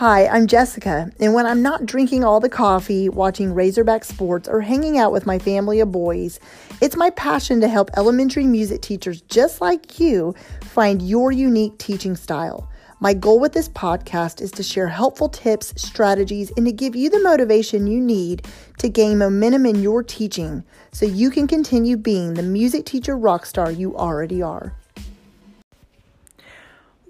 Hi, 0.00 0.28
I'm 0.28 0.46
Jessica, 0.46 1.12
and 1.20 1.34
when 1.34 1.44
I'm 1.44 1.60
not 1.60 1.84
drinking 1.84 2.24
all 2.24 2.40
the 2.40 2.48
coffee, 2.48 3.10
watching 3.10 3.52
Razorback 3.52 4.02
sports, 4.06 4.48
or 4.48 4.62
hanging 4.62 4.96
out 4.96 5.12
with 5.12 5.26
my 5.26 5.38
family 5.38 5.78
of 5.80 5.92
boys, 5.92 6.40
it's 6.80 6.96
my 6.96 7.10
passion 7.10 7.60
to 7.60 7.68
help 7.68 7.90
elementary 7.98 8.46
music 8.46 8.80
teachers 8.80 9.20
just 9.20 9.60
like 9.60 10.00
you 10.00 10.34
find 10.62 11.02
your 11.02 11.32
unique 11.32 11.76
teaching 11.76 12.16
style. 12.16 12.66
My 13.00 13.12
goal 13.12 13.38
with 13.40 13.52
this 13.52 13.68
podcast 13.68 14.40
is 14.40 14.50
to 14.52 14.62
share 14.62 14.88
helpful 14.88 15.28
tips, 15.28 15.74
strategies, 15.76 16.50
and 16.56 16.64
to 16.64 16.72
give 16.72 16.96
you 16.96 17.10
the 17.10 17.20
motivation 17.20 17.86
you 17.86 18.00
need 18.00 18.46
to 18.78 18.88
gain 18.88 19.18
momentum 19.18 19.66
in 19.66 19.82
your 19.82 20.02
teaching 20.02 20.64
so 20.92 21.04
you 21.04 21.28
can 21.28 21.46
continue 21.46 21.98
being 21.98 22.32
the 22.32 22.42
music 22.42 22.86
teacher 22.86 23.18
rock 23.18 23.44
star 23.44 23.70
you 23.70 23.94
already 23.98 24.40
are. 24.40 24.74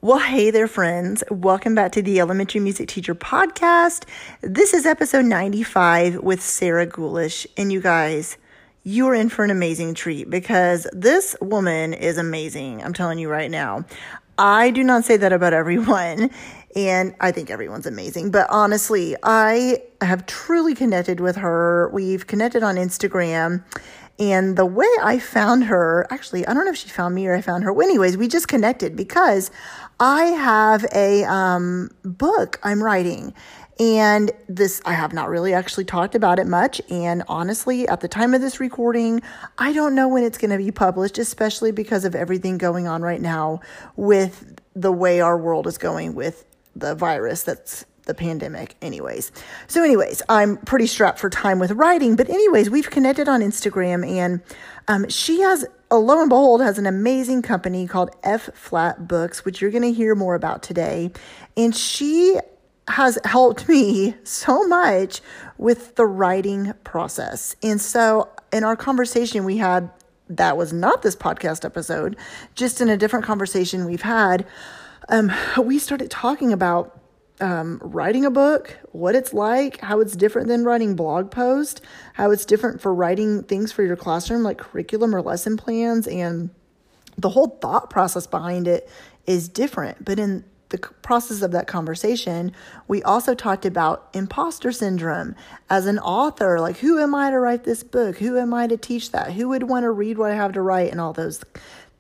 Well, 0.02 0.18
hey 0.18 0.50
there, 0.50 0.66
friends. 0.66 1.22
Welcome 1.30 1.74
back 1.74 1.92
to 1.92 2.00
the 2.00 2.20
Elementary 2.20 2.58
Music 2.58 2.88
Teacher 2.88 3.14
Podcast. 3.14 4.06
This 4.40 4.72
is 4.72 4.86
episode 4.86 5.26
95 5.26 6.20
with 6.20 6.40
Sarah 6.40 6.86
Gulish. 6.86 7.46
And 7.58 7.70
you 7.70 7.82
guys, 7.82 8.38
you 8.82 9.06
are 9.08 9.14
in 9.14 9.28
for 9.28 9.44
an 9.44 9.50
amazing 9.50 9.92
treat 9.92 10.30
because 10.30 10.86
this 10.94 11.36
woman 11.42 11.92
is 11.92 12.16
amazing. 12.16 12.82
I'm 12.82 12.94
telling 12.94 13.18
you 13.18 13.28
right 13.28 13.50
now. 13.50 13.84
I 14.38 14.70
do 14.70 14.82
not 14.82 15.04
say 15.04 15.18
that 15.18 15.34
about 15.34 15.52
everyone, 15.62 16.30
and 16.74 17.14
I 17.20 17.30
think 17.30 17.50
everyone's 17.50 17.86
amazing. 17.86 18.30
But 18.30 18.46
honestly, 18.48 19.16
I 19.22 19.82
have 20.00 20.24
truly 20.24 20.74
connected 20.74 21.20
with 21.20 21.36
her. 21.36 21.90
We've 21.92 22.26
connected 22.26 22.62
on 22.62 22.76
Instagram. 22.76 23.62
And 24.20 24.56
the 24.56 24.66
way 24.66 24.88
I 25.02 25.18
found 25.18 25.64
her, 25.64 26.06
actually, 26.10 26.46
I 26.46 26.52
don't 26.52 26.66
know 26.66 26.70
if 26.72 26.76
she 26.76 26.90
found 26.90 27.14
me 27.14 27.26
or 27.26 27.34
I 27.34 27.40
found 27.40 27.64
her. 27.64 27.72
Well, 27.72 27.88
anyways, 27.88 28.18
we 28.18 28.28
just 28.28 28.48
connected 28.48 28.94
because 28.94 29.50
I 30.00 30.24
have 30.24 30.86
a 30.94 31.24
um, 31.24 31.90
book 32.02 32.58
I'm 32.62 32.82
writing. 32.82 33.34
And 33.78 34.30
this, 34.46 34.82
I 34.84 34.92
have 34.92 35.12
not 35.14 35.30
really 35.30 35.54
actually 35.54 35.84
talked 35.84 36.14
about 36.14 36.38
it 36.38 36.46
much. 36.46 36.82
And 36.90 37.22
honestly, 37.28 37.88
at 37.88 38.00
the 38.00 38.08
time 38.08 38.34
of 38.34 38.40
this 38.40 38.60
recording, 38.60 39.22
I 39.56 39.72
don't 39.72 39.94
know 39.94 40.08
when 40.08 40.22
it's 40.22 40.36
going 40.36 40.50
to 40.50 40.58
be 40.58 40.70
published, 40.70 41.16
especially 41.16 41.72
because 41.72 42.04
of 42.04 42.14
everything 42.14 42.58
going 42.58 42.86
on 42.86 43.00
right 43.00 43.20
now 43.20 43.60
with 43.96 44.58
the 44.74 44.92
way 44.92 45.20
our 45.20 45.38
world 45.38 45.66
is 45.66 45.78
going 45.78 46.14
with 46.14 46.44
the 46.76 46.94
virus 46.94 47.42
that's 47.42 47.86
the 48.04 48.14
pandemic, 48.14 48.76
anyways. 48.82 49.32
So, 49.66 49.82
anyways, 49.82 50.22
I'm 50.28 50.56
pretty 50.58 50.86
strapped 50.86 51.18
for 51.18 51.30
time 51.30 51.58
with 51.58 51.70
writing. 51.72 52.16
But, 52.16 52.28
anyways, 52.28 52.68
we've 52.68 52.90
connected 52.90 53.28
on 53.28 53.40
Instagram 53.40 54.06
and 54.06 54.42
um, 54.88 55.08
she 55.08 55.40
has 55.40 55.64
lo 55.98 56.20
and 56.20 56.28
behold, 56.28 56.60
has 56.60 56.78
an 56.78 56.86
amazing 56.86 57.42
company 57.42 57.86
called 57.86 58.10
F 58.22 58.50
Flat 58.54 59.08
Books, 59.08 59.44
which 59.44 59.60
you're 59.60 59.70
going 59.70 59.82
to 59.82 59.92
hear 59.92 60.14
more 60.14 60.34
about 60.34 60.62
today. 60.62 61.10
And 61.56 61.74
she 61.74 62.38
has 62.88 63.18
helped 63.24 63.68
me 63.68 64.14
so 64.24 64.66
much 64.66 65.20
with 65.58 65.96
the 65.96 66.06
writing 66.06 66.72
process. 66.84 67.56
And 67.62 67.80
so, 67.80 68.28
in 68.52 68.64
our 68.64 68.76
conversation 68.76 69.44
we 69.44 69.58
had, 69.58 69.90
that 70.28 70.56
was 70.56 70.72
not 70.72 71.02
this 71.02 71.16
podcast 71.16 71.64
episode, 71.64 72.16
just 72.54 72.80
in 72.80 72.88
a 72.88 72.96
different 72.96 73.24
conversation 73.24 73.84
we've 73.84 74.02
had, 74.02 74.46
um, 75.08 75.32
we 75.58 75.78
started 75.78 76.10
talking 76.10 76.52
about 76.52 76.99
um, 77.40 77.78
writing 77.82 78.24
a 78.24 78.30
book, 78.30 78.76
what 78.92 79.14
it's 79.14 79.32
like, 79.32 79.80
how 79.80 80.00
it's 80.00 80.14
different 80.14 80.48
than 80.48 80.64
writing 80.64 80.96
blog 80.96 81.30
posts, 81.30 81.80
how 82.14 82.30
it's 82.30 82.44
different 82.44 82.80
for 82.80 82.94
writing 82.94 83.42
things 83.42 83.72
for 83.72 83.82
your 83.82 83.96
classroom 83.96 84.42
like 84.42 84.58
curriculum 84.58 85.14
or 85.14 85.22
lesson 85.22 85.56
plans, 85.56 86.06
and 86.06 86.50
the 87.16 87.30
whole 87.30 87.58
thought 87.60 87.90
process 87.90 88.26
behind 88.26 88.68
it 88.68 88.88
is 89.26 89.48
different. 89.48 90.04
But 90.04 90.18
in 90.18 90.44
the 90.70 90.78
process 90.78 91.42
of 91.42 91.50
that 91.52 91.66
conversation, 91.66 92.52
we 92.88 93.02
also 93.02 93.34
talked 93.34 93.66
about 93.66 94.08
imposter 94.14 94.72
syndrome 94.72 95.34
as 95.68 95.86
an 95.86 95.98
author. 95.98 96.60
Like, 96.60 96.78
who 96.78 96.98
am 96.98 97.14
I 97.14 97.30
to 97.30 97.38
write 97.38 97.64
this 97.64 97.82
book? 97.82 98.18
Who 98.18 98.38
am 98.38 98.54
I 98.54 98.66
to 98.68 98.76
teach 98.76 99.10
that? 99.12 99.32
Who 99.32 99.48
would 99.48 99.64
want 99.64 99.84
to 99.84 99.90
read 99.90 100.16
what 100.16 100.30
I 100.30 100.36
have 100.36 100.52
to 100.52 100.62
write? 100.62 100.92
And 100.92 101.00
all 101.00 101.12
those 101.12 101.42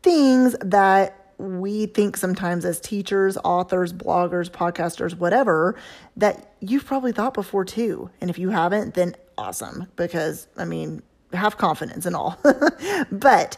things 0.02 0.56
that 0.60 1.19
we 1.40 1.86
think 1.86 2.16
sometimes 2.16 2.64
as 2.64 2.80
teachers, 2.80 3.38
authors, 3.44 3.92
bloggers, 3.92 4.50
podcasters, 4.50 5.16
whatever, 5.16 5.76
that 6.16 6.54
you've 6.60 6.84
probably 6.84 7.12
thought 7.12 7.34
before 7.34 7.64
too. 7.64 8.10
And 8.20 8.28
if 8.28 8.38
you 8.38 8.50
haven't, 8.50 8.94
then 8.94 9.16
awesome, 9.38 9.86
because 9.96 10.48
I 10.56 10.64
mean, 10.64 11.02
have 11.32 11.56
confidence 11.56 12.06
and 12.06 12.14
all. 12.14 12.38
but 13.10 13.56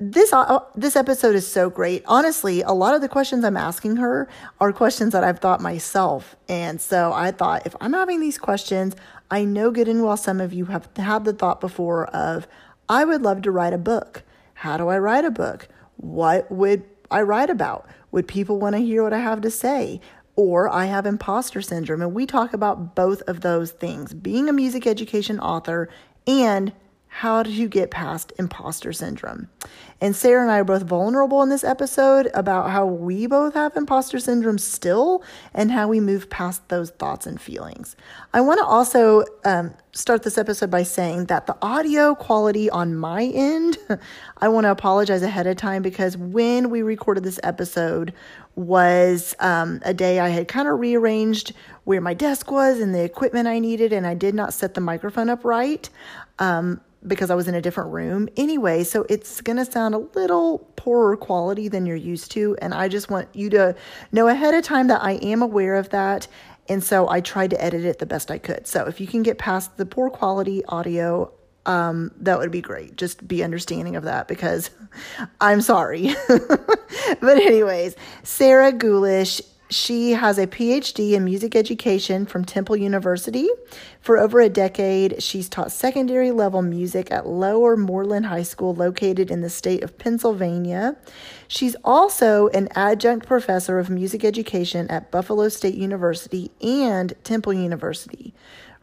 this 0.00 0.32
uh, 0.32 0.60
this 0.74 0.96
episode 0.96 1.34
is 1.34 1.46
so 1.46 1.70
great. 1.70 2.02
Honestly, 2.06 2.62
a 2.62 2.72
lot 2.72 2.94
of 2.94 3.02
the 3.02 3.08
questions 3.08 3.44
I'm 3.44 3.56
asking 3.56 3.96
her 3.96 4.28
are 4.58 4.72
questions 4.72 5.12
that 5.12 5.22
I've 5.22 5.38
thought 5.38 5.60
myself. 5.60 6.36
And 6.48 6.80
so 6.80 7.12
I 7.12 7.30
thought 7.30 7.66
if 7.66 7.76
I'm 7.80 7.92
having 7.92 8.20
these 8.20 8.38
questions, 8.38 8.96
I 9.30 9.44
know 9.44 9.70
good 9.70 9.88
and 9.88 10.02
well 10.02 10.16
some 10.16 10.40
of 10.40 10.52
you 10.52 10.66
have 10.66 10.88
had 10.96 11.24
the 11.24 11.32
thought 11.32 11.60
before 11.60 12.06
of 12.06 12.48
I 12.88 13.04
would 13.04 13.22
love 13.22 13.42
to 13.42 13.50
write 13.50 13.74
a 13.74 13.78
book. 13.78 14.22
How 14.54 14.76
do 14.76 14.88
I 14.88 14.98
write 14.98 15.24
a 15.24 15.30
book? 15.30 15.68
What 15.96 16.50
would 16.50 16.82
I 17.10 17.22
write 17.22 17.50
about? 17.50 17.88
Would 18.12 18.28
people 18.28 18.58
want 18.58 18.76
to 18.76 18.82
hear 18.82 19.02
what 19.02 19.12
I 19.12 19.18
have 19.18 19.40
to 19.42 19.50
say? 19.50 20.00
Or 20.36 20.68
I 20.68 20.86
have 20.86 21.06
imposter 21.06 21.60
syndrome. 21.60 22.02
And 22.02 22.14
we 22.14 22.24
talk 22.26 22.52
about 22.52 22.94
both 22.94 23.20
of 23.22 23.40
those 23.40 23.72
things 23.72 24.14
being 24.14 24.48
a 24.48 24.52
music 24.52 24.86
education 24.86 25.40
author 25.40 25.88
and 26.26 26.72
how 27.12 27.42
did 27.42 27.54
you 27.54 27.68
get 27.68 27.90
past 27.90 28.32
imposter 28.38 28.92
syndrome? 28.92 29.48
And 30.00 30.14
Sarah 30.14 30.42
and 30.42 30.50
I 30.50 30.60
are 30.60 30.64
both 30.64 30.84
vulnerable 30.84 31.42
in 31.42 31.48
this 31.48 31.64
episode 31.64 32.30
about 32.34 32.70
how 32.70 32.86
we 32.86 33.26
both 33.26 33.52
have 33.54 33.76
imposter 33.76 34.20
syndrome 34.20 34.58
still 34.58 35.22
and 35.52 35.72
how 35.72 35.88
we 35.88 35.98
move 35.98 36.30
past 36.30 36.66
those 36.68 36.90
thoughts 36.90 37.26
and 37.26 37.38
feelings. 37.38 37.96
I 38.32 38.40
want 38.40 38.60
to 38.60 38.64
also 38.64 39.24
um, 39.44 39.74
start 39.92 40.22
this 40.22 40.38
episode 40.38 40.70
by 40.70 40.84
saying 40.84 41.26
that 41.26 41.46
the 41.46 41.56
audio 41.60 42.14
quality 42.14 42.70
on 42.70 42.94
my 42.94 43.24
end, 43.24 43.76
I 44.38 44.48
want 44.48 44.64
to 44.64 44.70
apologize 44.70 45.22
ahead 45.22 45.48
of 45.48 45.56
time 45.56 45.82
because 45.82 46.16
when 46.16 46.70
we 46.70 46.80
recorded 46.82 47.24
this 47.24 47.40
episode 47.42 48.14
was 48.54 49.34
um, 49.40 49.80
a 49.84 49.92
day 49.92 50.20
I 50.20 50.28
had 50.28 50.46
kind 50.46 50.68
of 50.68 50.78
rearranged 50.78 51.54
where 51.84 52.00
my 52.00 52.14
desk 52.14 52.50
was 52.50 52.78
and 52.80 52.94
the 52.94 53.02
equipment 53.02 53.48
I 53.48 53.58
needed, 53.58 53.92
and 53.92 54.06
I 54.06 54.14
did 54.14 54.34
not 54.34 54.54
set 54.54 54.74
the 54.74 54.80
microphone 54.80 55.28
up 55.28 55.44
right. 55.44 55.90
Um, 56.38 56.80
because 57.06 57.30
I 57.30 57.34
was 57.34 57.48
in 57.48 57.54
a 57.54 57.62
different 57.62 57.92
room. 57.92 58.28
Anyway, 58.36 58.84
so 58.84 59.06
it's 59.08 59.40
going 59.40 59.56
to 59.56 59.64
sound 59.64 59.94
a 59.94 59.98
little 59.98 60.58
poorer 60.76 61.16
quality 61.16 61.68
than 61.68 61.86
you're 61.86 61.96
used 61.96 62.30
to. 62.32 62.56
And 62.60 62.74
I 62.74 62.88
just 62.88 63.10
want 63.10 63.28
you 63.34 63.50
to 63.50 63.74
know 64.12 64.28
ahead 64.28 64.54
of 64.54 64.64
time 64.64 64.88
that 64.88 65.02
I 65.02 65.12
am 65.12 65.42
aware 65.42 65.76
of 65.76 65.90
that. 65.90 66.28
And 66.68 66.84
so 66.84 67.08
I 67.08 67.20
tried 67.20 67.50
to 67.50 67.62
edit 67.62 67.84
it 67.84 67.98
the 67.98 68.06
best 68.06 68.30
I 68.30 68.38
could. 68.38 68.66
So 68.66 68.86
if 68.86 69.00
you 69.00 69.06
can 69.06 69.22
get 69.22 69.38
past 69.38 69.76
the 69.76 69.86
poor 69.86 70.10
quality 70.10 70.64
audio, 70.66 71.32
um, 71.66 72.12
that 72.20 72.38
would 72.38 72.50
be 72.50 72.60
great. 72.60 72.96
Just 72.96 73.26
be 73.26 73.42
understanding 73.42 73.96
of 73.96 74.04
that 74.04 74.28
because 74.28 74.70
I'm 75.40 75.62
sorry. 75.62 76.14
but, 76.28 77.38
anyways, 77.38 77.96
Sarah 78.22 78.72
Gulish 78.72 79.40
she 79.70 80.12
has 80.12 80.36
a 80.36 80.48
PhD 80.48 81.12
in 81.12 81.24
music 81.24 81.54
education 81.54 82.26
from 82.26 82.44
Temple 82.44 82.76
University. 82.76 83.48
For 84.00 84.18
over 84.18 84.40
a 84.40 84.48
decade, 84.48 85.22
she's 85.22 85.48
taught 85.48 85.70
secondary 85.70 86.32
level 86.32 86.60
music 86.60 87.10
at 87.12 87.26
Lower 87.26 87.76
Moreland 87.76 88.26
High 88.26 88.42
School, 88.42 88.74
located 88.74 89.30
in 89.30 89.42
the 89.42 89.50
state 89.50 89.84
of 89.84 89.96
Pennsylvania. 89.96 90.96
She's 91.46 91.76
also 91.84 92.48
an 92.48 92.68
adjunct 92.74 93.26
professor 93.26 93.78
of 93.78 93.88
music 93.88 94.24
education 94.24 94.88
at 94.90 95.12
Buffalo 95.12 95.48
State 95.48 95.76
University 95.76 96.50
and 96.60 97.14
Temple 97.22 97.52
University. 97.52 98.34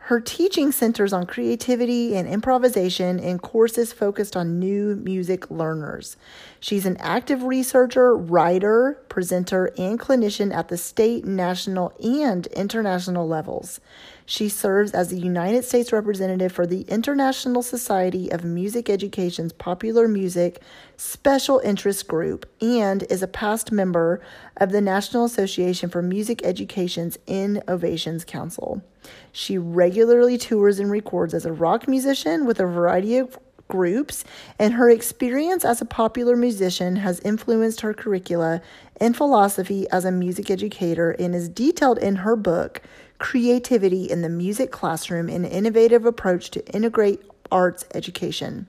Her 0.07 0.22
teaching 0.22 0.72
centers 0.72 1.12
on 1.12 1.25
creativity 1.25 2.16
and 2.16 2.29
improvisation 2.29 3.19
in 3.19 3.40
courses 3.40 3.91
focused 3.91 4.38
on 4.38 4.57
new 4.57 4.95
music 4.95 5.51
learners. 5.51 6.16
She's 6.62 6.85
an 6.85 6.95
active 7.01 7.44
researcher, 7.44 8.16
writer, 8.16 8.97
presenter, 9.09 9.69
and 9.78 10.00
clinician 10.00 10.56
at 10.56 10.69
the 10.69 10.78
state, 10.78 11.25
national, 11.25 11.91
and 12.01 12.47
international 12.47 13.28
levels. 13.28 13.81
She 14.29 14.50
serves 14.50 14.91
as 14.91 15.08
the 15.08 15.18
United 15.18 15.64
States 15.64 15.94
representative 15.94 16.52
for 16.52 16.68
the 16.68 16.82
International 16.82 17.64
Society 17.64 18.29
of 18.29 18.44
Music 18.44 18.90
Education's 18.90 19.53
Popular 19.53 20.06
Music 20.06 20.62
Special 20.97 21.59
Interest 21.59 22.06
Group 22.06 22.46
and 22.59 23.03
is 23.03 23.24
a 23.24 23.28
past 23.28 23.72
member 23.72 24.20
of 24.58 24.74
the 24.74 24.82
National 24.82 25.24
Association 25.24 25.90
for 25.90 26.02
Music 26.02 26.44
Education's 26.44 27.18
IN-ovations 27.26 28.26
Council. 28.26 28.84
She 29.32 29.58
regularly 29.58 30.38
tours 30.38 30.78
and 30.78 30.91
records 30.91 31.34
as 31.34 31.46
a 31.46 31.53
rock 31.53 31.88
musician 31.88 32.46
with 32.46 32.59
a 32.59 32.66
variety 32.66 33.18
of 33.20 33.40
groups, 33.70 34.26
and 34.59 34.74
her 34.74 34.90
experience 34.90 35.64
as 35.64 35.82
a 35.82 35.85
popular 35.85 36.35
musician 36.35 36.97
has 36.97 37.22
influenced 37.22 37.82
her 37.82 37.94
curricula 37.94 38.62
and 39.00 39.16
philosophy 39.16 39.90
as 39.90 40.03
a 40.06 40.12
music 40.12 40.50
educator 40.50 41.12
and 41.12 41.34
is 41.34 41.50
detailed 41.50 41.97
in 41.97 42.18
her 42.18 42.35
book, 42.35 42.82
Creativity 43.19 44.09
in 44.09 44.22
the 44.22 44.29
Music 44.29 44.72
Classroom 44.72 45.28
An 45.29 45.43
Innovative 45.43 46.05
Approach 46.05 46.52
to 46.52 46.66
Integrate 46.73 47.22
arts 47.52 47.85
education. 47.93 48.67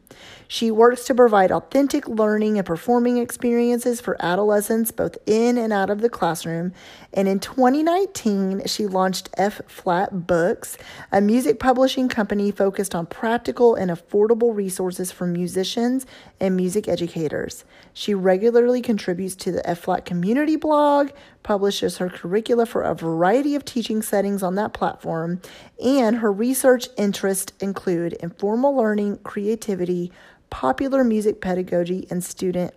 She 0.50 0.70
works 0.70 1.04
to 1.04 1.14
provide 1.14 1.52
authentic 1.52 2.08
learning 2.08 2.56
and 2.56 2.66
performing 2.66 3.18
experiences 3.18 4.00
for 4.00 4.16
adolescents 4.18 4.90
both 4.90 5.18
in 5.26 5.58
and 5.58 5.74
out 5.74 5.90
of 5.90 6.00
the 6.00 6.08
classroom. 6.08 6.72
And 7.12 7.28
in 7.28 7.38
2019, 7.38 8.62
she 8.64 8.86
launched 8.86 9.28
F 9.36 9.60
Flat 9.68 10.26
Books, 10.26 10.78
a 11.12 11.20
music 11.20 11.60
publishing 11.60 12.08
company 12.08 12.50
focused 12.50 12.94
on 12.94 13.04
practical 13.04 13.74
and 13.74 13.90
affordable 13.90 14.56
resources 14.56 15.12
for 15.12 15.26
musicians 15.26 16.06
and 16.40 16.56
music 16.56 16.88
educators. 16.88 17.66
She 17.92 18.14
regularly 18.14 18.80
contributes 18.80 19.36
to 19.36 19.52
the 19.52 19.68
F 19.68 19.80
Flat 19.80 20.06
community 20.06 20.56
blog, 20.56 21.10
publishes 21.42 21.98
her 21.98 22.08
curricula 22.08 22.64
for 22.64 22.80
a 22.80 22.94
variety 22.94 23.54
of 23.54 23.66
teaching 23.66 24.00
settings 24.00 24.42
on 24.42 24.54
that 24.54 24.72
platform, 24.72 25.42
and 25.84 26.16
her 26.16 26.32
research 26.32 26.88
interests 26.96 27.52
include 27.60 28.14
informal 28.14 28.74
learning, 28.74 29.18
creativity, 29.18 30.10
popular 30.50 31.04
music 31.04 31.40
pedagogy, 31.40 32.06
and 32.10 32.22
student 32.22 32.74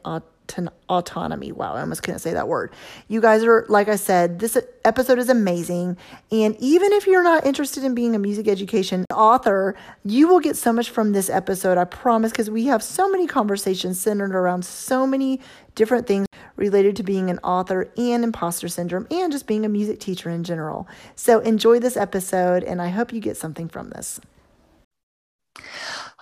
autonomy. 0.90 1.52
Wow, 1.54 1.76
I 1.76 1.80
almost 1.80 2.04
couldn't 2.04 2.20
say 2.20 2.34
that 2.34 2.50
word. 2.50 2.74
You 3.08 3.22
guys 3.22 3.42
are, 3.44 3.66
like 3.70 3.88
I 3.88 3.96
said, 3.96 4.40
this 4.40 4.58
episode 4.84 5.18
is 5.18 5.30
amazing. 5.30 5.96
And 6.30 6.58
even 6.60 6.92
if 6.92 7.08
you're 7.08 7.24
not 7.24 7.46
interested 7.46 7.86
in 7.86 7.96
being 7.96 8.16
a 8.16 8.20
music 8.20 8.50
education 8.50 9.06
author, 9.14 9.76
you 10.04 10.28
will 10.28 10.42
get 10.42 10.58
so 10.58 10.74
much 10.74 10.90
from 10.90 11.14
this 11.14 11.30
episode, 11.30 11.78
I 11.78 11.86
promise, 11.86 12.32
because 12.32 12.50
we 12.50 12.66
have 12.66 12.84
so 12.84 13.10
many 13.10 13.28
conversations 13.28 14.02
centered 14.02 14.36
around 14.36 14.66
so 14.66 15.08
many 15.08 15.40
different 15.76 16.06
things 16.06 16.28
related 16.58 16.98
to 16.98 17.04
being 17.04 17.30
an 17.30 17.40
author 17.40 17.90
and 17.96 18.26
imposter 18.26 18.68
syndrome 18.68 19.08
and 19.10 19.32
just 19.32 19.48
being 19.48 19.64
a 19.64 19.70
music 19.70 20.02
teacher 20.02 20.30
in 20.30 20.44
general. 20.44 20.86
So 21.16 21.40
enjoy 21.40 21.80
this 21.80 21.96
episode, 21.96 22.66
and 22.66 22.82
I 22.82 22.90
hope 22.90 23.14
you 23.14 23.22
get 23.22 23.38
something 23.38 23.70
from 23.70 23.92
this. 23.92 24.20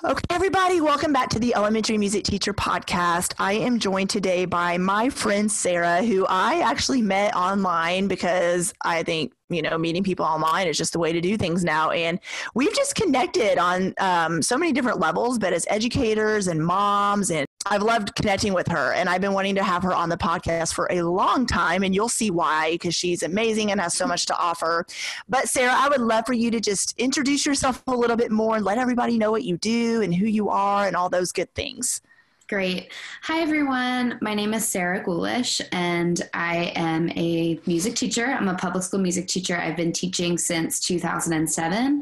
Okay, 0.01 0.21
everybody, 0.29 0.79
welcome 0.79 1.11
back 1.11 1.27
to 1.31 1.39
the 1.39 1.53
Elementary 1.55 1.97
Music 1.97 2.23
Teacher 2.23 2.53
Podcast. 2.53 3.33
I 3.37 3.51
am 3.51 3.79
joined 3.79 4.09
today 4.09 4.45
by 4.45 4.77
my 4.77 5.09
friend 5.09 5.51
Sarah, 5.51 6.01
who 6.01 6.25
I 6.29 6.61
actually 6.61 7.01
met 7.01 7.35
online 7.35 8.07
because 8.07 8.73
I 8.85 9.03
think 9.03 9.33
you 9.49 9.61
know, 9.61 9.77
meeting 9.77 10.03
people 10.03 10.25
online 10.25 10.67
is 10.67 10.77
just 10.77 10.93
the 10.93 10.99
way 10.99 11.11
to 11.11 11.19
do 11.19 11.35
things 11.35 11.63
now. 11.63 11.89
And 11.89 12.19
we've 12.53 12.73
just 12.73 12.95
connected 12.95 13.57
on 13.57 13.93
um, 13.99 14.41
so 14.41 14.57
many 14.57 14.71
different 14.71 14.99
levels, 14.99 15.39
but 15.39 15.53
as 15.53 15.65
educators 15.69 16.47
and 16.47 16.63
moms, 16.63 17.31
and 17.31 17.45
I've 17.65 17.81
loved 17.81 18.15
connecting 18.15 18.53
with 18.53 18.67
her. 18.67 18.93
And 18.93 19.09
I've 19.09 19.21
been 19.21 19.33
wanting 19.33 19.55
to 19.55 19.63
have 19.63 19.83
her 19.83 19.93
on 19.93 20.09
the 20.09 20.17
podcast 20.17 20.73
for 20.73 20.87
a 20.89 21.01
long 21.01 21.45
time. 21.45 21.83
And 21.83 21.93
you'll 21.93 22.09
see 22.09 22.31
why, 22.31 22.71
because 22.71 22.95
she's 22.95 23.21
amazing 23.21 23.71
and 23.71 23.81
has 23.81 23.93
so 23.93 24.07
much 24.07 24.25
to 24.27 24.37
offer. 24.37 24.85
But 25.27 25.49
Sarah, 25.49 25.73
I 25.75 25.89
would 25.89 26.01
love 26.01 26.25
for 26.25 26.33
you 26.33 26.51
to 26.51 26.59
just 26.59 26.97
introduce 26.97 27.45
yourself 27.45 27.83
a 27.87 27.95
little 27.95 28.15
bit 28.15 28.31
more 28.31 28.55
and 28.55 28.63
let 28.63 28.77
everybody 28.77 29.17
know 29.17 29.31
what 29.31 29.43
you 29.43 29.57
do 29.57 30.01
and 30.01 30.15
who 30.15 30.25
you 30.25 30.49
are 30.49 30.87
and 30.87 30.95
all 30.95 31.09
those 31.09 31.31
good 31.31 31.53
things. 31.53 32.01
Great. 32.49 32.91
Hi, 33.21 33.41
everyone. 33.41 34.17
My 34.21 34.33
name 34.33 34.55
is 34.55 34.67
Sarah 34.67 35.03
Gulish, 35.05 35.61
and 35.71 36.19
I 36.33 36.73
am 36.75 37.11
a 37.11 37.59
music 37.67 37.93
teacher. 37.93 38.25
I'm 38.25 38.47
a 38.47 38.55
public 38.55 38.81
school 38.83 38.99
music 38.99 39.27
teacher. 39.27 39.55
I've 39.55 39.77
been 39.77 39.91
teaching 39.91 40.35
since 40.35 40.79
2007. 40.79 42.01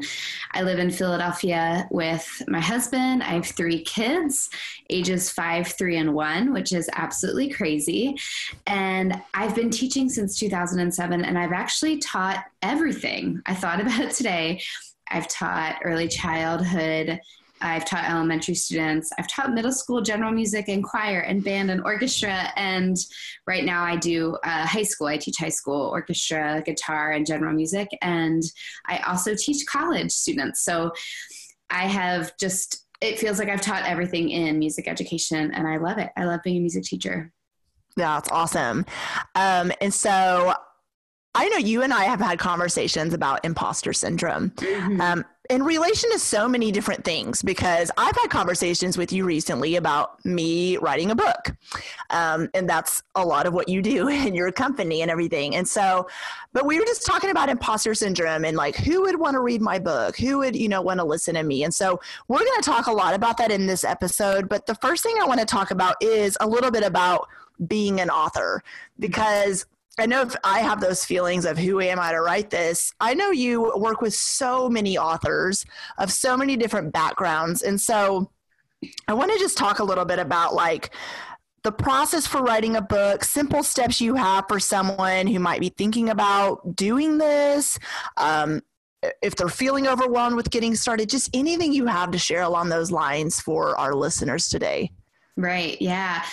I 0.52 0.62
live 0.62 0.78
in 0.78 0.90
Philadelphia 0.90 1.86
with 1.90 2.42
my 2.48 2.60
husband. 2.60 3.22
I 3.22 3.34
have 3.34 3.44
three 3.44 3.82
kids, 3.82 4.48
ages 4.88 5.28
five, 5.28 5.68
three, 5.68 5.98
and 5.98 6.14
one, 6.14 6.54
which 6.54 6.72
is 6.72 6.88
absolutely 6.94 7.50
crazy. 7.50 8.16
And 8.66 9.20
I've 9.34 9.54
been 9.54 9.68
teaching 9.68 10.08
since 10.08 10.38
2007, 10.38 11.26
and 11.26 11.38
I've 11.38 11.52
actually 11.52 11.98
taught 11.98 12.42
everything. 12.62 13.42
I 13.44 13.54
thought 13.54 13.80
about 13.82 14.00
it 14.00 14.12
today. 14.12 14.62
I've 15.10 15.28
taught 15.28 15.80
early 15.84 16.08
childhood 16.08 17.20
I've 17.60 17.84
taught 17.84 18.08
elementary 18.08 18.54
students. 18.54 19.10
I've 19.18 19.28
taught 19.28 19.52
middle 19.52 19.72
school 19.72 20.00
general 20.00 20.32
music 20.32 20.68
and 20.68 20.82
choir 20.82 21.20
and 21.20 21.42
band 21.42 21.70
and 21.70 21.82
orchestra. 21.84 22.52
And 22.56 22.96
right 23.46 23.64
now 23.64 23.84
I 23.84 23.96
do 23.96 24.36
uh, 24.44 24.66
high 24.66 24.82
school. 24.82 25.06
I 25.06 25.16
teach 25.16 25.36
high 25.38 25.48
school 25.48 25.88
orchestra, 25.88 26.62
guitar, 26.64 27.12
and 27.12 27.26
general 27.26 27.54
music. 27.54 27.88
And 28.02 28.42
I 28.86 28.98
also 28.98 29.34
teach 29.34 29.66
college 29.66 30.10
students. 30.10 30.62
So 30.62 30.92
I 31.70 31.86
have 31.86 32.36
just, 32.38 32.86
it 33.00 33.18
feels 33.18 33.38
like 33.38 33.48
I've 33.48 33.60
taught 33.60 33.86
everything 33.86 34.30
in 34.30 34.58
music 34.58 34.88
education 34.88 35.52
and 35.52 35.66
I 35.66 35.76
love 35.76 35.98
it. 35.98 36.10
I 36.16 36.24
love 36.24 36.40
being 36.42 36.58
a 36.58 36.60
music 36.60 36.84
teacher. 36.84 37.32
Yeah, 37.96 38.14
that's 38.14 38.30
awesome. 38.30 38.86
Um, 39.34 39.72
and 39.80 39.92
so 39.92 40.54
I 41.34 41.48
know 41.48 41.58
you 41.58 41.82
and 41.82 41.92
I 41.92 42.04
have 42.04 42.20
had 42.20 42.38
conversations 42.38 43.14
about 43.14 43.44
imposter 43.44 43.92
syndrome. 43.92 44.50
Mm-hmm. 44.50 45.00
Um, 45.00 45.24
in 45.48 45.62
relation 45.62 46.10
to 46.12 46.18
so 46.18 46.46
many 46.46 46.70
different 46.70 47.04
things 47.04 47.40
because 47.42 47.90
I've 47.96 48.14
had 48.16 48.28
conversations 48.28 48.98
with 48.98 49.12
you 49.12 49.24
recently 49.24 49.76
about 49.76 50.22
me 50.24 50.76
writing 50.76 51.10
a 51.10 51.14
book. 51.14 51.56
Um, 52.10 52.50
and 52.52 52.68
that's 52.68 53.02
a 53.14 53.24
lot 53.24 53.46
of 53.46 53.54
what 53.54 53.68
you 53.68 53.80
do 53.80 54.08
in 54.26 54.34
your 54.34 54.52
company 54.52 55.00
and 55.00 55.10
everything. 55.10 55.56
And 55.56 55.66
so, 55.66 56.06
but 56.52 56.66
we 56.66 56.78
were 56.78 56.84
just 56.84 57.06
talking 57.06 57.30
about 57.30 57.48
imposter 57.48 57.94
syndrome 57.94 58.44
and 58.44 58.56
like 58.56 58.76
who 58.76 59.02
would 59.02 59.18
want 59.18 59.34
to 59.34 59.40
read 59.40 59.62
my 59.62 59.78
book? 59.78 60.16
Who 60.18 60.38
would, 60.38 60.54
you 60.54 60.68
know, 60.68 60.82
want 60.82 61.00
to 61.00 61.04
listen 61.04 61.34
to 61.34 61.42
me? 61.42 61.64
And 61.64 61.74
so 61.74 61.98
we're 62.28 62.38
going 62.38 62.60
to 62.60 62.62
talk 62.62 62.86
a 62.86 62.92
lot 62.92 63.14
about 63.14 63.38
that 63.38 63.50
in 63.50 63.66
this 63.66 63.84
episode. 63.84 64.48
But 64.48 64.66
the 64.66 64.74
first 64.76 65.02
thing 65.02 65.16
I 65.20 65.26
want 65.26 65.40
to 65.40 65.46
talk 65.46 65.70
about 65.70 65.96
is 66.02 66.36
a 66.40 66.46
little 66.46 66.70
bit 66.70 66.84
about 66.84 67.26
being 67.66 68.00
an 68.00 68.10
author 68.10 68.62
because 68.98 69.66
I 69.98 70.06
know 70.06 70.22
if 70.22 70.34
I 70.44 70.60
have 70.60 70.80
those 70.80 71.04
feelings 71.04 71.44
of 71.44 71.58
who 71.58 71.80
am 71.80 71.98
I 71.98 72.12
to 72.12 72.20
write 72.20 72.50
this, 72.50 72.92
I 73.00 73.14
know 73.14 73.30
you 73.30 73.72
work 73.76 74.00
with 74.00 74.14
so 74.14 74.68
many 74.68 74.96
authors 74.96 75.64
of 75.98 76.12
so 76.12 76.36
many 76.36 76.56
different 76.56 76.92
backgrounds. 76.92 77.62
And 77.62 77.80
so 77.80 78.30
I 79.06 79.14
want 79.14 79.32
to 79.32 79.38
just 79.38 79.58
talk 79.58 79.78
a 79.78 79.84
little 79.84 80.04
bit 80.04 80.18
about 80.18 80.54
like 80.54 80.90
the 81.64 81.72
process 81.72 82.26
for 82.26 82.42
writing 82.42 82.76
a 82.76 82.80
book, 82.80 83.24
simple 83.24 83.62
steps 83.62 84.00
you 84.00 84.14
have 84.14 84.44
for 84.48 84.60
someone 84.60 85.26
who 85.26 85.40
might 85.40 85.60
be 85.60 85.68
thinking 85.68 86.08
about 86.10 86.76
doing 86.76 87.18
this. 87.18 87.78
Um, 88.16 88.62
if 89.22 89.36
they're 89.36 89.48
feeling 89.48 89.86
overwhelmed 89.86 90.36
with 90.36 90.50
getting 90.50 90.74
started, 90.74 91.08
just 91.08 91.30
anything 91.34 91.72
you 91.72 91.86
have 91.86 92.10
to 92.12 92.18
share 92.18 92.42
along 92.42 92.68
those 92.68 92.90
lines 92.90 93.40
for 93.40 93.78
our 93.78 93.94
listeners 93.94 94.48
today. 94.48 94.90
Right. 95.36 95.80
Yeah. 95.80 96.24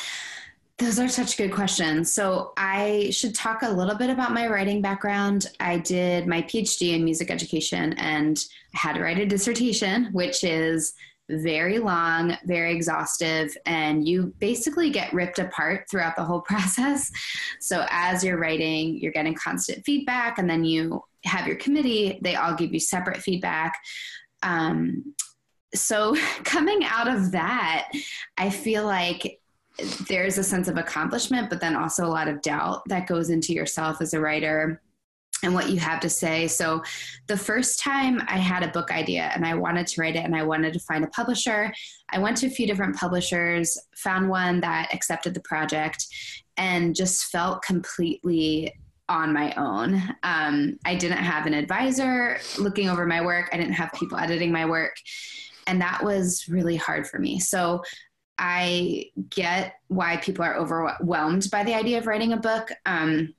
Those 0.78 1.00
are 1.00 1.08
such 1.08 1.38
good 1.38 1.54
questions. 1.54 2.14
So, 2.14 2.52
I 2.58 3.10
should 3.12 3.34
talk 3.34 3.62
a 3.62 3.70
little 3.70 3.96
bit 3.96 4.10
about 4.10 4.34
my 4.34 4.48
writing 4.48 4.82
background. 4.82 5.48
I 5.62 5.78
did 5.78 6.28
my 6.28 6.42
PhD 6.42 6.94
in 6.94 7.06
music 7.06 7.32
education 7.32 7.94
and 7.94 8.44
I 8.74 8.80
had 8.80 8.94
to 8.96 9.02
write 9.02 9.20
a 9.20 9.26
dissertation, 9.26 10.10
which 10.12 10.44
is 10.44 10.94
very 11.30 11.80
long, 11.80 12.38
very 12.46 12.76
exhaustive, 12.76 13.56
and 13.66 14.08
you 14.08 14.34
basically 14.40 14.90
get 14.90 15.12
ripped 15.14 15.40
apart 15.40 15.88
throughout 15.90 16.16
the 16.16 16.24
whole 16.24 16.42
process. 16.50 17.12
So, 17.60 17.86
as 17.90 18.24
you're 18.24 18.38
writing, 18.38 18.98
you're 18.98 19.12
getting 19.12 19.34
constant 19.34 19.86
feedback, 19.86 20.38
and 20.38 20.50
then 20.50 20.64
you 20.64 21.04
have 21.24 21.48
your 21.48 21.56
committee, 21.56 22.20
they 22.22 22.36
all 22.36 22.54
give 22.54 22.74
you 22.74 22.80
separate 22.80 23.18
feedback. 23.18 23.78
Um, 24.44 25.16
so, 25.74 26.16
coming 26.44 26.84
out 26.84 27.08
of 27.08 27.32
that, 27.32 27.92
I 28.38 28.50
feel 28.50 28.86
like 28.86 29.40
there's 30.08 30.38
a 30.38 30.44
sense 30.44 30.68
of 30.68 30.78
accomplishment, 30.78 31.50
but 31.50 31.60
then 31.60 31.76
also 31.76 32.06
a 32.06 32.08
lot 32.08 32.28
of 32.28 32.42
doubt 32.42 32.84
that 32.88 33.08
goes 33.08 33.30
into 33.30 33.54
yourself 33.54 34.02
as 34.02 34.14
a 34.14 34.20
writer 34.20 34.82
and 35.44 35.54
what 35.54 35.70
you 35.70 35.78
have 35.78 36.00
to 36.00 36.10
say. 36.10 36.48
So, 36.48 36.82
the 37.28 37.38
first 37.38 37.80
time 37.80 38.22
I 38.28 38.38
had 38.38 38.64
a 38.64 38.70
book 38.70 38.92
idea 38.92 39.32
and 39.36 39.46
I 39.46 39.54
wanted 39.54 39.86
to 39.88 40.02
write 40.02 40.16
it 40.16 40.24
and 40.24 40.36
I 40.36 40.44
wanted 40.44 40.74
to 40.74 40.80
find 40.80 41.04
a 41.04 41.08
publisher, 41.08 41.74
I 42.10 42.20
went 42.20 42.38
to 42.38 42.48
a 42.48 42.50
few 42.50 42.66
different 42.66 42.96
publishers, 42.96 43.78
found 43.96 44.30
one 44.30 44.62
that 44.62 44.94
accepted 44.94 45.34
the 45.34 45.42
project, 45.42 46.06
and 46.58 46.96
just 46.96 47.26
felt 47.26 47.62
completely 47.62 48.74
on 49.08 49.34
my 49.34 49.54
own. 49.56 50.02
Um, 50.24 50.78
I 50.86 50.96
didn't 50.96 51.18
have 51.18 51.46
an 51.46 51.54
advisor 51.54 52.40
looking 52.58 52.90
over 52.90 53.06
my 53.06 53.22
work, 53.22 53.50
I 53.52 53.58
didn't 53.58 53.74
have 53.74 53.92
people 53.94 54.18
editing 54.18 54.52
my 54.52 54.66
work. 54.66 54.96
And 55.68 55.82
that 55.82 56.04
was 56.04 56.46
really 56.48 56.76
hard 56.76 57.08
for 57.08 57.18
me. 57.20 57.40
So 57.40 57.82
I 58.38 59.12
get 59.30 59.76
why 59.88 60.18
people 60.18 60.44
are 60.44 60.56
overwhelmed 60.56 61.50
by 61.52 61.64
the 61.64 61.74
idea 61.74 61.98
of 61.98 62.08
writing 62.08 62.34
a 62.34 62.38
book. 62.38 62.72
Um, 62.86 63.34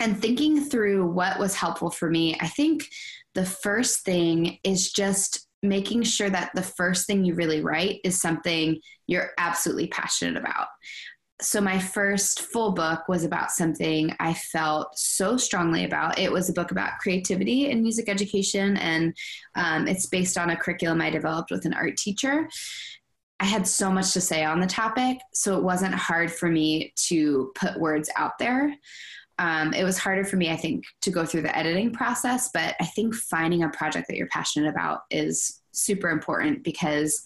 and 0.00 0.20
thinking 0.20 0.64
through 0.64 1.06
what 1.10 1.38
was 1.38 1.54
helpful 1.54 1.90
for 1.90 2.08
me, 2.08 2.36
I 2.40 2.48
think 2.48 2.88
the 3.34 3.44
first 3.44 4.04
thing 4.04 4.58
is 4.64 4.92
just 4.92 5.46
making 5.62 6.02
sure 6.02 6.30
that 6.30 6.50
the 6.54 6.62
first 6.62 7.06
thing 7.06 7.24
you 7.24 7.34
really 7.34 7.60
write 7.60 8.00
is 8.02 8.20
something 8.20 8.80
you're 9.06 9.30
absolutely 9.38 9.88
passionate 9.88 10.36
about. 10.36 10.68
So, 11.42 11.60
my 11.60 11.78
first 11.78 12.42
full 12.42 12.72
book 12.72 13.08
was 13.08 13.24
about 13.24 13.50
something 13.50 14.14
I 14.20 14.34
felt 14.34 14.98
so 14.98 15.38
strongly 15.38 15.84
about. 15.84 16.18
It 16.18 16.30
was 16.30 16.50
a 16.50 16.52
book 16.52 16.70
about 16.70 16.98
creativity 16.98 17.70
in 17.70 17.82
music 17.82 18.10
education, 18.10 18.76
and 18.76 19.16
um, 19.54 19.88
it's 19.88 20.06
based 20.06 20.36
on 20.36 20.50
a 20.50 20.56
curriculum 20.56 21.00
I 21.00 21.08
developed 21.08 21.50
with 21.50 21.64
an 21.64 21.72
art 21.72 21.96
teacher. 21.96 22.46
I 23.40 23.44
had 23.44 23.66
so 23.66 23.90
much 23.90 24.12
to 24.12 24.20
say 24.20 24.44
on 24.44 24.60
the 24.60 24.66
topic, 24.66 25.18
so 25.32 25.56
it 25.56 25.62
wasn't 25.62 25.94
hard 25.94 26.30
for 26.30 26.48
me 26.48 26.92
to 27.08 27.52
put 27.54 27.80
words 27.80 28.10
out 28.16 28.38
there. 28.38 28.74
Um, 29.38 29.72
it 29.72 29.84
was 29.84 29.96
harder 29.96 30.24
for 30.24 30.36
me, 30.36 30.50
I 30.50 30.56
think, 30.56 30.84
to 31.02 31.10
go 31.10 31.24
through 31.24 31.42
the 31.42 31.56
editing 31.56 31.92
process, 31.92 32.50
but 32.52 32.76
I 32.78 32.84
think 32.84 33.14
finding 33.14 33.62
a 33.62 33.70
project 33.70 34.08
that 34.08 34.18
you're 34.18 34.28
passionate 34.28 34.68
about 34.68 35.00
is 35.10 35.62
super 35.72 36.10
important 36.10 36.62
because 36.62 37.22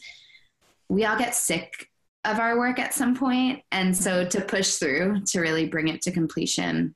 we 0.88 1.04
all 1.04 1.18
get 1.18 1.35
sick 1.35 1.88
of 2.25 2.38
our 2.38 2.56
work 2.59 2.78
at 2.78 2.94
some 2.94 3.16
point. 3.16 3.62
and 3.73 3.97
so 3.97 4.25
to 4.25 4.40
push 4.40 4.75
through 4.76 5.21
to 5.26 5.40
really 5.40 5.66
bring 5.66 5.88
it 5.88 6.00
to 6.02 6.12
completion 6.12 6.94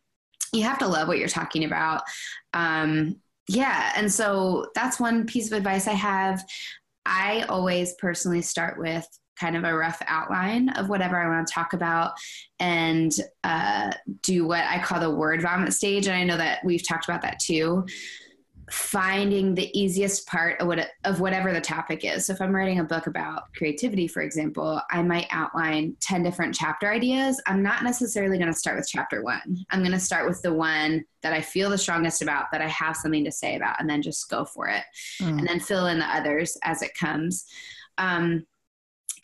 you 0.52 0.62
have 0.62 0.78
to 0.78 0.88
love 0.88 1.08
what 1.08 1.18
you're 1.18 1.28
talking 1.28 1.64
about 1.64 2.02
um, 2.54 3.16
yeah 3.48 3.92
and 3.96 4.10
so 4.12 4.66
that's 4.74 5.00
one 5.00 5.26
piece 5.26 5.50
of 5.50 5.56
advice 5.56 5.86
i 5.86 5.92
have 5.92 6.42
i 7.08 7.44
always 7.48 7.94
personally 7.94 8.42
start 8.42 8.78
with 8.78 9.06
kind 9.38 9.56
of 9.56 9.64
a 9.64 9.74
rough 9.74 10.02
outline 10.06 10.68
of 10.70 10.88
whatever 10.88 11.16
I 11.16 11.28
want 11.28 11.46
to 11.46 11.54
talk 11.54 11.72
about 11.72 12.12
and 12.58 13.12
uh, 13.44 13.92
do 14.22 14.46
what 14.46 14.64
I 14.64 14.82
call 14.82 15.00
the 15.00 15.10
word 15.10 15.42
vomit 15.42 15.72
stage. 15.72 16.06
And 16.08 16.16
I 16.16 16.24
know 16.24 16.36
that 16.36 16.64
we've 16.64 16.86
talked 16.86 17.08
about 17.08 17.22
that 17.22 17.38
too. 17.38 17.86
Finding 18.70 19.54
the 19.54 19.70
easiest 19.78 20.26
part 20.26 20.60
of, 20.60 20.66
what, 20.66 20.90
of 21.04 21.20
whatever 21.20 21.52
the 21.52 21.60
topic 21.60 22.04
is. 22.04 22.26
So, 22.26 22.32
if 22.32 22.40
I'm 22.40 22.54
writing 22.54 22.80
a 22.80 22.84
book 22.84 23.06
about 23.06 23.52
creativity, 23.54 24.06
for 24.06 24.22
example, 24.22 24.80
I 24.90 25.02
might 25.02 25.26
outline 25.30 25.96
10 26.00 26.22
different 26.22 26.54
chapter 26.54 26.90
ideas. 26.90 27.40
I'm 27.46 27.62
not 27.62 27.82
necessarily 27.82 28.38
going 28.38 28.52
to 28.52 28.58
start 28.58 28.76
with 28.76 28.88
chapter 28.88 29.22
one. 29.22 29.64
I'm 29.70 29.80
going 29.80 29.92
to 29.92 30.00
start 30.00 30.28
with 30.28 30.42
the 30.42 30.52
one 30.52 31.04
that 31.22 31.32
I 31.32 31.40
feel 31.40 31.70
the 31.70 31.78
strongest 31.78 32.22
about, 32.22 32.46
that 32.52 32.60
I 32.60 32.68
have 32.68 32.96
something 32.96 33.24
to 33.24 33.32
say 33.32 33.56
about, 33.56 33.80
and 33.80 33.88
then 33.88 34.02
just 34.02 34.28
go 34.30 34.44
for 34.44 34.68
it. 34.68 34.84
Mm. 35.20 35.38
And 35.38 35.48
then 35.48 35.60
fill 35.60 35.86
in 35.86 35.98
the 35.98 36.06
others 36.06 36.56
as 36.62 36.82
it 36.82 36.94
comes. 36.94 37.44
Um, 37.96 38.46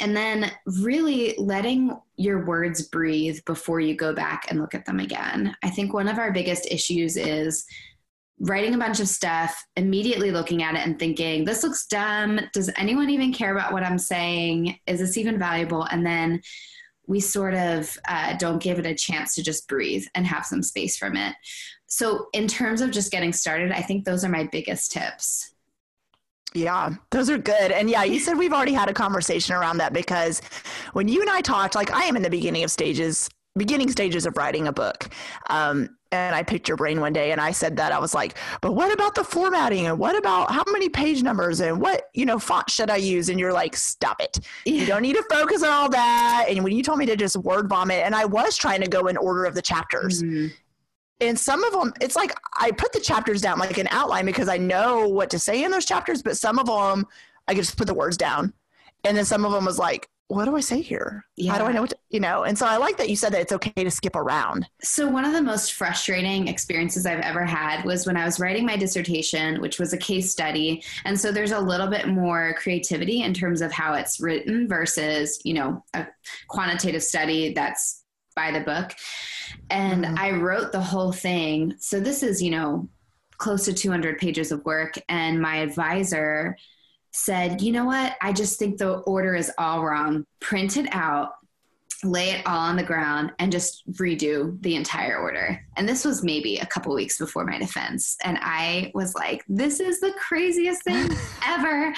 and 0.01 0.17
then 0.17 0.51
really 0.67 1.35
letting 1.39 1.97
your 2.17 2.45
words 2.45 2.83
breathe 2.83 3.39
before 3.47 3.81
you 3.81 3.95
go 3.95 4.13
back 4.13 4.47
and 4.49 4.61
look 4.61 4.75
at 4.75 4.85
them 4.85 5.01
again. 5.01 5.57
I 5.63 5.71
think 5.71 5.93
one 5.93 6.09
of 6.09 6.19
our 6.19 6.33
biggest 6.33 6.67
issues 6.71 7.17
is 7.17 7.65
writing 8.41 8.75
a 8.75 8.79
bunch 8.79 9.01
of 9.01 9.09
stuff, 9.09 9.65
immediately 9.77 10.31
looking 10.31 10.63
at 10.63 10.75
it 10.75 10.87
and 10.87 10.99
thinking, 10.99 11.45
this 11.45 11.63
looks 11.63 11.87
dumb. 11.87 12.41
Does 12.53 12.71
anyone 12.77 13.11
even 13.11 13.33
care 13.33 13.57
about 13.57 13.73
what 13.73 13.85
I'm 13.85 13.99
saying? 13.99 14.79
Is 14.87 15.01
this 15.01 15.17
even 15.17 15.39
valuable? 15.39 15.85
And 15.85 16.05
then 16.05 16.43
we 17.07 17.21
sort 17.21 17.55
of 17.55 17.97
uh, 18.09 18.37
don't 18.37 18.63
give 18.63 18.79
it 18.79 18.87
a 18.87 18.95
chance 18.95 19.35
to 19.35 19.43
just 19.43 19.69
breathe 19.69 20.05
and 20.15 20.27
have 20.27 20.47
some 20.47 20.63
space 20.63 20.97
from 20.97 21.17
it. 21.17 21.35
So, 21.87 22.27
in 22.33 22.49
terms 22.49 22.81
of 22.81 22.91
just 22.91 23.13
getting 23.13 23.33
started, 23.33 23.71
I 23.71 23.83
think 23.83 24.05
those 24.05 24.25
are 24.25 24.29
my 24.29 24.49
biggest 24.51 24.91
tips. 24.91 25.55
Yeah, 26.55 26.95
those 27.11 27.29
are 27.31 27.39
good. 27.39 27.73
And 27.73 27.91
yeah, 27.91 28.05
you 28.05 28.21
said 28.21 28.39
we've 28.39 28.53
already 28.53 28.73
had 28.73 28.89
a 28.89 28.95
conversation 28.95 29.55
around 29.55 29.79
that 29.79 29.93
because 29.93 30.41
when 30.93 31.09
you 31.09 31.21
and 31.21 31.29
I 31.29 31.41
talked, 31.41 31.75
like 31.75 31.93
I 31.93 32.05
am 32.05 32.17
in 32.17 32.23
the 32.23 32.31
beginning 32.31 32.63
of 32.63 32.71
stages, 32.71 33.29
beginning 33.57 33.91
stages 33.91 34.25
of 34.25 34.37
writing 34.37 34.69
a 34.69 34.73
book. 34.73 35.09
Um, 35.51 35.97
and 36.15 36.35
I 36.35 36.43
picked 36.43 36.69
your 36.69 36.77
brain 36.77 37.01
one 37.01 37.13
day 37.13 37.33
and 37.33 37.41
I 37.41 37.51
said 37.51 37.77
that 37.77 37.93
I 37.93 37.99
was 37.99 38.15
like, 38.15 38.37
but 38.61 38.73
what 38.73 38.93
about 38.93 39.15
the 39.15 39.25
formatting 39.25 39.87
and 39.87 39.99
what 39.99 40.17
about 40.17 40.51
how 40.51 40.65
many 40.71 40.89
page 40.89 41.23
numbers 41.23 41.61
and 41.61 41.81
what, 41.81 42.09
you 42.15 42.25
know, 42.25 42.39
font 42.39 42.71
should 42.71 42.91
I 42.91 42.97
use? 42.97 43.29
And 43.29 43.41
you're 43.41 43.53
like, 43.53 43.77
stop 43.77 44.21
it. 44.21 44.39
Yeah. 44.65 44.81
You 44.81 44.87
don't 44.87 45.03
need 45.03 45.17
to 45.17 45.25
focus 45.31 45.63
on 45.63 45.71
all 45.71 45.89
that. 45.91 46.47
And 46.49 46.63
when 46.63 46.75
you 46.75 46.83
told 46.83 46.99
me 46.99 47.07
to 47.07 47.17
just 47.17 47.37
word 47.37 47.69
vomit, 47.69 48.05
and 48.05 48.15
I 48.15 48.25
was 48.25 48.57
trying 48.57 48.81
to 48.83 48.89
go 48.89 49.09
in 49.09 49.17
order 49.17 49.45
of 49.45 49.55
the 49.55 49.63
chapters. 49.63 50.23
Mm-hmm 50.23 50.47
and 51.21 51.39
some 51.39 51.63
of 51.63 51.73
them 51.73 51.93
it's 52.01 52.17
like 52.17 52.35
i 52.59 52.73
put 52.73 52.93
the 52.93 52.99
chapters 52.99 53.41
down 53.41 53.57
like 53.57 53.79
an 53.79 53.87
outline 53.93 54.27
because 54.27 54.49
i 54.49 54.57
know 54.57 55.09
what 55.09 55.31
to 55.31 55.39
say 55.39 55.63
in 55.63 55.71
those 55.71 55.85
chapters 55.85 56.23
but 56.25 56.37
some 56.37 56.59
of 56.59 56.67
them 56.67 57.07
i 57.47 57.55
could 57.55 57.63
just 57.63 57.79
put 57.79 57.87
the 57.87 57.95
words 57.95 58.17
down 58.17 58.53
and 59.05 59.17
then 59.17 59.25
some 59.25 59.45
of 59.45 59.53
them 59.53 59.65
was 59.65 59.79
like 59.79 60.09
what 60.29 60.47
do 60.47 60.57
i 60.57 60.61
say 60.61 60.81
here 60.81 61.25
yeah. 61.37 61.53
how 61.53 61.59
do 61.59 61.65
i 61.65 61.73
know 61.73 61.83
what 61.83 61.91
to, 61.91 61.97
you 62.09 62.21
know 62.21 62.45
and 62.45 62.57
so 62.57 62.67
i 62.67 62.77
like 62.77 62.97
that 62.97 63.09
you 63.09 63.17
said 63.17 63.33
that 63.33 63.41
it's 63.41 63.53
okay 63.53 63.85
to 63.85 63.91
skip 63.91 64.17
around 64.17 64.67
so 64.83 65.07
one 65.07 65.25
of 65.25 65.33
the 65.33 65.43
most 65.43 65.75
frustrating 65.75 66.49
experiences 66.49 67.05
i've 67.05 67.21
ever 67.21 67.45
had 67.45 67.85
was 67.85 68.07
when 68.07 68.17
i 68.17 68.25
was 68.25 68.41
writing 68.41 68.65
my 68.65 68.77
dissertation 68.77 69.61
which 69.61 69.79
was 69.79 69.93
a 69.93 69.99
case 69.99 70.31
study 70.31 70.83
and 71.05 71.19
so 71.19 71.31
there's 71.31 71.53
a 71.53 71.61
little 71.61 71.89
bit 71.89 72.09
more 72.09 72.55
creativity 72.59 73.23
in 73.23 73.35
terms 73.35 73.61
of 73.61 73.71
how 73.71 73.95
it's 73.95 74.21
written 74.21 74.67
versus 74.67 75.41
you 75.45 75.55
know 75.55 75.85
a 75.95 76.07
quantitative 76.49 77.03
study 77.03 77.53
that's 77.53 78.05
by 78.35 78.51
the 78.51 78.61
book. 78.61 78.93
And 79.71 80.05
mm-hmm. 80.05 80.19
I 80.19 80.33
wrote 80.33 80.73
the 80.73 80.81
whole 80.81 81.13
thing. 81.13 81.75
So 81.79 82.01
this 82.01 82.23
is, 82.23 82.43
you 82.43 82.51
know, 82.51 82.89
close 83.39 83.65
to 83.65 83.73
200 83.73 84.19
pages 84.19 84.53
of 84.53 84.65
work. 84.65 84.95
And 85.09 85.41
my 85.41 85.57
advisor 85.57 86.57
said, 87.15 87.63
you 87.63 87.71
know 87.71 87.85
what? 87.85 88.17
I 88.21 88.33
just 88.33 88.59
think 88.59 88.77
the 88.77 88.95
order 88.99 89.37
is 89.37 89.51
all 89.57 89.85
wrong. 89.85 90.27
Print 90.41 90.77
it 90.77 90.89
out, 90.91 91.35
lay 92.03 92.31
it 92.31 92.43
all 92.45 92.59
on 92.59 92.77
the 92.77 92.83
ground, 92.83 93.33
and 93.39 93.53
just 93.53 93.89
redo 93.93 94.61
the 94.63 94.75
entire 94.75 95.19
order. 95.19 95.65
And 95.77 95.89
this 95.89 96.05
was 96.05 96.25
maybe 96.25 96.59
a 96.59 96.67
couple 96.67 96.93
weeks 96.93 97.17
before 97.17 97.45
my 97.45 97.57
defense. 97.57 98.17
And 98.25 98.37
I 98.41 98.91
was 98.95 99.15
like, 99.15 99.45
this 99.49 99.79
is 99.79 100.01
the 100.01 100.13
craziest 100.19 100.83
thing 100.83 101.09
ever. 101.47 101.95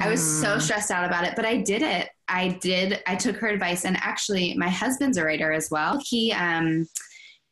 I 0.00 0.08
was 0.08 0.20
so 0.20 0.56
mm. 0.56 0.60
stressed 0.60 0.90
out 0.90 1.04
about 1.04 1.24
it, 1.24 1.34
but 1.36 1.46
I 1.46 1.58
did 1.58 1.82
it. 1.82 2.08
I 2.26 2.58
did. 2.60 3.00
I 3.06 3.14
took 3.14 3.36
her 3.36 3.48
advice, 3.48 3.84
and 3.84 3.96
actually, 3.98 4.54
my 4.54 4.68
husband's 4.68 5.16
a 5.16 5.24
writer 5.24 5.52
as 5.52 5.70
well. 5.70 6.02
He 6.04 6.32
um, 6.32 6.88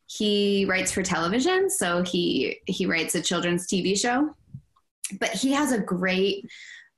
he 0.06 0.66
writes 0.68 0.90
for 0.90 1.04
television, 1.04 1.70
so 1.70 2.02
he 2.02 2.58
he 2.66 2.86
writes 2.86 3.14
a 3.14 3.22
children's 3.22 3.68
TV 3.68 3.96
show. 3.96 4.34
But 5.20 5.30
he 5.30 5.52
has 5.52 5.72
a 5.72 5.80
great 5.80 6.44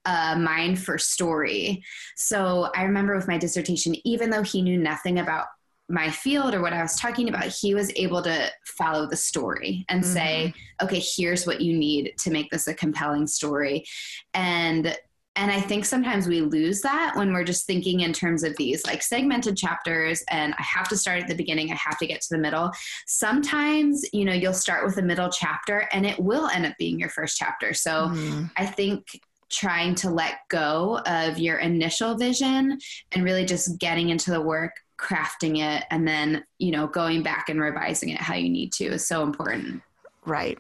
uh, 0.05 0.37
mind 0.39 0.79
for 0.83 0.99
story. 0.99 1.83
So 2.17 2.71
I 2.75 2.85
remember 2.85 3.17
with 3.17 3.29
my 3.29 3.39
dissertation, 3.39 3.95
even 4.05 4.31
though 4.31 4.43
he 4.43 4.63
knew 4.63 4.79
nothing 4.79 5.19
about 5.19 5.47
my 5.91 6.09
field 6.09 6.55
or 6.55 6.63
what 6.63 6.73
I 6.73 6.83
was 6.83 6.97
talking 6.97 7.29
about, 7.29 7.47
he 7.47 7.75
was 7.75 7.93
able 7.97 8.23
to 8.23 8.51
follow 8.65 9.07
the 9.07 9.17
story 9.17 9.85
and 9.89 10.03
mm-hmm. 10.03 10.13
say, 10.13 10.55
okay, 10.83 11.03
here's 11.17 11.47
what 11.47 11.61
you 11.61 11.77
need 11.77 12.15
to 12.19 12.31
make 12.31 12.51
this 12.51 12.69
a 12.69 12.75
compelling 12.75 13.27
story. 13.27 13.85
And 14.33 14.97
and 15.37 15.51
I 15.51 15.61
think 15.61 15.85
sometimes 15.85 16.27
we 16.27 16.41
lose 16.41 16.81
that 16.83 17.13
when 17.15 17.33
we're 17.33 17.45
just 17.45 17.65
thinking 17.65 18.01
in 18.01 18.13
terms 18.13 18.43
of 18.43 18.57
these 18.57 18.85
like 18.85 19.01
segmented 19.01 19.57
chapters 19.57 20.25
and 20.29 20.55
I 20.59 20.63
have 20.63 20.89
to 20.89 20.97
start 20.97 21.23
at 21.23 21.29
the 21.29 21.37
beginning, 21.37 21.71
I 21.71 21.77
have 21.77 21.99
to 21.99 22.07
get 22.07 22.21
to 22.23 22.29
the 22.31 22.39
middle. 22.39 22.73
Sometimes, 23.07 24.05
you 24.13 24.25
know, 24.25 24.33
you'll 24.33 24.53
start 24.53 24.85
with 24.85 24.99
a 24.99 25.03
middle 25.03 25.31
chapter 25.31 25.89
and 25.93 26.05
it 26.05 26.19
will 26.19 26.49
end 26.49 26.67
up 26.67 26.75
being 26.79 26.99
your 26.99 27.11
first 27.11 27.39
chapter. 27.39 27.73
So 27.75 28.09
mm. 28.09 28.51
I 28.57 28.67
think 28.67 29.21
trying 29.51 29.95
to 29.97 30.11
let 30.11 30.39
go 30.49 31.01
of 31.07 31.39
your 31.39 31.59
initial 31.59 32.17
vision 32.17 32.79
and 33.13 33.25
really 33.25 33.45
just 33.45 33.79
getting 33.79 34.09
into 34.09 34.31
the 34.31 34.41
work 34.41 34.73
crafting 34.99 35.59
it 35.59 35.85
and 35.91 36.07
then 36.07 36.45
you 36.59 36.71
know 36.71 36.87
going 36.87 37.23
back 37.23 37.49
and 37.49 37.61
revising 37.61 38.11
it 38.11 38.21
how 38.21 38.35
you 38.35 38.49
need 38.49 38.73
to 38.73 38.85
is 38.85 39.07
so 39.07 39.23
important. 39.23 39.83
Right. 40.27 40.59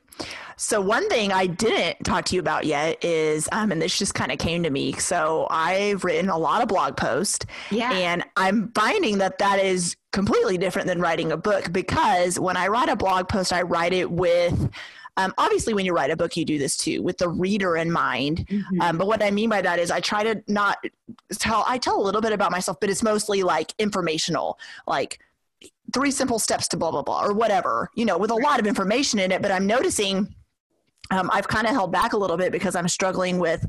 So 0.56 0.80
one 0.80 1.09
thing 1.11 1.32
i 1.32 1.47
didn't 1.47 2.02
talk 2.04 2.25
to 2.26 2.35
you 2.35 2.40
about 2.40 2.64
yet 2.64 3.04
is 3.04 3.49
um, 3.52 3.70
and 3.73 3.80
this 3.80 3.99
just 3.99 4.14
kind 4.14 4.32
of 4.32 4.38
came 4.38 4.62
to 4.62 4.70
me. 4.70 4.92
So 4.94 5.47
i've 5.50 6.04
written 6.04 6.30
a 6.30 6.38
lot 6.38 6.62
of 6.62 6.68
blog 6.68 6.97
posts 6.97 7.44
yeah. 7.70 7.92
and 7.92 8.25
i'm 8.37 8.73
finding 8.75 9.18
that 9.18 9.38
that 9.38 9.59
is 9.59 9.97
completely 10.12 10.56
different 10.59 10.88
than 10.88 11.00
writing 11.00 11.30
a 11.32 11.37
book 11.37 11.73
because 11.73 12.38
when 12.38 12.56
i 12.56 12.66
write 12.66 12.88
a 12.88 12.97
blog 12.97 13.28
post 13.28 13.52
i 13.52 13.62
write 13.62 13.92
it 13.92 14.11
with 14.11 14.70
um, 15.17 15.35
obviously, 15.38 15.75
when 15.75 15.85
you 15.85 15.93
write 15.93 16.11
a 16.11 16.17
book, 16.17 16.37
you 16.37 16.45
do 16.45 16.59
this 16.59 16.76
too 16.76 17.02
with 17.02 17.19
the 17.19 17.29
reader 17.29 17.76
in 17.76 17.90
mind. 17.90 18.47
Mm-hmm. 18.49 18.81
Um, 18.81 18.99
but 18.99 19.07
what 19.07 19.23
I 19.23 19.31
mean 19.31 19.50
by 19.50 19.62
that 19.62 19.79
is 19.79 19.90
I 19.90 20.00
try 20.00 20.23
to 20.23 20.43
not 20.49 20.79
tell, 21.38 21.64
I 21.67 21.79
tell 21.79 22.00
a 22.00 22.02
little 22.02 22.21
bit 22.21 22.33
about 22.33 22.50
myself, 22.50 22.79
but 22.81 22.90
it's 22.90 23.02
mostly 23.02 23.43
like 23.43 23.73
informational, 23.79 24.59
like 24.87 25.19
three 25.93 26.11
simple 26.11 26.38
steps 26.38 26.69
to 26.69 26.76
blah, 26.76 26.90
blah, 26.90 27.02
blah, 27.02 27.25
or 27.25 27.33
whatever, 27.33 27.90
you 27.95 28.05
know, 28.05 28.17
with 28.17 28.31
a 28.31 28.35
lot 28.35 28.61
of 28.61 28.67
information 28.67 29.19
in 29.19 29.33
it. 29.33 29.43
But 29.43 29.50
I'm 29.50 29.67
noticing 29.67 30.35
um, 31.11 31.29
I've 31.33 31.49
kind 31.49 31.67
of 31.67 31.73
held 31.73 31.93
back 31.93 32.12
a 32.12 32.17
little 32.17 32.37
bit 32.37 32.52
because 32.52 32.76
I'm 32.76 32.88
struggling 32.88 33.38
with, 33.38 33.67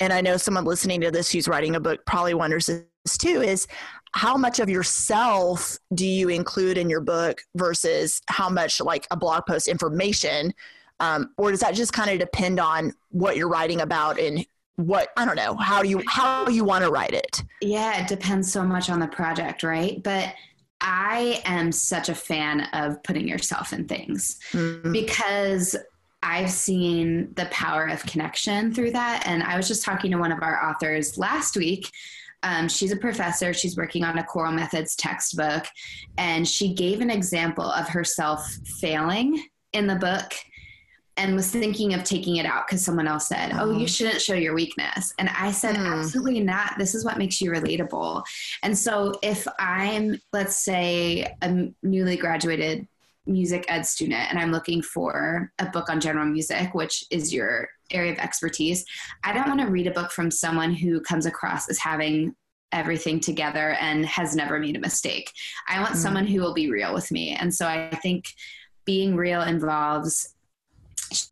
and 0.00 0.12
I 0.12 0.20
know 0.20 0.36
someone 0.36 0.64
listening 0.64 1.00
to 1.02 1.10
this 1.10 1.30
who's 1.30 1.46
writing 1.46 1.76
a 1.76 1.80
book 1.80 2.04
probably 2.06 2.34
wonders 2.34 2.70
this 3.04 3.16
too, 3.16 3.42
is 3.42 3.66
how 4.12 4.36
much 4.36 4.58
of 4.58 4.68
yourself 4.68 5.78
do 5.94 6.06
you 6.06 6.28
include 6.28 6.76
in 6.76 6.90
your 6.90 7.00
book 7.00 7.42
versus 7.54 8.20
how 8.28 8.48
much 8.48 8.80
like 8.80 9.06
a 9.10 9.16
blog 9.16 9.46
post 9.46 9.68
information 9.68 10.52
um, 11.00 11.30
or 11.38 11.50
does 11.50 11.60
that 11.60 11.74
just 11.74 11.92
kind 11.92 12.10
of 12.10 12.18
depend 12.18 12.60
on 12.60 12.92
what 13.10 13.36
you're 13.36 13.48
writing 13.48 13.80
about 13.80 14.18
and 14.18 14.44
what 14.76 15.08
i 15.16 15.24
don't 15.24 15.36
know 15.36 15.54
how 15.56 15.82
do 15.82 15.88
you 15.88 16.02
how 16.08 16.48
you 16.48 16.64
want 16.64 16.82
to 16.82 16.90
write 16.90 17.12
it 17.12 17.42
yeah 17.60 18.00
it 18.00 18.08
depends 18.08 18.50
so 18.50 18.64
much 18.64 18.88
on 18.88 18.98
the 18.98 19.08
project 19.08 19.62
right 19.62 20.02
but 20.02 20.34
i 20.80 21.40
am 21.44 21.70
such 21.70 22.08
a 22.08 22.14
fan 22.14 22.62
of 22.72 23.02
putting 23.02 23.28
yourself 23.28 23.72
in 23.72 23.86
things 23.86 24.38
mm-hmm. 24.52 24.92
because 24.92 25.76
I've 26.22 26.50
seen 26.50 27.32
the 27.36 27.46
power 27.46 27.86
of 27.86 28.04
connection 28.04 28.74
through 28.74 28.90
that. 28.90 29.22
And 29.26 29.42
I 29.42 29.56
was 29.56 29.66
just 29.66 29.82
talking 29.82 30.10
to 30.10 30.18
one 30.18 30.32
of 30.32 30.42
our 30.42 30.68
authors 30.68 31.16
last 31.16 31.56
week. 31.56 31.90
Um, 32.42 32.68
she's 32.68 32.92
a 32.92 32.96
professor. 32.96 33.52
She's 33.52 33.76
working 33.76 34.04
on 34.04 34.18
a 34.18 34.24
choral 34.24 34.52
methods 34.52 34.96
textbook. 34.96 35.66
And 36.18 36.46
she 36.46 36.74
gave 36.74 37.00
an 37.00 37.10
example 37.10 37.64
of 37.64 37.88
herself 37.88 38.46
failing 38.80 39.42
in 39.72 39.86
the 39.86 39.96
book 39.96 40.34
and 41.16 41.36
was 41.36 41.50
thinking 41.50 41.92
of 41.92 42.02
taking 42.02 42.36
it 42.36 42.46
out 42.46 42.66
because 42.66 42.82
someone 42.82 43.06
else 43.06 43.28
said, 43.28 43.52
Oh, 43.52 43.70
you 43.70 43.76
uh-huh. 43.76 43.86
shouldn't 43.86 44.22
show 44.22 44.34
your 44.34 44.54
weakness. 44.54 45.12
And 45.18 45.28
I 45.28 45.52
said, 45.52 45.76
mm. 45.76 45.98
Absolutely 45.98 46.40
not. 46.40 46.78
This 46.78 46.94
is 46.94 47.04
what 47.04 47.18
makes 47.18 47.40
you 47.40 47.50
relatable. 47.50 48.22
And 48.62 48.76
so 48.76 49.12
if 49.22 49.46
I'm, 49.58 50.18
let's 50.32 50.56
say, 50.56 51.36
a 51.42 51.68
newly 51.82 52.16
graduated 52.16 52.88
music 53.26 53.66
ed 53.68 53.84
student 53.84 54.30
and 54.30 54.38
I'm 54.38 54.50
looking 54.50 54.80
for 54.80 55.52
a 55.58 55.66
book 55.66 55.90
on 55.90 56.00
general 56.00 56.26
music, 56.26 56.74
which 56.74 57.04
is 57.10 57.34
your 57.34 57.68
area 57.90 58.12
of 58.12 58.18
expertise, 58.18 58.84
I 59.24 59.32
don't 59.32 59.48
want 59.48 59.60
to 59.60 59.66
read 59.66 59.86
a 59.86 59.92
book 59.92 60.10
from 60.10 60.30
someone 60.30 60.72
who 60.72 61.00
comes 61.00 61.26
across 61.26 61.68
as 61.68 61.78
having 61.78 62.34
everything 62.72 63.20
together 63.20 63.72
and 63.80 64.06
has 64.06 64.36
never 64.36 64.58
made 64.58 64.76
a 64.76 64.80
mistake. 64.80 65.32
I 65.68 65.80
want 65.80 65.94
mm. 65.94 65.98
someone 65.98 66.26
who 66.26 66.40
will 66.40 66.54
be 66.54 66.70
real 66.70 66.94
with 66.94 67.10
me. 67.10 67.34
And 67.34 67.52
so 67.54 67.66
I 67.66 67.90
think 68.02 68.26
being 68.84 69.16
real 69.16 69.42
involves 69.42 70.34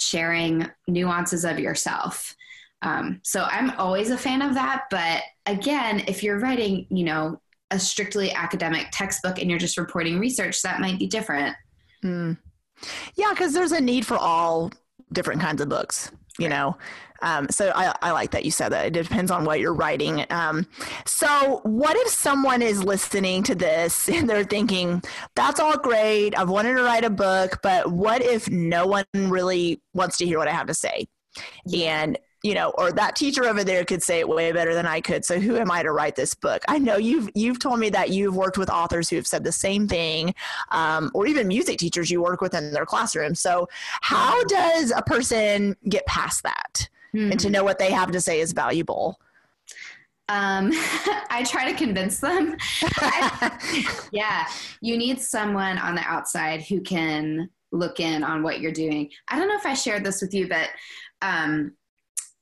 sharing 0.00 0.68
nuances 0.86 1.44
of 1.44 1.58
yourself. 1.58 2.34
Um, 2.82 3.20
so 3.24 3.44
I'm 3.44 3.70
always 3.72 4.10
a 4.10 4.18
fan 4.18 4.42
of 4.42 4.54
that. 4.54 4.84
But 4.90 5.22
again, 5.46 6.04
if 6.06 6.22
you're 6.22 6.38
writing, 6.38 6.86
you 6.90 7.04
know, 7.04 7.40
a 7.70 7.78
strictly 7.78 8.32
academic 8.32 8.88
textbook 8.92 9.38
and 9.38 9.50
you're 9.50 9.58
just 9.58 9.78
reporting 9.78 10.18
research, 10.18 10.62
that 10.62 10.80
might 10.80 10.98
be 10.98 11.06
different. 11.06 11.54
Mm. 12.04 12.38
Yeah, 13.16 13.30
because 13.30 13.52
there's 13.52 13.72
a 13.72 13.80
need 13.80 14.06
for 14.06 14.16
all 14.16 14.70
different 15.12 15.40
kinds 15.40 15.60
of 15.60 15.68
books, 15.68 16.10
you 16.38 16.48
know. 16.48 16.76
Um, 17.20 17.48
so 17.50 17.72
I, 17.74 17.94
I, 18.00 18.12
like 18.12 18.30
that 18.30 18.44
you 18.44 18.50
said 18.50 18.68
that. 18.70 18.86
It 18.86 18.92
depends 18.92 19.30
on 19.30 19.44
what 19.44 19.58
you're 19.58 19.74
writing. 19.74 20.24
Um, 20.30 20.66
so, 21.04 21.60
what 21.64 21.96
if 21.96 22.08
someone 22.08 22.62
is 22.62 22.84
listening 22.84 23.42
to 23.44 23.54
this 23.54 24.08
and 24.12 24.28
they're 24.28 24.44
thinking, 24.44 25.02
that's 25.34 25.58
all 25.58 25.76
great. 25.76 26.38
I've 26.38 26.48
wanted 26.48 26.76
to 26.76 26.82
write 26.82 27.04
a 27.04 27.10
book, 27.10 27.58
but 27.62 27.90
what 27.90 28.22
if 28.22 28.48
no 28.48 28.86
one 28.86 29.04
really 29.14 29.82
wants 29.94 30.16
to 30.18 30.26
hear 30.26 30.38
what 30.38 30.48
I 30.48 30.52
have 30.52 30.68
to 30.68 30.74
say? 30.74 31.08
And 31.74 32.18
you 32.42 32.54
know, 32.54 32.70
or 32.78 32.92
that 32.92 33.16
teacher 33.16 33.44
over 33.46 33.64
there 33.64 33.84
could 33.84 34.02
say 34.02 34.20
it 34.20 34.28
way 34.28 34.52
better 34.52 34.74
than 34.74 34.86
I 34.86 35.00
could. 35.00 35.24
So 35.24 35.40
who 35.40 35.56
am 35.56 35.70
I 35.70 35.82
to 35.82 35.90
write 35.90 36.14
this 36.14 36.34
book? 36.34 36.62
I 36.68 36.78
know 36.78 36.96
you've 36.96 37.28
you've 37.34 37.58
told 37.58 37.80
me 37.80 37.90
that 37.90 38.10
you've 38.10 38.36
worked 38.36 38.58
with 38.58 38.70
authors 38.70 39.08
who 39.08 39.16
have 39.16 39.26
said 39.26 39.42
the 39.42 39.52
same 39.52 39.88
thing, 39.88 40.34
um, 40.70 41.10
or 41.14 41.26
even 41.26 41.48
music 41.48 41.78
teachers 41.78 42.10
you 42.10 42.22
work 42.22 42.40
with 42.40 42.54
in 42.54 42.72
their 42.72 42.86
classroom. 42.86 43.34
So 43.34 43.68
how 44.02 44.42
does 44.44 44.92
a 44.94 45.02
person 45.02 45.76
get 45.88 46.06
past 46.06 46.44
that 46.44 46.88
mm-hmm. 47.14 47.32
and 47.32 47.40
to 47.40 47.50
know 47.50 47.64
what 47.64 47.78
they 47.78 47.90
have 47.90 48.12
to 48.12 48.20
say 48.20 48.40
is 48.40 48.52
valuable? 48.52 49.18
Um, 50.28 50.70
I 51.30 51.44
try 51.48 51.70
to 51.72 51.76
convince 51.76 52.20
them. 52.20 52.56
yeah, 54.12 54.46
you 54.80 54.96
need 54.96 55.20
someone 55.20 55.78
on 55.78 55.96
the 55.96 56.02
outside 56.02 56.62
who 56.62 56.80
can 56.80 57.50
look 57.72 57.98
in 57.98 58.22
on 58.22 58.42
what 58.42 58.60
you're 58.60 58.72
doing. 58.72 59.10
I 59.28 59.38
don't 59.38 59.48
know 59.48 59.56
if 59.56 59.66
I 59.66 59.74
shared 59.74 60.04
this 60.04 60.22
with 60.22 60.32
you, 60.32 60.48
but 60.48 60.68
um, 61.20 61.72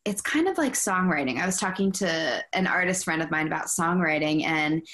it's 0.07 0.23
kind 0.23 0.49
of 0.49 0.57
like 0.57 0.75
songwriting. 0.75 1.41
I 1.41 1.47
was 1.47 1.59
talking 1.59 1.91
to 1.93 2.43
an 2.53 2.67
artist 2.67 3.05
friend 3.05 3.21
of 3.21 3.31
mine 3.31 3.47
about 3.49 3.67
songwriting, 3.67 4.45
and 4.45 4.87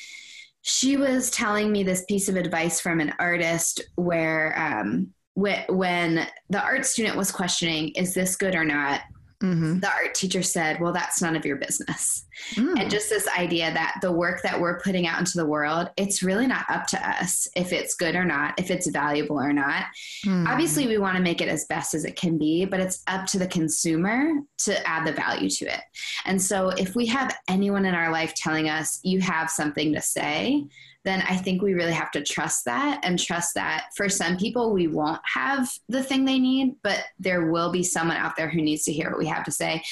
she 0.62 0.96
was 0.96 1.30
telling 1.30 1.70
me 1.70 1.82
this 1.82 2.04
piece 2.06 2.28
of 2.28 2.36
advice 2.36 2.80
from 2.80 3.00
an 3.00 3.12
artist 3.18 3.82
where 3.96 4.58
um, 4.58 5.12
when 5.34 6.26
the 6.50 6.62
art 6.62 6.86
student 6.86 7.16
was 7.16 7.30
questioning, 7.30 7.90
is 7.90 8.14
this 8.14 8.36
good 8.36 8.54
or 8.54 8.64
not? 8.64 9.02
Mm-hmm. 9.42 9.80
The 9.80 9.90
art 9.90 10.14
teacher 10.14 10.42
said, 10.42 10.80
Well, 10.80 10.92
that's 10.92 11.20
none 11.20 11.34
of 11.34 11.44
your 11.44 11.56
business. 11.56 12.26
Mm. 12.54 12.80
And 12.80 12.90
just 12.90 13.10
this 13.10 13.28
idea 13.28 13.72
that 13.72 13.98
the 14.00 14.12
work 14.12 14.42
that 14.42 14.58
we're 14.58 14.80
putting 14.80 15.06
out 15.06 15.18
into 15.18 15.36
the 15.36 15.46
world, 15.46 15.90
it's 15.96 16.22
really 16.22 16.46
not 16.46 16.64
up 16.70 16.86
to 16.88 17.08
us 17.08 17.48
if 17.56 17.72
it's 17.72 17.94
good 17.94 18.14
or 18.14 18.24
not, 18.24 18.58
if 18.58 18.70
it's 18.70 18.88
valuable 18.88 19.40
or 19.40 19.52
not. 19.52 19.84
Mm. 20.24 20.48
Obviously, 20.48 20.86
we 20.86 20.98
want 20.98 21.16
to 21.16 21.22
make 21.22 21.40
it 21.40 21.48
as 21.48 21.64
best 21.66 21.94
as 21.94 22.04
it 22.04 22.16
can 22.16 22.38
be, 22.38 22.64
but 22.64 22.80
it's 22.80 23.02
up 23.08 23.26
to 23.26 23.38
the 23.38 23.46
consumer 23.46 24.30
to 24.58 24.88
add 24.88 25.06
the 25.06 25.12
value 25.12 25.50
to 25.50 25.66
it. 25.66 25.80
And 26.24 26.40
so, 26.40 26.68
if 26.70 26.94
we 26.94 27.06
have 27.06 27.36
anyone 27.48 27.84
in 27.84 27.94
our 27.94 28.12
life 28.12 28.34
telling 28.34 28.68
us, 28.68 29.00
You 29.02 29.20
have 29.20 29.50
something 29.50 29.92
to 29.94 30.00
say, 30.00 30.64
then 31.04 31.22
I 31.28 31.36
think 31.36 31.62
we 31.62 31.74
really 31.74 31.92
have 31.92 32.10
to 32.12 32.22
trust 32.22 32.64
that 32.66 33.00
and 33.02 33.18
trust 33.18 33.54
that 33.54 33.86
for 33.96 34.08
some 34.08 34.36
people 34.36 34.72
we 34.72 34.86
won't 34.86 35.20
have 35.24 35.68
the 35.88 36.02
thing 36.02 36.24
they 36.24 36.38
need, 36.38 36.76
but 36.82 37.04
there 37.18 37.50
will 37.50 37.72
be 37.72 37.82
someone 37.82 38.16
out 38.16 38.36
there 38.36 38.48
who 38.48 38.62
needs 38.62 38.84
to 38.84 38.92
hear 38.92 39.10
what 39.10 39.18
we 39.18 39.26
have 39.26 39.44
to 39.44 39.52
say. 39.52 39.82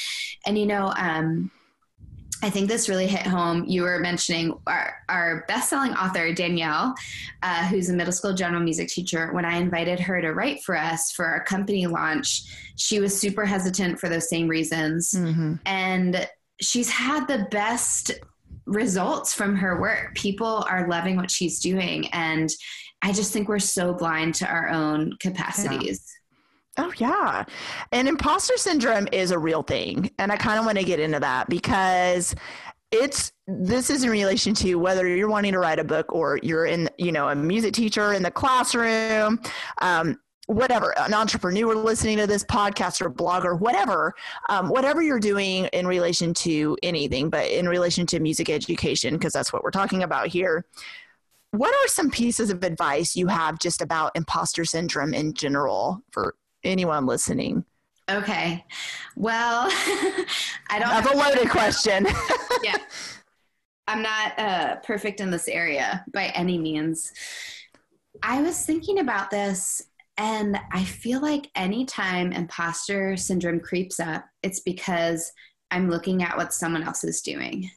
And 0.46 0.56
you 0.56 0.66
know, 0.66 0.92
um, 0.96 1.50
I 2.42 2.48
think 2.48 2.68
this 2.68 2.88
really 2.88 3.06
hit 3.06 3.26
home. 3.26 3.64
You 3.66 3.82
were 3.82 3.98
mentioning 3.98 4.58
our, 4.66 4.94
our 5.08 5.44
best-selling 5.46 5.92
author 5.92 6.32
Danielle, 6.32 6.94
uh, 7.42 7.66
who's 7.66 7.90
a 7.90 7.92
middle 7.92 8.12
school 8.12 8.32
general 8.32 8.62
music 8.62 8.88
teacher. 8.88 9.32
When 9.32 9.44
I 9.44 9.56
invited 9.58 10.00
her 10.00 10.22
to 10.22 10.32
write 10.32 10.62
for 10.62 10.76
us 10.76 11.12
for 11.12 11.26
our 11.26 11.44
company 11.44 11.86
launch, 11.86 12.44
she 12.76 12.98
was 12.98 13.18
super 13.18 13.44
hesitant 13.44 14.00
for 14.00 14.08
those 14.08 14.30
same 14.30 14.48
reasons, 14.48 15.12
mm-hmm. 15.12 15.56
and 15.66 16.26
she's 16.60 16.88
had 16.88 17.26
the 17.26 17.46
best 17.50 18.12
results 18.70 19.34
from 19.34 19.56
her 19.56 19.80
work. 19.80 20.14
People 20.14 20.64
are 20.68 20.88
loving 20.88 21.16
what 21.16 21.30
she's 21.30 21.58
doing. 21.58 22.06
And 22.12 22.48
I 23.02 23.12
just 23.12 23.32
think 23.32 23.48
we're 23.48 23.58
so 23.58 23.92
blind 23.92 24.36
to 24.36 24.46
our 24.46 24.68
own 24.68 25.16
capacities. 25.20 26.06
Yeah. 26.78 26.84
Oh, 26.84 26.92
yeah. 26.96 27.44
And 27.92 28.08
imposter 28.08 28.56
syndrome 28.56 29.08
is 29.12 29.32
a 29.32 29.38
real 29.38 29.62
thing. 29.62 30.10
And 30.18 30.30
I 30.30 30.36
kind 30.36 30.58
of 30.58 30.64
want 30.64 30.78
to 30.78 30.84
get 30.84 31.00
into 31.00 31.18
that 31.20 31.48
because 31.48 32.34
it's 32.92 33.32
this 33.46 33.90
is 33.90 34.04
in 34.04 34.10
relation 34.10 34.54
to 34.54 34.76
whether 34.76 35.06
you're 35.06 35.28
wanting 35.28 35.52
to 35.52 35.58
write 35.58 35.78
a 35.78 35.84
book 35.84 36.12
or 36.12 36.38
you're 36.42 36.66
in 36.66 36.88
you 36.98 37.12
know 37.12 37.28
a 37.28 37.34
music 37.36 37.72
teacher 37.72 38.12
in 38.12 38.22
the 38.22 38.30
classroom 38.30 39.40
um, 39.80 40.18
whatever 40.52 40.96
an 40.98 41.14
entrepreneur 41.14 41.74
listening 41.74 42.18
to 42.18 42.26
this 42.26 42.44
podcast 42.44 43.00
or 43.00 43.10
blogger 43.10 43.58
whatever 43.58 44.14
um, 44.48 44.68
whatever 44.68 45.00
you're 45.00 45.20
doing 45.20 45.66
in 45.66 45.86
relation 45.86 46.34
to 46.34 46.76
anything 46.82 47.30
but 47.30 47.46
in 47.46 47.68
relation 47.68 48.04
to 48.04 48.18
music 48.20 48.50
education 48.50 49.14
because 49.14 49.32
that's 49.32 49.52
what 49.52 49.62
we're 49.62 49.70
talking 49.70 50.02
about 50.02 50.26
here 50.26 50.64
what 51.52 51.74
are 51.74 51.88
some 51.88 52.10
pieces 52.10 52.50
of 52.50 52.62
advice 52.62 53.16
you 53.16 53.26
have 53.26 53.58
just 53.58 53.82
about 53.82 54.12
imposter 54.14 54.64
syndrome 54.64 55.12
in 55.12 55.34
general 55.34 56.02
for 56.12 56.36
anyone 56.62 57.06
listening? 57.06 57.64
Okay. 58.08 58.64
Well 59.16 59.68
i 60.70 60.78
don't 60.78 60.88
that's 60.88 61.10
a 61.10 61.16
loaded 61.16 61.50
question. 61.50 62.06
Yeah. 62.62 62.76
I'm 63.88 64.02
not 64.02 64.38
uh, 64.38 64.76
perfect 64.76 65.20
in 65.20 65.32
this 65.32 65.48
area 65.48 66.04
by 66.12 66.26
any 66.26 66.58
means. 66.58 67.12
I 68.22 68.40
was 68.40 68.64
thinking 68.64 69.00
about 69.00 69.30
this 69.30 69.82
and 70.20 70.60
I 70.70 70.84
feel 70.84 71.22
like 71.22 71.50
anytime 71.54 72.32
imposter 72.32 73.16
syndrome 73.16 73.58
creeps 73.58 73.98
up, 73.98 74.26
it's 74.42 74.60
because 74.60 75.32
I'm 75.70 75.88
looking 75.88 76.22
at 76.22 76.36
what 76.36 76.52
someone 76.52 76.82
else 76.82 77.04
is 77.04 77.22
doing. 77.22 77.70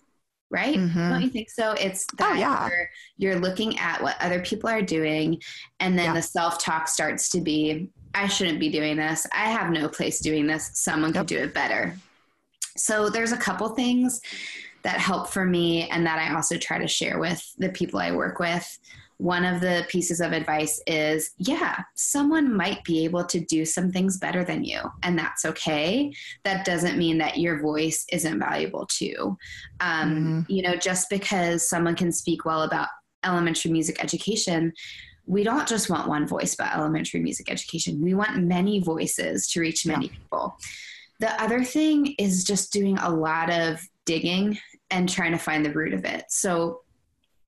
Right? 0.51 0.75
Mm-hmm. 0.75 1.10
Don't 1.10 1.21
you 1.21 1.29
think 1.29 1.49
so? 1.49 1.71
It's 1.71 2.06
oh, 2.12 2.15
that 2.17 2.32
oh, 2.34 2.36
yeah. 2.36 2.67
you're, 2.67 2.89
you're, 3.17 3.39
looking 3.39 3.79
at 3.79 4.03
what 4.03 4.17
other 4.19 4.41
people 4.41 4.69
are 4.69 4.82
doing, 4.82 5.41
and 5.79 5.97
then 5.97 6.08
yeah. 6.08 6.13
the 6.13 6.21
self 6.21 6.60
talk 6.60 6.89
starts 6.89 7.29
to 7.29 7.41
be, 7.41 7.89
I 8.13 8.27
shouldn't 8.27 8.60
be 8.60 8.69
doing 8.69 8.97
this. 8.97 9.25
I 9.34 9.45
have 9.49 9.71
no 9.71 9.88
place 9.88 10.19
doing 10.19 10.45
this. 10.45 10.69
Someone 10.73 11.12
yep. 11.12 11.21
could 11.21 11.27
do 11.27 11.39
it 11.39 11.53
better. 11.53 11.97
So 12.75 13.10
there's 13.10 13.32
a 13.32 13.38
couple 13.38 13.69
things 13.69 14.21
that 14.84 14.99
help 14.99 15.29
for 15.29 15.45
me 15.45 15.89
and 15.89 16.06
that 16.06 16.19
I 16.19 16.36
also 16.36 16.58
try 16.58 16.77
to 16.77 16.88
share 16.88 17.19
with 17.19 17.41
the 17.58 17.69
people 17.69 17.99
I 17.99 18.12
work 18.12 18.38
with 18.38 18.77
one 19.23 19.45
of 19.45 19.62
the 19.62 19.86
pieces 19.88 20.19
of 20.19 20.33
advice 20.33 20.81
is 20.86 21.31
yeah, 21.38 21.79
someone 21.95 22.53
might 22.53 22.83
be 22.83 23.05
able 23.05 23.23
to 23.23 23.39
do 23.39 23.63
some 23.63 23.89
things 23.89 24.17
better 24.17 24.43
than 24.43 24.65
you, 24.65 24.81
and 25.01 25.17
that's 25.17 25.45
okay. 25.45 26.13
That 26.43 26.65
doesn't 26.65 26.97
mean 26.97 27.19
that 27.19 27.38
your 27.38 27.62
voice 27.62 28.05
isn't 28.12 28.38
valuable 28.38 28.86
too. 28.88 29.38
Um, 29.79 30.12
mm-hmm. 30.12 30.41
You 30.51 30.63
know, 30.63 30.75
just 30.75 31.09
because 31.09 31.69
someone 31.69 31.95
can 31.95 32.12
speak 32.12 32.43
well 32.43 32.63
about 32.63 32.89
elementary 33.23 33.71
music 33.71 34.03
education, 34.03 34.73
we 35.25 35.45
don't 35.45 35.69
just 35.69 35.89
want 35.89 36.09
one 36.09 36.27
voice 36.27 36.53
about 36.53 36.75
elementary 36.75 37.21
music 37.21 37.49
education. 37.49 38.01
We 38.01 38.13
want 38.13 38.43
many 38.43 38.81
voices 38.81 39.47
to 39.51 39.62
reach 39.62 39.86
many 39.86 40.07
yeah. 40.07 40.12
people. 40.12 40.57
The 41.21 41.41
other 41.41 41.63
thing 41.63 42.13
is 42.19 42.43
just 42.43 42.73
doing 42.73 42.97
a 42.97 43.09
lot 43.09 43.49
of 43.49 43.79
digging 44.05 44.59
and 44.91 45.07
trying 45.07 45.31
to 45.31 45.38
find 45.38 45.65
the 45.65 45.71
root 45.71 45.93
of 45.93 46.03
it. 46.03 46.25
So 46.27 46.81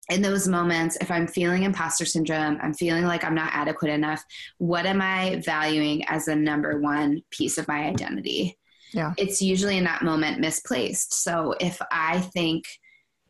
in 0.10 0.22
those 0.22 0.48
moments, 0.48 0.98
if 1.02 1.10
I'm 1.10 1.28
feeling 1.28 1.64
imposter 1.64 2.06
syndrome, 2.06 2.60
I'm 2.62 2.74
feeling 2.74 3.06
like 3.06 3.24
I'm 3.24 3.36
not 3.36 3.54
adequate 3.54 3.92
enough, 3.92 4.24
what 4.58 4.86
am 4.86 5.02
I 5.02 5.42
valuing 5.44 6.06
as 6.08 6.26
the 6.26 6.36
number 6.36 6.80
one 6.80 7.24
piece 7.32 7.58
of 7.58 7.68
my 7.68 7.86
identity? 7.86 8.58
Yeah. 8.94 9.14
It's 9.18 9.42
usually 9.42 9.78
in 9.78 9.84
that 9.86 10.04
moment 10.04 10.40
misplaced. 10.40 11.14
So 11.24 11.56
if 11.60 11.82
I 11.92 12.20
think 12.20 12.66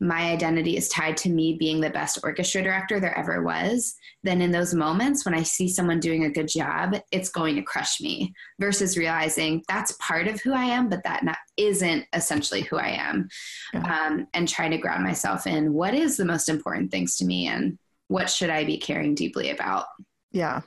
my 0.00 0.30
identity 0.30 0.76
is 0.76 0.88
tied 0.88 1.16
to 1.18 1.30
me 1.30 1.56
being 1.58 1.80
the 1.80 1.90
best 1.90 2.18
orchestra 2.22 2.62
director 2.62 3.00
there 3.00 3.16
ever 3.16 3.42
was, 3.42 3.94
then 4.22 4.42
in 4.42 4.50
those 4.50 4.74
moments 4.74 5.24
when 5.24 5.34
I 5.34 5.42
see 5.42 5.68
someone 5.68 6.00
doing 6.00 6.24
a 6.24 6.30
good 6.30 6.48
job, 6.48 6.96
it's 7.12 7.30
going 7.30 7.56
to 7.56 7.62
crush 7.62 8.00
me 8.00 8.34
versus 8.60 8.98
realizing 8.98 9.62
that's 9.68 9.96
part 10.00 10.28
of 10.28 10.40
who 10.40 10.52
I 10.52 10.64
am, 10.64 10.88
but 10.88 11.02
that 11.04 11.24
not, 11.24 11.38
isn't 11.56 12.04
essentially 12.12 12.62
who 12.62 12.76
I 12.76 12.88
am. 12.88 13.28
Um, 13.74 14.26
and 14.34 14.48
trying 14.48 14.72
to 14.72 14.78
ground 14.78 15.02
myself 15.02 15.46
in 15.46 15.72
what 15.72 15.94
is 15.94 16.16
the 16.16 16.24
most 16.24 16.48
important 16.48 16.90
things 16.90 17.16
to 17.16 17.24
me 17.24 17.46
and 17.46 17.78
what 18.08 18.28
should 18.28 18.50
I 18.50 18.64
be 18.64 18.78
caring 18.78 19.14
deeply 19.14 19.50
about. 19.50 19.86
Yeah. 20.30 20.60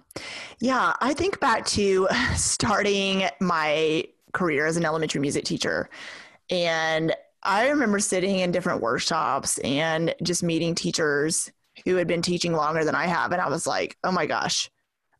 Yeah. 0.59 0.93
I 0.99 1.13
think 1.13 1.39
back 1.39 1.65
to 1.67 2.07
starting 2.35 3.29
my 3.39 4.05
career 4.33 4.65
as 4.65 4.77
an 4.77 4.85
elementary 4.85 5.21
music 5.21 5.45
teacher. 5.45 5.89
And 6.49 7.13
I 7.43 7.69
remember 7.69 7.99
sitting 7.99 8.39
in 8.39 8.51
different 8.51 8.81
workshops 8.81 9.57
and 9.59 10.13
just 10.23 10.43
meeting 10.43 10.75
teachers 10.75 11.51
who 11.85 11.95
had 11.95 12.07
been 12.07 12.21
teaching 12.21 12.53
longer 12.53 12.83
than 12.83 12.95
I 12.95 13.07
have. 13.07 13.31
And 13.31 13.41
I 13.41 13.47
was 13.47 13.65
like, 13.65 13.97
oh 14.03 14.11
my 14.11 14.25
gosh, 14.25 14.69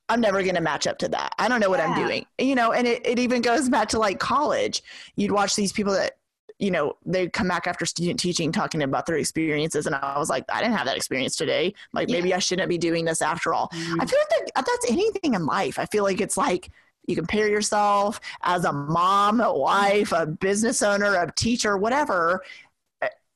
I'm 0.09 0.19
never 0.19 0.41
going 0.43 0.55
to 0.55 0.61
match 0.61 0.87
up 0.87 0.97
to 0.99 1.07
that. 1.09 1.33
I 1.39 1.47
don't 1.47 1.59
know 1.59 1.69
what 1.69 1.79
yeah. 1.79 1.87
I'm 1.87 1.95
doing. 1.95 2.25
You 2.37 2.55
know, 2.55 2.73
and 2.73 2.85
it, 2.85 3.05
it 3.05 3.19
even 3.19 3.41
goes 3.41 3.69
back 3.69 3.89
to 3.89 3.99
like 3.99 4.19
college. 4.19 4.83
You'd 5.15 5.31
watch 5.31 5.55
these 5.55 5.71
people 5.71 5.93
that, 5.93 6.17
you 6.57 6.71
know, 6.71 6.97
they'd 7.05 7.31
come 7.31 7.47
back 7.47 7.67
after 7.67 7.85
student 7.85 8.19
teaching 8.19 8.51
talking 8.51 8.83
about 8.83 9.05
their 9.05 9.15
experiences. 9.15 9.85
And 9.85 9.95
I 9.95 10.19
was 10.19 10.29
like, 10.29 10.43
I 10.51 10.61
didn't 10.61 10.75
have 10.75 10.87
that 10.87 10.97
experience 10.97 11.37
today. 11.37 11.73
Like, 11.93 12.09
yeah. 12.09 12.17
maybe 12.17 12.33
I 12.33 12.39
shouldn't 12.39 12.67
be 12.67 12.77
doing 12.77 13.05
this 13.05 13.21
after 13.21 13.53
all. 13.53 13.69
Mm-hmm. 13.69 14.01
I 14.01 14.05
feel 14.05 14.19
like 14.19 14.29
that, 14.29 14.65
that's 14.65 14.91
anything 14.91 15.35
in 15.35 15.45
life. 15.45 15.79
I 15.79 15.85
feel 15.85 16.03
like 16.03 16.19
it's 16.19 16.35
like, 16.35 16.69
you 17.09 17.15
compare 17.15 17.49
yourself 17.49 18.21
as 18.43 18.65
a 18.65 18.71
mom, 18.71 19.41
a 19.41 19.53
wife, 19.53 20.11
a 20.11 20.25
business 20.25 20.81
owner, 20.81 21.15
a 21.15 21.31
teacher, 21.35 21.77
whatever 21.77 22.41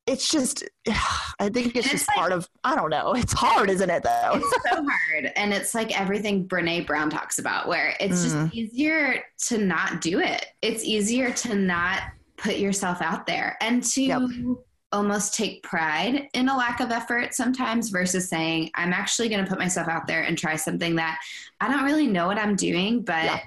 it's 0.05 0.29
just 0.29 0.63
i 1.39 1.49
think 1.49 1.75
it's, 1.75 1.87
it's 1.87 1.89
just 1.89 2.07
like, 2.09 2.17
part 2.17 2.31
of 2.31 2.49
i 2.63 2.75
don't 2.75 2.89
know 2.89 3.13
it's 3.13 3.33
hard 3.33 3.69
isn't 3.69 3.89
it 3.89 4.03
though 4.03 4.31
it's 4.33 4.63
so 4.69 4.75
hard 4.75 5.31
and 5.35 5.53
it's 5.53 5.73
like 5.73 5.97
everything 5.99 6.47
brene 6.47 6.85
brown 6.85 7.09
talks 7.09 7.39
about 7.39 7.67
where 7.67 7.95
it's 7.99 8.25
mm. 8.25 8.43
just 8.43 8.53
easier 8.53 9.23
to 9.37 9.57
not 9.57 10.01
do 10.01 10.19
it 10.19 10.47
it's 10.61 10.83
easier 10.83 11.31
to 11.31 11.55
not 11.55 12.01
put 12.37 12.57
yourself 12.57 13.01
out 13.01 13.25
there 13.25 13.57
and 13.61 13.83
to 13.83 14.01
yep. 14.01 14.21
almost 14.91 15.35
take 15.35 15.63
pride 15.63 16.27
in 16.33 16.49
a 16.49 16.57
lack 16.57 16.81
of 16.81 16.91
effort 16.91 17.33
sometimes 17.33 17.89
versus 17.89 18.27
saying 18.27 18.69
i'm 18.75 18.91
actually 18.91 19.29
going 19.29 19.43
to 19.43 19.49
put 19.49 19.59
myself 19.59 19.87
out 19.87 20.05
there 20.05 20.23
and 20.23 20.37
try 20.37 20.55
something 20.57 20.95
that 20.95 21.17
i 21.61 21.67
don't 21.69 21.85
really 21.85 22.07
know 22.07 22.27
what 22.27 22.37
i'm 22.37 22.55
doing 22.57 23.01
but 23.01 23.23
yeah. 23.23 23.39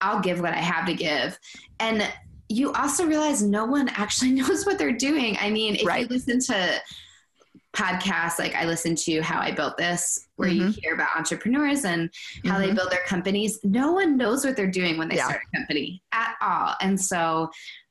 I'll 0.00 0.20
give 0.20 0.40
what 0.40 0.52
i 0.52 0.58
have 0.58 0.86
to 0.86 0.94
give 0.94 1.38
and 1.80 2.08
you 2.48 2.72
also 2.72 3.06
realize 3.06 3.42
no 3.42 3.64
one 3.64 3.88
actually 3.90 4.32
knows 4.32 4.64
what 4.66 4.78
they're 4.78 4.92
doing. 4.92 5.36
I 5.40 5.50
mean, 5.50 5.76
if 5.76 5.86
right. 5.86 6.02
you 6.02 6.08
listen 6.08 6.40
to 6.40 6.80
podcasts 7.74 8.38
like 8.38 8.54
I 8.54 8.64
listen 8.64 8.96
to 8.96 9.20
How 9.20 9.40
I 9.40 9.52
Built 9.52 9.76
This, 9.76 10.26
where 10.36 10.48
mm-hmm. 10.48 10.68
you 10.68 10.74
hear 10.82 10.94
about 10.94 11.10
entrepreneurs 11.16 11.84
and 11.84 12.10
how 12.44 12.52
mm-hmm. 12.52 12.62
they 12.62 12.72
build 12.72 12.90
their 12.90 13.04
companies, 13.06 13.60
no 13.62 13.92
one 13.92 14.16
knows 14.16 14.44
what 14.44 14.56
they're 14.56 14.66
doing 14.66 14.96
when 14.96 15.08
they 15.08 15.16
yeah. 15.16 15.26
start 15.26 15.42
a 15.52 15.56
company 15.56 16.02
at 16.12 16.34
all. 16.40 16.74
And 16.80 17.00
so 17.00 17.50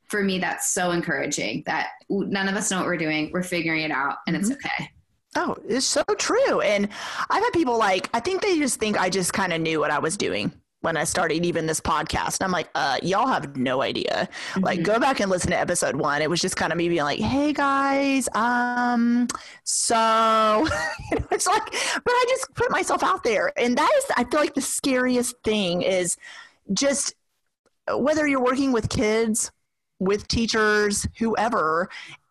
for 0.09 0.23
me, 0.23 0.39
that's 0.39 0.73
so 0.73 0.91
encouraging 0.91 1.63
that 1.67 1.89
none 2.09 2.47
of 2.47 2.55
us 2.55 2.71
know 2.71 2.77
what 2.77 2.87
we're 2.87 2.97
doing. 2.97 3.29
We're 3.31 3.43
figuring 3.43 3.83
it 3.83 3.91
out 3.91 4.17
and 4.25 4.35
mm-hmm. 4.35 4.51
it's 4.51 4.65
okay. 4.65 4.89
Oh, 5.35 5.55
it's 5.67 5.85
so 5.85 6.03
true. 6.17 6.61
And 6.61 6.89
I've 7.29 7.43
had 7.43 7.51
people 7.53 7.77
like, 7.77 8.09
I 8.13 8.19
think 8.19 8.41
they 8.41 8.57
just 8.57 8.79
think 8.79 8.99
I 8.99 9.09
just 9.09 9.33
kind 9.33 9.53
of 9.53 9.61
knew 9.61 9.79
what 9.79 9.91
I 9.91 9.99
was 9.99 10.17
doing 10.17 10.51
when 10.87 10.95
I 10.95 11.03
started 11.03 11.45
even 11.45 11.65
this 11.65 11.81
podcast. 11.81 12.39
And 12.39 12.45
I'm 12.45 12.51
like, 12.51 12.69
uh, 12.73 12.97
y'all 13.03 13.27
have 13.27 13.57
no 13.57 13.81
idea. 13.81 14.29
Mm-hmm. 14.53 14.63
Like, 14.63 14.83
go 14.83 14.99
back 14.99 15.19
and 15.19 15.29
listen 15.29 15.51
to 15.51 15.59
episode 15.59 15.97
one. 15.97 16.21
It 16.21 16.29
was 16.29 16.39
just 16.39 16.55
kind 16.55 16.71
of 16.71 16.77
me 16.77 16.87
being 16.87 17.03
like, 17.03 17.19
hey 17.19 17.51
guys, 17.51 18.29
um, 18.33 19.27
so 19.65 20.65
you 21.11 21.19
know, 21.19 21.27
it's 21.29 21.45
like, 21.45 21.65
but 21.65 22.11
I 22.11 22.25
just 22.29 22.53
put 22.53 22.71
myself 22.71 23.03
out 23.03 23.21
there. 23.25 23.51
And 23.59 23.77
that 23.77 23.91
is, 23.97 24.05
I 24.15 24.23
feel 24.23 24.39
like 24.39 24.53
the 24.53 24.61
scariest 24.61 25.35
thing 25.43 25.81
is 25.81 26.15
just 26.71 27.13
whether 27.93 28.25
you're 28.25 28.41
working 28.41 28.71
with 28.71 28.87
kids, 28.87 29.51
with 29.99 30.25
teachers, 30.29 31.05
whoever, 31.19 31.89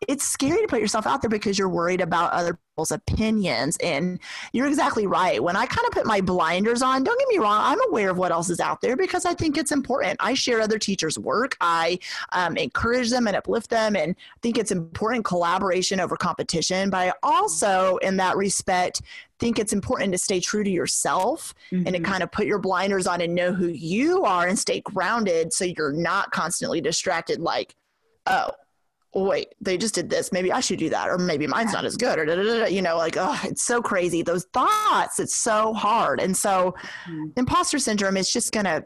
it's 0.08 0.24
scary 0.24 0.62
to 0.62 0.66
put 0.66 0.80
yourself 0.80 1.06
out 1.06 1.20
there 1.20 1.28
because 1.28 1.58
you're 1.58 1.68
worried 1.68 2.00
about 2.00 2.32
other 2.32 2.58
opinions. 2.90 3.76
And 3.82 4.20
you're 4.52 4.66
exactly 4.66 5.06
right. 5.06 5.42
When 5.42 5.56
I 5.56 5.66
kind 5.66 5.86
of 5.86 5.92
put 5.92 6.06
my 6.06 6.20
blinders 6.20 6.82
on, 6.82 7.04
don't 7.04 7.18
get 7.18 7.28
me 7.28 7.38
wrong, 7.38 7.60
I'm 7.60 7.78
aware 7.88 8.10
of 8.10 8.18
what 8.18 8.32
else 8.32 8.50
is 8.50 8.60
out 8.60 8.80
there 8.80 8.96
because 8.96 9.24
I 9.24 9.34
think 9.34 9.56
it's 9.56 9.72
important. 9.72 10.16
I 10.20 10.34
share 10.34 10.60
other 10.60 10.78
teachers' 10.78 11.18
work, 11.18 11.56
I 11.60 11.98
um, 12.32 12.56
encourage 12.56 13.10
them 13.10 13.26
and 13.26 13.36
uplift 13.36 13.70
them, 13.70 13.96
and 13.96 14.14
think 14.42 14.58
it's 14.58 14.70
important 14.70 15.24
collaboration 15.24 16.00
over 16.00 16.16
competition. 16.16 16.90
But 16.90 16.98
I 16.98 17.12
also, 17.22 17.96
in 17.98 18.16
that 18.18 18.36
respect, 18.36 19.02
think 19.38 19.58
it's 19.58 19.72
important 19.72 20.12
to 20.12 20.18
stay 20.18 20.40
true 20.40 20.64
to 20.64 20.70
yourself 20.70 21.54
mm-hmm. 21.70 21.86
and 21.86 21.86
to 21.86 21.92
mm-hmm. 21.94 22.04
kind 22.04 22.22
of 22.22 22.32
put 22.32 22.46
your 22.46 22.58
blinders 22.58 23.06
on 23.06 23.20
and 23.20 23.34
know 23.34 23.52
who 23.52 23.68
you 23.68 24.24
are 24.24 24.46
and 24.46 24.58
stay 24.58 24.80
grounded 24.80 25.52
so 25.52 25.64
you're 25.64 25.92
not 25.92 26.30
constantly 26.30 26.80
distracted 26.80 27.40
like, 27.40 27.74
oh, 29.16 29.24
wait, 29.24 29.54
they 29.62 29.78
just 29.78 29.94
did 29.94 30.10
this. 30.10 30.30
Maybe 30.30 30.52
I 30.52 30.60
should 30.60 30.78
do 30.78 30.90
that. 30.90 31.08
Or 31.08 31.16
maybe 31.16 31.46
mine's 31.46 31.72
not 31.72 31.86
as 31.86 31.96
good. 31.96 32.18
Or, 32.18 32.26
da, 32.26 32.36
da, 32.36 32.42
da, 32.42 32.66
you 32.66 32.82
know, 32.82 32.98
like, 32.98 33.16
oh, 33.18 33.40
it's 33.44 33.62
so 33.62 33.80
crazy. 33.80 34.20
Those 34.20 34.44
thoughts, 34.52 35.18
it's 35.18 35.34
so 35.34 35.72
hard. 35.72 36.20
And 36.20 36.36
so, 36.36 36.74
mm-hmm. 37.06 37.28
imposter 37.36 37.78
syndrome 37.78 38.18
is 38.18 38.30
just 38.30 38.52
going 38.52 38.66
to, 38.66 38.84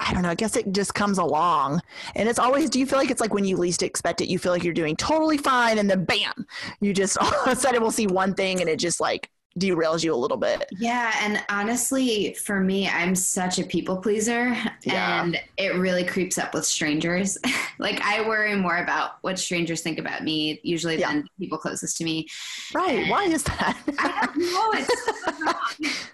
I 0.00 0.12
don't 0.12 0.22
know, 0.22 0.30
I 0.30 0.34
guess 0.34 0.56
it 0.56 0.72
just 0.72 0.94
comes 0.94 1.18
along. 1.18 1.82
And 2.16 2.28
it's 2.28 2.40
always, 2.40 2.68
do 2.68 2.80
you 2.80 2.86
feel 2.86 2.98
like 2.98 3.12
it's 3.12 3.20
like 3.20 3.32
when 3.32 3.44
you 3.44 3.56
least 3.56 3.84
expect 3.84 4.20
it, 4.20 4.28
you 4.28 4.40
feel 4.40 4.50
like 4.50 4.64
you're 4.64 4.74
doing 4.74 4.96
totally 4.96 5.38
fine. 5.38 5.78
And 5.78 5.88
then 5.88 6.04
bam, 6.04 6.46
you 6.80 6.92
just 6.92 7.16
all 7.22 7.32
of 7.32 7.46
a 7.46 7.54
sudden 7.56 7.80
will 7.80 7.92
see 7.92 8.08
one 8.08 8.34
thing 8.34 8.60
and 8.60 8.68
it 8.68 8.80
just 8.80 9.00
like 9.00 9.30
derails 9.58 10.04
you 10.04 10.14
a 10.14 10.16
little 10.16 10.36
bit. 10.36 10.68
Yeah, 10.78 11.12
and 11.22 11.42
honestly, 11.48 12.34
for 12.34 12.60
me, 12.60 12.88
I'm 12.88 13.14
such 13.14 13.58
a 13.58 13.64
people 13.64 13.96
pleaser 13.96 14.56
yeah. 14.82 15.22
and 15.22 15.40
it 15.56 15.74
really 15.74 16.04
creeps 16.04 16.38
up 16.38 16.54
with 16.54 16.64
strangers. 16.64 17.36
like 17.78 18.00
I 18.02 18.26
worry 18.26 18.54
more 18.54 18.78
about 18.78 19.22
what 19.22 19.38
strangers 19.38 19.80
think 19.80 19.98
about 19.98 20.22
me 20.22 20.60
usually 20.62 20.98
yeah. 20.98 21.12
than 21.12 21.26
people 21.38 21.58
closest 21.58 21.96
to 21.98 22.04
me. 22.04 22.28
Right. 22.74 23.00
And 23.00 23.10
Why 23.10 23.24
is 23.24 23.42
that? 23.44 23.76
I 23.98 24.26
don't 24.26 24.38
know. 24.38 24.70
It's 24.74 25.04
so 25.04 25.44
wrong. 25.44 25.92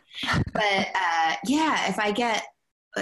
But 0.55 0.88
uh, 0.94 1.35
yeah, 1.44 1.90
if 1.90 1.99
I 1.99 2.11
get 2.11 2.42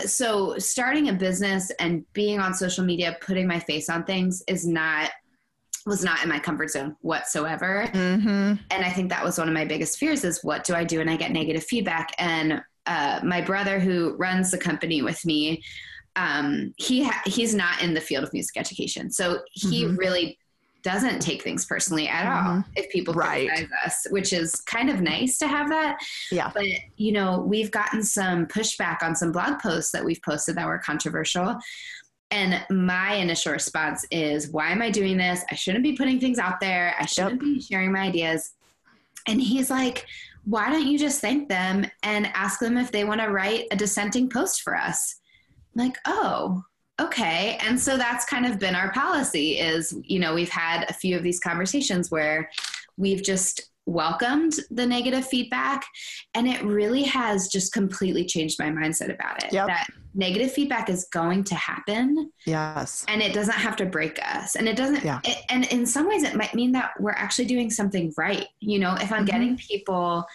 so 0.05 0.59
starting 0.59 1.11
a 1.11 1.13
business 1.13 1.71
and 1.79 2.05
being 2.13 2.41
on 2.41 2.55
social 2.55 2.85
media, 2.85 3.17
putting 3.21 3.47
my 3.47 3.61
face 3.61 3.89
on 3.89 4.03
things 4.03 4.43
is 4.49 4.67
not 4.67 5.13
was 5.87 6.03
not 6.03 6.23
in 6.23 6.29
my 6.29 6.39
comfort 6.39 6.71
zone 6.71 6.97
whatsoever. 7.01 7.87
Mm-hmm. 7.93 8.55
And 8.71 8.85
I 8.85 8.91
think 8.91 9.11
that 9.11 9.25
was 9.25 9.39
one 9.39 9.49
of 9.49 9.55
my 9.55 9.65
biggest 9.65 9.99
fears 9.99 10.25
is 10.25 10.43
what 10.43 10.65
do 10.65 10.75
I 10.75 10.85
do 10.85 10.99
when 10.99 11.09
I 11.09 11.17
get 11.17 11.31
negative 11.31 11.65
feedback? 11.65 12.13
And 12.19 12.63
uh, 12.87 13.21
my 13.23 13.41
brother 13.41 13.79
who 13.79 14.15
runs 14.17 14.51
the 14.51 14.59
company 14.59 15.03
with 15.03 15.25
me, 15.27 15.63
um, 16.17 16.73
he 16.77 17.05
ha- 17.05 17.23
he's 17.27 17.55
not 17.55 17.83
in 17.83 17.93
the 17.93 18.01
field 18.01 18.25
of 18.25 18.33
music 18.33 18.57
education. 18.57 19.11
So 19.11 19.41
he 19.53 19.85
mm-hmm. 19.85 19.97
really 19.97 20.39
doesn't 20.85 21.21
take 21.21 21.43
things 21.43 21.65
personally 21.65 22.07
at 22.07 22.27
mm-hmm. 22.27 22.49
all 22.49 22.65
if 22.77 22.91
people 22.91 23.15
right. 23.15 23.49
criticize 23.49 23.71
us, 23.85 24.07
which 24.11 24.33
is 24.33 24.55
kind 24.61 24.91
of 24.91 25.01
nice 25.01 25.39
to 25.39 25.49
have 25.49 25.71
that. 25.71 25.97
Yeah. 26.31 26.51
But 26.55 26.67
you 26.97 27.13
know, 27.13 27.41
we've 27.41 27.71
gotten 27.71 28.03
some 28.03 28.47
pushback 28.47 29.03
on 29.03 29.17
some 29.17 29.33
blog 29.33 29.59
posts 29.61 29.93
that 29.93 30.05
we've 30.05 30.21
posted 30.23 30.57
that 30.57 30.67
were 30.67 30.79
controversial. 30.79 31.57
And 32.35 32.67
my 32.69 33.15
initial 33.15 33.53
response 33.53 34.05
is, 34.11 34.49
why 34.49 34.73
am 34.73 34.83
I 34.83 34.91
doing 34.91 35.17
this? 35.17 35.45
I 35.53 35.55
shouldn't 35.55 35.85
be 35.85 35.97
putting 35.97 36.19
things 36.19 36.41
out 36.41 36.59
there. 36.59 36.97
I 36.99 37.07
shouldn't 37.07 37.41
yep. 37.41 37.41
be 37.43 37.61
sharing 37.61 37.93
my 37.93 38.01
ideas. 38.01 38.55
And 39.29 39.41
he's 39.41 39.71
like, 39.71 40.05
why 40.45 40.69
don't 40.69 40.85
you 40.85 40.99
just 40.99 41.21
thank 41.21 41.49
them 41.49 41.87
and 42.03 42.27
ask 42.35 42.59
them 42.59 42.77
if 42.77 42.91
they 42.91 43.05
want 43.05 43.21
to 43.21 43.29
write 43.29 43.69
a 43.71 43.77
dissenting 43.77 44.29
post 44.29 44.63
for 44.63 44.77
us? 44.77 45.21
I'm 45.77 45.85
like, 45.85 45.97
oh, 46.07 46.65
okay. 47.01 47.57
And 47.61 47.79
so 47.79 47.97
that's 47.97 48.25
kind 48.25 48.47
of 48.47 48.59
been 48.59 48.75
our 48.75 48.91
policy 48.91 49.61
is, 49.61 49.97
you 50.03 50.19
know, 50.19 50.35
we've 50.35 50.51
had 50.51 50.91
a 50.91 50.93
few 50.93 51.17
of 51.17 51.23
these 51.23 51.39
conversations 51.39 52.11
where 52.11 52.51
we've 52.97 53.23
just 53.23 53.71
welcomed 53.87 54.55
the 54.71 54.87
negative 54.87 55.27
feedback 55.27 55.85
and 56.35 56.49
it 56.49 56.63
really 56.63 57.03
has 57.03 57.49
just 57.49 57.73
completely 57.73 58.25
changed 58.25 58.59
my 58.59 58.71
mindset 58.71 59.13
about 59.13 59.43
it. 59.45 59.53
Yep. 59.53 59.67
that 59.67 59.87
negative 60.15 60.53
feedback 60.53 60.89
is 60.89 61.05
going 61.13 61.45
to 61.45 61.55
happen 61.55 62.31
yes. 62.47 63.05
and 63.09 63.21
it 63.21 63.35
doesn't 63.35 63.55
have 63.55 63.77
to 63.77 63.87
break 63.87 64.19
us. 64.25 64.57
And 64.57 64.69
it 64.69 64.77
doesn't 64.77 65.05
yeah. 65.05 65.21
it, 65.25 65.39
and 65.51 65.67
in 65.67 65.85
some 65.87 66.09
ways 66.09 66.23
it 66.23 66.35
might 66.35 66.55
mean 66.55 66.73
that 66.73 66.93
we're 66.99 67.11
actually 67.13 67.47
doing 67.47 67.71
something 67.71 68.13
right. 68.17 68.47
You 68.61 68.79
know 68.79 68.95
if 68.95 69.13
i'm 69.13 69.19
mm-hmm. 69.19 69.25
getting 69.27 69.57
people 69.57 70.27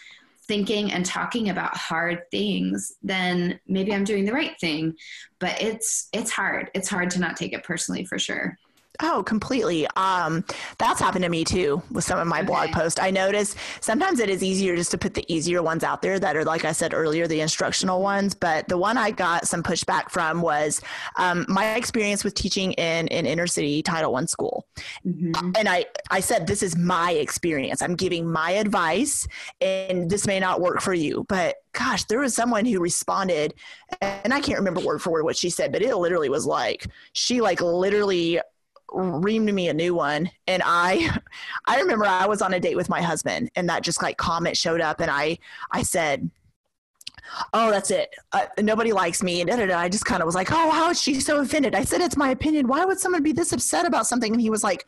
thinking 0.44 0.92
and 0.92 1.06
talking 1.06 1.50
about 1.50 1.76
hard 1.78 2.24
things 2.32 2.96
then 3.04 3.60
maybe 3.68 3.94
i'm 3.94 4.04
doing 4.04 4.26
the 4.26 4.34
right 4.34 4.60
thing. 4.60 4.96
But 5.40 5.62
it's 5.62 6.10
it's 6.14 6.32
hard. 6.32 6.70
It's 6.76 6.90
hard 6.90 7.10
to 7.12 7.20
not 7.20 7.38
take 7.38 7.54
it 7.54 7.64
personally 7.64 8.06
for 8.06 8.20
sure 8.20 8.58
Oh, 9.02 9.24
completely. 9.24 9.88
Um, 9.96 10.44
that's 10.78 11.00
happened 11.00 11.24
to 11.24 11.30
me 11.30 11.46
too 11.46 11.82
with 11.90 12.04
some 12.04 12.20
of 12.20 12.28
my 12.28 12.40
okay. 12.40 12.48
blog 12.48 12.72
posts. 12.72 13.00
I 13.00 13.12
notice 13.12 13.56
sometimes 13.80 14.20
it 14.20 14.30
is 14.30 14.44
easier 14.44 14.76
just 14.76 14.92
to 14.92 14.98
put 14.98 15.14
the 15.14 15.26
easier 15.34 15.64
ones 15.64 15.86
out 15.86 16.02
there 16.02 16.20
that 16.20 16.36
are, 16.36 16.44
like 16.44 16.66
I 16.66 16.74
said 16.74 16.94
earlier, 16.94 17.26
the 17.26 17.40
instructional 17.40 18.02
ones. 18.02 18.36
But 18.36 18.68
the 18.68 18.78
one 18.78 18.98
I 18.98 19.12
got 19.12 19.48
some 19.48 19.64
pushback 19.64 20.10
from 20.10 20.42
was 20.42 20.82
um, 21.16 21.46
my 21.48 21.76
experience 21.76 22.26
with 22.26 22.34
teaching 22.34 22.74
in 22.74 23.08
an 23.08 23.26
inner 23.26 23.48
city 23.48 23.82
Title 23.82 24.12
One 24.12 24.28
school. 24.28 24.68
Mm-hmm. 25.08 25.52
And 25.56 25.70
I, 25.70 25.86
I 26.12 26.20
said, 26.20 26.46
this 26.46 26.62
is 26.62 26.76
my 26.76 27.14
experience. 27.14 27.82
I'm 27.82 27.96
giving 27.96 28.30
my 28.30 28.52
advice, 28.52 29.28
and 29.62 30.10
this 30.10 30.28
may 30.28 30.40
not 30.40 30.60
work 30.60 30.82
for 30.82 30.94
you. 30.94 31.26
But 31.30 31.56
gosh, 31.72 32.04
there 32.06 32.20
was 32.20 32.36
someone 32.36 32.66
who 32.66 32.82
responded, 32.82 33.54
and 34.02 34.34
I 34.34 34.42
can't 34.42 34.60
remember 34.60 34.82
word 34.82 35.02
for 35.02 35.12
word 35.12 35.24
what 35.24 35.38
she 35.38 35.50
said, 35.50 35.72
but 35.72 35.82
it 35.82 35.96
literally 35.96 36.30
was 36.30 36.46
like, 36.46 36.88
she 37.14 37.40
like 37.40 37.62
literally 37.62 38.42
reamed 38.94 39.54
me 39.54 39.70
a 39.70 39.74
new 39.74 39.94
one. 39.96 40.30
And 40.48 40.62
i 40.66 41.18
i 41.66 41.80
remember 41.80 42.06
i 42.06 42.26
was 42.26 42.42
on 42.42 42.54
a 42.54 42.60
date 42.60 42.76
with 42.76 42.90
my 42.90 43.02
husband 43.02 43.52
and 43.56 43.70
that 43.70 43.84
just 43.84 44.02
like 44.02 44.18
comment 44.18 44.58
showed 44.58 44.82
up 44.82 45.00
and 45.00 45.12
i 45.12 45.38
i 45.72 45.84
said 45.84 46.30
oh 47.54 47.70
that's 47.70 47.92
it. 47.92 48.16
Uh, 48.32 48.46
nobody 48.60 48.92
likes 48.92 49.22
me. 49.22 49.42
And 49.42 49.50
da, 49.50 49.56
da, 49.56 49.68
da. 49.68 49.78
i 49.78 49.90
just 49.90 50.06
kind 50.06 50.22
of 50.22 50.26
was 50.26 50.36
like 50.36 50.52
oh 50.52 50.72
how 50.72 50.90
is 50.90 51.02
she 51.02 51.20
so 51.20 51.40
offended? 51.40 51.76
I 51.76 51.84
said 51.84 52.02
it's 52.02 52.18
my 52.18 52.30
opinion. 52.32 52.68
Why 52.68 52.86
would 52.86 53.00
someone 53.00 53.24
be 53.24 53.34
this 53.34 53.54
upset 53.54 53.86
about 53.86 54.08
something? 54.08 54.32
And 54.32 54.42
he 54.42 54.50
was 54.50 54.64
like 54.64 54.86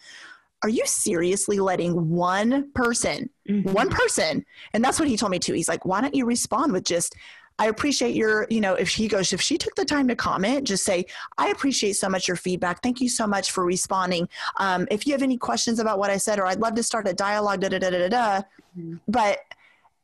are 0.64 0.70
you 0.70 0.86
seriously 0.86 1.60
letting 1.60 2.10
one 2.10 2.72
person 2.74 3.30
mm-hmm. 3.50 3.72
one 3.72 3.90
person? 3.90 4.46
And 4.74 4.84
that's 4.84 5.00
what 5.00 5.08
he 5.08 5.18
told 5.18 5.32
me 5.32 5.40
too. 5.40 5.54
He's 5.54 5.70
like 5.70 5.86
why 5.86 6.02
don't 6.02 6.16
you 6.16 6.26
respond 6.26 6.74
with 6.74 6.84
just 6.84 7.16
I 7.60 7.68
appreciate 7.68 8.16
your, 8.16 8.48
you 8.50 8.60
know, 8.60 8.74
if 8.74 8.90
she 8.90 9.08
goes, 9.08 9.34
if 9.34 9.42
she 9.42 9.58
took 9.58 9.76
the 9.76 9.86
time 9.86 10.08
to 10.08 10.16
comment, 10.16 10.66
just 10.66 10.84
say, 10.84 11.06
I 11.38 11.50
appreciate 11.50 11.94
so 11.94 12.10
much 12.10 12.28
your 12.28 12.38
feedback. 12.38 12.82
Thank 12.82 13.02
you 13.02 13.10
so 13.10 13.28
much 13.28 13.52
for 13.52 13.66
responding. 13.66 14.28
Um, 14.58 14.88
if 14.90 15.06
you 15.06 15.14
have 15.14 15.22
any 15.22 15.38
questions 15.38 15.80
about 15.80 16.00
what 16.00 16.10
I 16.10 16.18
said, 16.18 16.40
or 16.40 16.48
I'd 16.48 16.60
love 16.60 16.76
to 16.76 16.84
start 16.84 17.08
a 17.08 17.14
dialogue, 17.14 17.62
da 17.62 17.70
da 17.70 17.80
da 17.80 17.90
da 17.90 18.08
da. 18.08 18.42
Mm-hmm. 18.78 18.96
But 19.08 19.40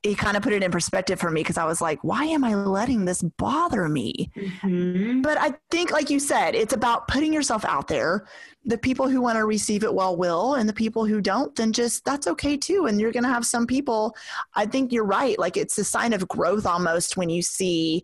it 0.08 0.18
kind 0.18 0.38
of 0.38 0.44
put 0.44 0.54
it 0.54 0.64
in 0.64 0.72
perspective 0.72 1.20
for 1.20 1.30
me 1.30 1.42
because 1.42 1.58
I 1.58 1.66
was 1.66 1.82
like, 1.82 2.04
why 2.04 2.24
am 2.26 2.44
I 2.44 2.56
letting 2.56 3.06
this 3.06 3.22
bother 3.22 3.90
me? 3.90 4.32
Mm-hmm. 4.36 5.22
But 5.22 5.38
I 5.38 5.54
think, 5.70 5.92
like 5.92 6.10
you 6.10 6.20
said, 6.20 6.56
it's 6.56 6.74
about 6.74 7.08
putting 7.08 7.34
yourself 7.34 7.66
out 7.66 7.88
there. 7.88 8.26
The 8.64 8.78
people 8.78 9.10
who 9.10 9.22
want 9.22 9.38
to 9.38 9.46
receive 9.46 9.84
it 9.84 9.94
well 9.94 10.16
will, 10.16 10.56
and 10.56 10.68
the 10.68 10.74
people 10.74 11.06
who 11.06 11.20
don't, 11.20 11.56
then 11.56 11.74
just 11.74 12.06
that's 12.06 12.28
okay 12.28 12.56
too. 12.56 12.86
And 12.86 13.02
you're 13.02 13.12
going 13.12 13.24
to 13.24 13.30
have 13.30 13.46
some 13.46 13.68
people, 13.68 14.16
I 14.56 14.66
think 14.66 14.92
you're 14.92 15.06
right. 15.06 15.38
Like 15.38 15.58
it's 15.58 15.78
a 15.78 15.84
sign 15.84 16.14
of 16.14 16.28
growth 16.28 16.66
almost 16.66 17.18
when 17.18 17.30
you 17.30 17.42
see 17.42 18.04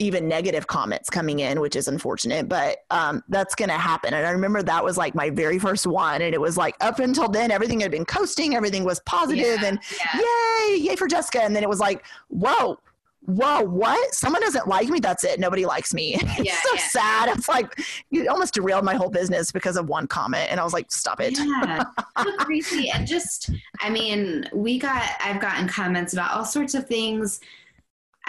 even 0.00 0.26
negative 0.26 0.66
comments 0.66 1.10
coming 1.10 1.40
in, 1.40 1.60
which 1.60 1.76
is 1.76 1.86
unfortunate, 1.86 2.48
but 2.48 2.78
um, 2.90 3.22
that's 3.28 3.54
going 3.54 3.68
to 3.68 3.76
happen. 3.76 4.14
And 4.14 4.26
I 4.26 4.30
remember 4.30 4.62
that 4.62 4.82
was 4.82 4.96
like 4.96 5.14
my 5.14 5.28
very 5.28 5.58
first 5.58 5.86
one. 5.86 6.22
And 6.22 6.34
it 6.34 6.40
was 6.40 6.56
like 6.56 6.74
up 6.80 6.98
until 6.98 7.28
then, 7.28 7.50
everything 7.50 7.80
had 7.80 7.90
been 7.90 8.06
coasting, 8.06 8.56
everything 8.56 8.82
was 8.82 8.98
positive 9.00 9.60
yeah, 9.60 9.68
and 9.68 9.78
yeah. 9.98 10.20
yay, 10.68 10.76
yay 10.76 10.96
for 10.96 11.06
Jessica. 11.06 11.42
And 11.42 11.54
then 11.54 11.62
it 11.62 11.68
was 11.68 11.80
like, 11.80 12.06
whoa, 12.28 12.78
whoa, 13.26 13.62
what? 13.62 14.14
Someone 14.14 14.40
doesn't 14.40 14.66
like 14.66 14.88
me. 14.88 15.00
That's 15.00 15.22
it. 15.22 15.38
Nobody 15.38 15.66
likes 15.66 15.92
me. 15.92 16.14
it's 16.18 16.62
so 16.62 16.74
yeah. 16.74 16.80
sad. 16.80 17.36
It's 17.36 17.48
like 17.48 17.78
you 18.08 18.26
almost 18.30 18.54
derailed 18.54 18.84
my 18.86 18.94
whole 18.94 19.10
business 19.10 19.52
because 19.52 19.76
of 19.76 19.86
one 19.90 20.06
comment. 20.06 20.50
And 20.50 20.58
I 20.58 20.64
was 20.64 20.72
like, 20.72 20.90
stop 20.90 21.20
it. 21.20 21.38
Yeah. 21.38 21.84
so 22.22 22.36
crazy. 22.38 22.90
And 22.90 23.06
just, 23.06 23.50
I 23.80 23.90
mean, 23.90 24.48
we 24.54 24.78
got, 24.78 25.06
I've 25.22 25.42
gotten 25.42 25.68
comments 25.68 26.14
about 26.14 26.32
all 26.32 26.46
sorts 26.46 26.74
of 26.74 26.86
things 26.86 27.40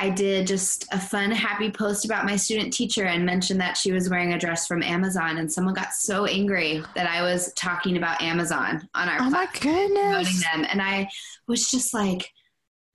I 0.01 0.09
did 0.09 0.47
just 0.47 0.87
a 0.91 0.99
fun, 0.99 1.29
happy 1.29 1.69
post 1.69 2.05
about 2.05 2.25
my 2.25 2.35
student 2.35 2.73
teacher 2.73 3.05
and 3.05 3.23
mentioned 3.23 3.61
that 3.61 3.77
she 3.77 3.91
was 3.91 4.09
wearing 4.09 4.33
a 4.33 4.39
dress 4.39 4.65
from 4.65 4.81
Amazon. 4.81 5.37
And 5.37 5.51
someone 5.51 5.75
got 5.75 5.93
so 5.93 6.25
angry 6.25 6.83
that 6.95 7.05
I 7.07 7.21
was 7.21 7.53
talking 7.53 7.97
about 7.97 8.19
Amazon 8.19 8.89
on 8.95 9.07
our 9.07 9.21
oh 9.21 9.29
my 9.29 9.47
goodness 9.59 10.43
them, 10.43 10.65
and 10.71 10.81
I 10.81 11.07
was 11.47 11.69
just 11.69 11.93
like, 11.93 12.31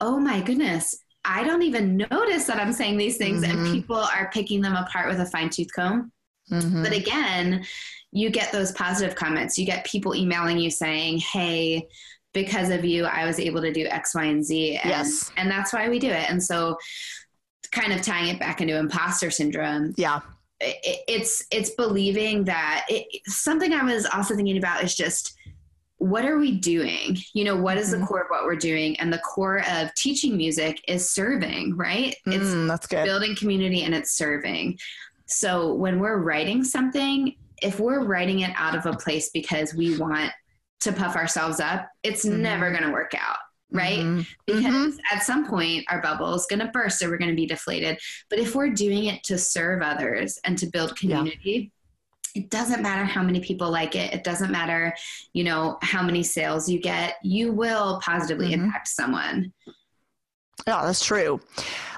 oh 0.01 0.19
my 0.19 0.41
goodness. 0.41 0.97
I 1.25 1.45
don't 1.45 1.63
even 1.63 1.97
notice 1.97 2.45
that 2.47 2.59
I'm 2.59 2.73
saying 2.73 2.97
these 2.97 3.19
things, 3.19 3.45
mm-hmm. 3.45 3.67
and 3.67 3.73
people 3.73 3.97
are 3.97 4.29
picking 4.33 4.61
them 4.61 4.75
apart 4.75 5.09
with 5.09 5.21
a 5.21 5.27
fine 5.27 5.49
tooth 5.49 5.73
comb. 5.73 6.11
Mm-hmm. 6.51 6.83
But 6.83 6.93
again, 6.93 7.65
you 8.11 8.31
get 8.31 8.51
those 8.51 8.73
positive 8.73 9.15
comments. 9.15 9.57
You 9.57 9.65
get 9.67 9.87
people 9.87 10.17
emailing 10.17 10.59
you 10.59 10.71
saying, 10.71 11.19
hey, 11.19 11.87
because 12.37 12.69
of 12.69 12.85
you, 12.85 13.07
I 13.07 13.25
was 13.25 13.41
able 13.41 13.63
to 13.63 13.73
do 13.73 13.87
X, 13.87 14.15
Y, 14.15 14.25
and 14.25 14.45
Z. 14.45 14.77
And, 14.77 14.91
yes. 14.91 15.33
And 15.39 15.51
that's 15.51 15.73
why 15.73 15.89
we 15.89 15.99
do 15.99 16.11
it. 16.11 16.31
And 16.31 16.43
so, 16.43 16.77
kind 17.73 17.95
of 17.95 18.03
tying 18.03 18.29
it 18.29 18.39
back 18.39 18.61
into 18.61 18.77
imposter 18.77 19.31
syndrome. 19.31 19.95
Yeah. 19.97 20.21
It, 20.61 21.01
it's 21.09 21.45
it's 21.51 21.71
believing 21.71 22.45
that 22.45 22.85
it, 22.91 23.07
something 23.27 23.73
I 23.73 23.83
was 23.85 24.07
also 24.07 24.37
thinking 24.37 24.59
about 24.59 24.85
is 24.85 24.95
just 24.95 25.35
what 25.97 26.27
are 26.27 26.37
we 26.37 26.53
doing? 26.53 27.17
You 27.33 27.45
know, 27.45 27.57
what 27.57 27.79
is 27.79 27.91
mm-hmm. 27.91 28.03
the 28.03 28.07
core 28.07 28.21
of 28.21 28.27
what 28.29 28.45
we're 28.45 28.55
doing? 28.57 29.01
And 29.01 29.11
the 29.11 29.19
core 29.19 29.63
of 29.67 29.95
teaching 29.95 30.37
music 30.37 30.83
is 30.87 31.11
serving, 31.11 31.75
right? 31.75 32.15
It's 32.27 32.45
mm, 32.45 32.69
that's 32.69 32.87
good. 32.87 33.05
building 33.07 33.35
community 33.35 33.83
and 33.83 33.95
it's 33.95 34.13
serving. 34.13 34.79
So 35.25 35.73
when 35.73 35.99
we're 36.01 36.19
writing 36.19 36.63
something, 36.63 37.35
if 37.63 37.81
we're 37.81 38.05
writing 38.05 38.41
it 38.41 38.53
out 38.57 38.77
of 38.77 38.85
a 38.85 38.95
place 38.95 39.31
because 39.31 39.75
we 39.75 39.97
want 39.97 40.31
to 40.81 40.93
puff 40.93 41.17
ourselves 41.17 41.61
up, 41.61 41.89
it's 42.03 42.25
mm-hmm. 42.25 42.43
never 42.43 42.71
going 42.71 42.85
to 42.85 42.93
work 42.93 43.13
out. 43.15 43.39
Right. 43.73 43.99
Mm-hmm. 43.99 44.23
Because 44.47 44.95
mm-hmm. 44.95 45.15
at 45.17 45.25
some 45.25 45.49
point 45.49 45.85
our 45.91 46.01
bubble 46.01 46.33
is 46.35 46.47
going 46.47 46.61
to 46.61 46.69
burst 46.69 47.03
or 47.03 47.11
we're 47.11 47.19
going 47.19 47.31
to 47.31 47.37
be 47.37 47.47
deflated. 47.47 47.99
But 48.31 48.39
if 48.39 48.55
we're 48.55 48.71
doing 48.71 49.07
it 49.07 49.25
to 49.25 49.39
serve 49.39 49.83
others 49.83 50.39
and 50.45 50.57
to 50.59 50.67
build 50.67 50.97
community, 50.97 51.73
yeah. 52.35 52.43
it 52.43 52.51
doesn't 52.51 52.81
matter 52.81 53.05
how 53.05 53.25
many 53.25 53.41
people 53.41 53.69
like 53.71 53.97
it. 53.97 54.15
It 54.15 54.23
doesn't 54.23 54.53
matter, 54.53 54.95
you 55.33 55.43
know, 55.43 55.79
how 55.83 56.03
many 56.03 56.23
sales 56.23 56.69
you 56.69 56.81
get. 56.81 57.17
You 57.25 57.53
will 57.53 58.01
positively 58.05 58.53
mm-hmm. 58.53 58.67
impact 58.67 58.87
someone. 58.87 59.53
Yeah, 60.67 60.85
that's 60.85 61.05
true. 61.05 61.41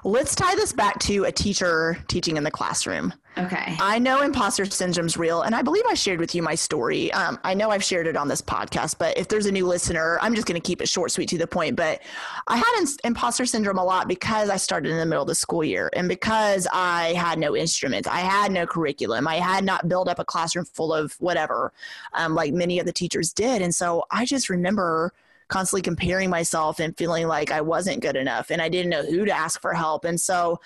Let's 0.05 0.35
tie 0.35 0.55
this 0.55 0.73
back 0.73 0.99
to 1.01 1.25
a 1.25 1.33
teacher 1.33 1.99
teaching 2.09 2.39
in 2.39 2.45
the 2.45 2.51
classroom. 2.51 3.13
Okay. 3.39 3.77
I 3.81 3.99
know 4.01 4.23
imposter 4.23 4.65
syndrome's 4.65 5.17
real, 5.17 5.43
and 5.43 5.55
I 5.55 5.63
believe 5.63 5.85
I 5.89 5.95
shared 5.95 6.19
with 6.19 6.35
you 6.35 6.43
my 6.43 6.57
story. 6.57 7.13
Um, 7.13 7.39
I 7.45 7.55
know 7.55 7.71
I've 7.71 7.85
shared 7.85 8.09
it 8.09 8.17
on 8.17 8.27
this 8.27 8.43
podcast, 8.43 8.97
but 8.99 9.17
if 9.17 9.29
there's 9.29 9.47
a 9.47 9.53
new 9.53 9.67
listener, 9.67 10.19
I'm 10.21 10.35
just 10.35 10.47
going 10.47 10.61
to 10.61 10.67
keep 10.67 10.83
it 10.83 10.89
short, 10.89 11.13
sweet, 11.13 11.29
to 11.29 11.39
the 11.39 11.47
point. 11.47 11.77
But 11.77 12.01
I 12.49 12.57
had 12.57 12.85
imposter 13.05 13.47
syndrome 13.47 13.79
a 13.79 13.85
lot 13.85 14.09
because 14.09 14.51
I 14.51 14.57
started 14.57 14.91
in 14.91 14.99
the 14.99 15.07
middle 15.07 15.23
of 15.23 15.29
the 15.29 15.37
school 15.37 15.63
year 15.63 15.89
and 15.95 16.09
because 16.09 16.67
I 16.73 17.15
had 17.15 17.39
no 17.39 17.57
instruments, 17.57 18.09
I 18.09 18.21
had 18.21 18.51
no 18.51 18.67
curriculum, 18.67 19.29
I 19.29 19.37
had 19.37 19.65
not 19.65 19.89
built 19.89 20.09
up 20.09 20.19
a 20.19 20.25
classroom 20.25 20.65
full 20.65 20.93
of 20.93 21.13
whatever, 21.21 21.73
um, 22.15 22.35
like 22.35 22.53
many 22.53 22.81
of 22.81 22.87
the 22.87 22.93
teachers 22.93 23.33
did. 23.33 23.63
And 23.63 23.75
so 23.75 24.05
I 24.11 24.25
just 24.25 24.49
remember 24.49 25.13
constantly 25.47 25.83
comparing 25.83 26.29
myself 26.29 26.79
and 26.81 26.97
feeling 26.97 27.27
like 27.27 27.51
I 27.51 27.61
wasn't 27.61 28.03
good 28.03 28.17
enough 28.17 28.51
and 28.51 28.61
I 28.61 28.69
didn't 28.69 28.91
know 28.91 29.05
who 29.05 29.25
to 29.25 29.33
ask 29.33 29.61
for 29.61 29.73
help. 29.73 30.05
And 30.05 30.21
so, 30.21 30.61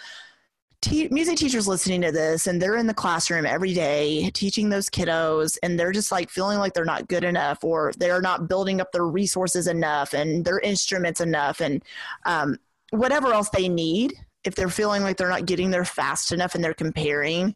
te- 0.83 1.09
music 1.11 1.39
teachers 1.39 1.67
listening 1.67 2.03
to 2.03 2.13
this 2.13 2.47
and 2.47 2.61
they're 2.61 2.77
in 2.77 2.87
the 2.87 2.93
classroom 2.93 3.47
every 3.47 3.73
day 3.73 4.29
teaching 4.35 4.69
those 4.69 4.91
kiddos 4.91 5.57
and 5.63 5.79
they're 5.79 5.93
just 5.93 6.13
like 6.13 6.29
feeling 6.29 6.59
like 6.59 6.75
they're 6.75 6.85
not 6.85 7.09
good 7.09 7.25
enough 7.25 7.65
or 7.65 7.93
they're 7.97 8.21
not 8.21 8.49
building 8.49 8.81
up 8.81 8.93
their 8.93 9.07
resources 9.07 9.67
enough 9.67 10.13
and 10.13 10.45
their 10.45 10.59
instruments 10.59 11.21
enough 11.21 11.61
and 11.61 11.83
um, 12.27 12.59
whatever 12.91 13.33
else 13.33 13.49
they 13.51 13.69
need. 13.69 14.13
If 14.45 14.57
they're 14.57 14.69
feeling 14.69 15.03
like 15.03 15.17
they're 15.17 15.29
not 15.29 15.47
getting 15.47 15.71
there 15.71 15.85
fast 15.85 16.33
enough 16.33 16.57
and 16.57 16.65
they're 16.65 16.75
comparing, 16.75 17.55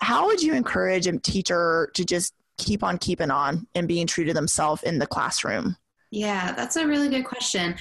how 0.00 0.26
would 0.26 0.42
you 0.42 0.52
encourage 0.52 1.06
a 1.06 1.16
teacher 1.18 1.90
to 1.94 2.04
just 2.04 2.34
keep 2.58 2.82
on 2.82 2.98
keeping 2.98 3.30
on 3.30 3.68
and 3.76 3.86
being 3.86 4.08
true 4.08 4.24
to 4.24 4.34
themselves 4.34 4.82
in 4.82 4.98
the 4.98 5.06
classroom? 5.06 5.76
Yeah, 6.14 6.52
that's 6.52 6.76
a 6.76 6.86
really 6.86 7.08
good 7.08 7.24
question. 7.24 7.74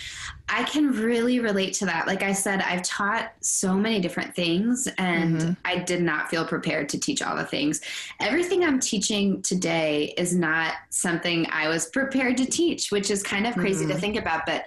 I 0.50 0.63
can 0.63 0.89
really 0.89 1.39
relate 1.39 1.74
to 1.76 1.86
that. 1.86 2.08
Like 2.08 2.24
I 2.24 2.34
said, 2.34 2.62
I've 2.62 2.82
taught 2.82 3.32
so 3.41 3.76
many 3.76 4.00
different 4.00 4.36
things 4.36 4.88
and 4.98 5.39
mm-hmm. 5.39 5.52
I 5.63 5.78
did 5.78 6.02
not 6.02 6.32
feel 6.32 6.43
prepared 6.43 6.89
to 6.89 7.00
teach 7.00 7.22
all 7.22 7.36
the 7.36 7.46
things. 7.46 7.82
Everything 8.19 8.63
I'm 8.63 8.80
teaching 8.80 9.43
today 9.43 10.15
is 10.17 10.36
not 10.36 10.74
something 10.89 11.46
I 11.52 11.67
was 11.67 11.86
prepared 11.86 12.38
to 12.38 12.48
teach, 12.48 12.91
which 12.91 13.12
is 13.12 13.22
kind 13.22 13.46
of 13.46 13.54
crazy 13.54 13.86
mm-hmm. 13.86 13.93
to 13.93 14.00
think 14.00 14.15
about. 14.15 14.48
But, 14.48 14.65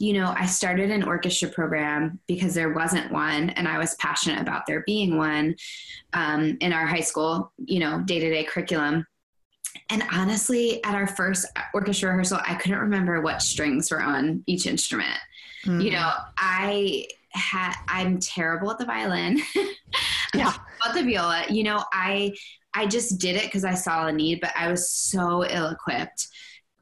you 0.00 0.14
know, 0.14 0.34
I 0.36 0.46
started 0.46 0.90
an 0.90 1.04
orchestra 1.04 1.48
program 1.50 2.18
because 2.26 2.52
there 2.52 2.72
wasn't 2.72 3.12
one 3.12 3.50
and 3.50 3.68
I 3.68 3.78
was 3.78 3.94
passionate 3.94 4.40
about 4.40 4.66
there 4.66 4.82
being 4.86 5.16
one 5.16 5.54
um, 6.14 6.56
in 6.60 6.72
our 6.72 6.84
high 6.84 7.00
school, 7.00 7.52
you 7.64 7.78
know, 7.78 8.00
day 8.00 8.18
to 8.18 8.28
day 8.28 8.42
curriculum 8.42 9.06
and 9.90 10.02
honestly, 10.12 10.82
at 10.84 10.94
our 10.94 11.06
first 11.06 11.46
orchestra 11.74 12.10
rehearsal, 12.10 12.40
I 12.46 12.54
couldn't 12.54 12.78
remember 12.78 13.20
what 13.20 13.42
strings 13.42 13.90
were 13.90 14.00
on 14.00 14.42
each 14.46 14.66
instrument. 14.66 15.18
Mm-hmm. 15.66 15.80
You 15.80 15.90
know, 15.92 16.10
I 16.38 17.06
had 17.30 17.74
I'm 17.88 18.18
terrible 18.18 18.70
at 18.70 18.78
the 18.78 18.86
violin. 18.86 19.40
yeah. 20.34 20.54
About 20.80 20.94
the 20.94 21.02
viola. 21.02 21.44
You 21.50 21.64
know, 21.64 21.84
I 21.92 22.34
I 22.72 22.86
just 22.86 23.20
did 23.20 23.36
it 23.36 23.44
because 23.44 23.64
I 23.64 23.74
saw 23.74 24.06
a 24.06 24.12
need, 24.12 24.40
but 24.40 24.52
I 24.56 24.70
was 24.70 24.90
so 24.90 25.44
ill 25.44 25.68
equipped. 25.68 26.28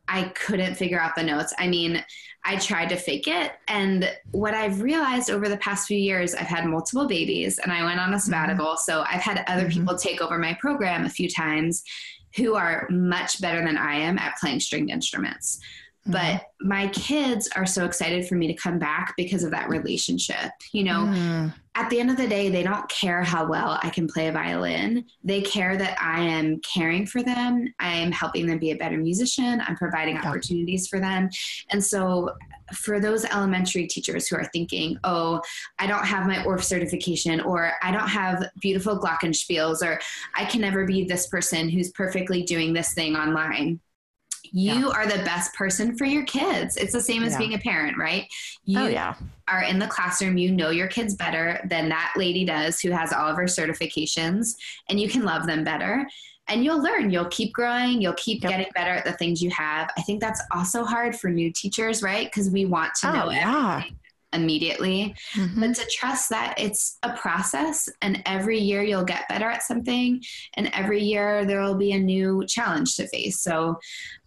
I 0.08 0.24
couldn't 0.24 0.74
figure 0.74 1.00
out 1.00 1.14
the 1.14 1.22
notes. 1.22 1.52
I 1.58 1.68
mean, 1.68 2.04
I 2.44 2.56
tried 2.56 2.88
to 2.88 2.96
fake 2.96 3.28
it. 3.28 3.52
And 3.68 4.10
what 4.32 4.52
I've 4.52 4.82
realized 4.82 5.30
over 5.30 5.48
the 5.48 5.56
past 5.58 5.86
few 5.86 5.98
years, 5.98 6.34
I've 6.34 6.46
had 6.46 6.66
multiple 6.66 7.06
babies 7.06 7.58
and 7.58 7.70
I 7.72 7.84
went 7.84 8.00
on 8.00 8.12
a 8.12 8.18
sabbatical. 8.18 8.66
Mm-hmm. 8.66 8.84
So 8.84 9.04
I've 9.08 9.20
had 9.20 9.44
other 9.46 9.62
mm-hmm. 9.66 9.80
people 9.80 9.96
take 9.96 10.20
over 10.20 10.38
my 10.38 10.54
program 10.60 11.04
a 11.04 11.10
few 11.10 11.28
times 11.28 11.84
who 12.36 12.54
are 12.54 12.86
much 12.90 13.40
better 13.40 13.64
than 13.64 13.76
I 13.76 13.94
am 13.94 14.18
at 14.18 14.36
playing 14.38 14.60
stringed 14.60 14.90
instruments. 14.90 15.60
Mm-hmm. 16.06 16.12
But 16.12 16.46
my 16.60 16.88
kids 16.88 17.48
are 17.54 17.66
so 17.66 17.84
excited 17.84 18.26
for 18.26 18.34
me 18.34 18.48
to 18.48 18.54
come 18.54 18.78
back 18.78 19.14
because 19.16 19.44
of 19.44 19.52
that 19.52 19.68
relationship. 19.68 20.50
You 20.72 20.84
know, 20.84 21.00
mm. 21.06 21.54
at 21.76 21.90
the 21.90 22.00
end 22.00 22.10
of 22.10 22.16
the 22.16 22.26
day, 22.26 22.48
they 22.48 22.64
don't 22.64 22.88
care 22.88 23.22
how 23.22 23.48
well 23.48 23.78
I 23.82 23.90
can 23.90 24.08
play 24.08 24.26
a 24.26 24.32
violin. 24.32 25.04
They 25.22 25.42
care 25.42 25.76
that 25.76 25.96
I 26.02 26.20
am 26.20 26.58
caring 26.60 27.06
for 27.06 27.22
them. 27.22 27.72
I 27.78 27.92
am 27.94 28.10
helping 28.10 28.46
them 28.46 28.58
be 28.58 28.72
a 28.72 28.76
better 28.76 28.98
musician. 28.98 29.62
I'm 29.66 29.76
providing 29.76 30.16
yeah. 30.16 30.28
opportunities 30.28 30.88
for 30.88 30.98
them. 30.98 31.28
And 31.70 31.82
so 31.82 32.30
for 32.74 32.98
those 32.98 33.24
elementary 33.24 33.86
teachers 33.86 34.26
who 34.26 34.36
are 34.36 34.48
thinking, 34.52 34.98
oh, 35.04 35.40
I 35.78 35.86
don't 35.86 36.04
have 36.04 36.26
my 36.26 36.38
Orff 36.38 36.64
certification, 36.64 37.40
or 37.40 37.72
I 37.82 37.92
don't 37.92 38.08
have 38.08 38.50
beautiful 38.60 38.98
glockenspiels, 38.98 39.82
or 39.82 40.00
I 40.34 40.46
can 40.46 40.60
never 40.60 40.84
be 40.84 41.04
this 41.04 41.28
person 41.28 41.68
who's 41.68 41.92
perfectly 41.92 42.42
doing 42.42 42.72
this 42.72 42.92
thing 42.92 43.14
online. 43.14 43.80
You 44.52 44.88
yeah. 44.88 44.88
are 44.88 45.06
the 45.06 45.24
best 45.24 45.54
person 45.54 45.96
for 45.96 46.04
your 46.04 46.24
kids. 46.24 46.76
It's 46.76 46.92
the 46.92 47.00
same 47.00 47.22
as 47.22 47.32
yeah. 47.32 47.38
being 47.38 47.54
a 47.54 47.58
parent, 47.58 47.96
right? 47.96 48.26
You 48.64 48.80
oh, 48.80 48.86
yeah. 48.86 49.14
are 49.48 49.62
in 49.62 49.78
the 49.78 49.86
classroom, 49.86 50.36
you 50.36 50.52
know 50.52 50.70
your 50.70 50.88
kids 50.88 51.14
better 51.14 51.60
than 51.68 51.88
that 51.88 52.12
lady 52.16 52.44
does 52.44 52.80
who 52.80 52.90
has 52.90 53.12
all 53.12 53.28
of 53.28 53.36
her 53.36 53.44
certifications, 53.44 54.56
and 54.88 55.00
you 55.00 55.08
can 55.08 55.24
love 55.24 55.46
them 55.46 55.64
better 55.64 56.06
and 56.48 56.64
you'll 56.64 56.82
learn 56.82 57.10
you'll 57.10 57.26
keep 57.26 57.52
growing 57.52 58.02
you'll 58.02 58.12
keep 58.14 58.42
yep. 58.42 58.50
getting 58.50 58.66
better 58.74 58.90
at 58.90 59.04
the 59.04 59.12
things 59.12 59.40
you 59.40 59.50
have 59.50 59.88
i 59.96 60.02
think 60.02 60.20
that's 60.20 60.42
also 60.50 60.84
hard 60.84 61.14
for 61.14 61.30
new 61.30 61.52
teachers 61.52 62.02
right 62.02 62.26
because 62.26 62.50
we 62.50 62.64
want 62.64 62.92
to 62.94 63.08
oh, 63.08 63.12
know 63.12 63.30
yeah. 63.30 63.82
Immediately, 64.32 65.14
mm-hmm. 65.34 65.60
but 65.60 65.74
to 65.74 65.86
trust 65.86 66.28
that 66.30 66.54
it's 66.58 66.98
a 67.02 67.12
process 67.14 67.88
and 68.00 68.22
every 68.26 68.58
year 68.58 68.82
you'll 68.82 69.04
get 69.04 69.28
better 69.28 69.48
at 69.48 69.62
something 69.62 70.22
and 70.54 70.70
every 70.72 71.02
year 71.02 71.44
there 71.44 71.62
will 71.62 71.74
be 71.74 71.92
a 71.92 71.98
new 71.98 72.44
challenge 72.46 72.96
to 72.96 73.06
face. 73.08 73.40
So 73.40 73.78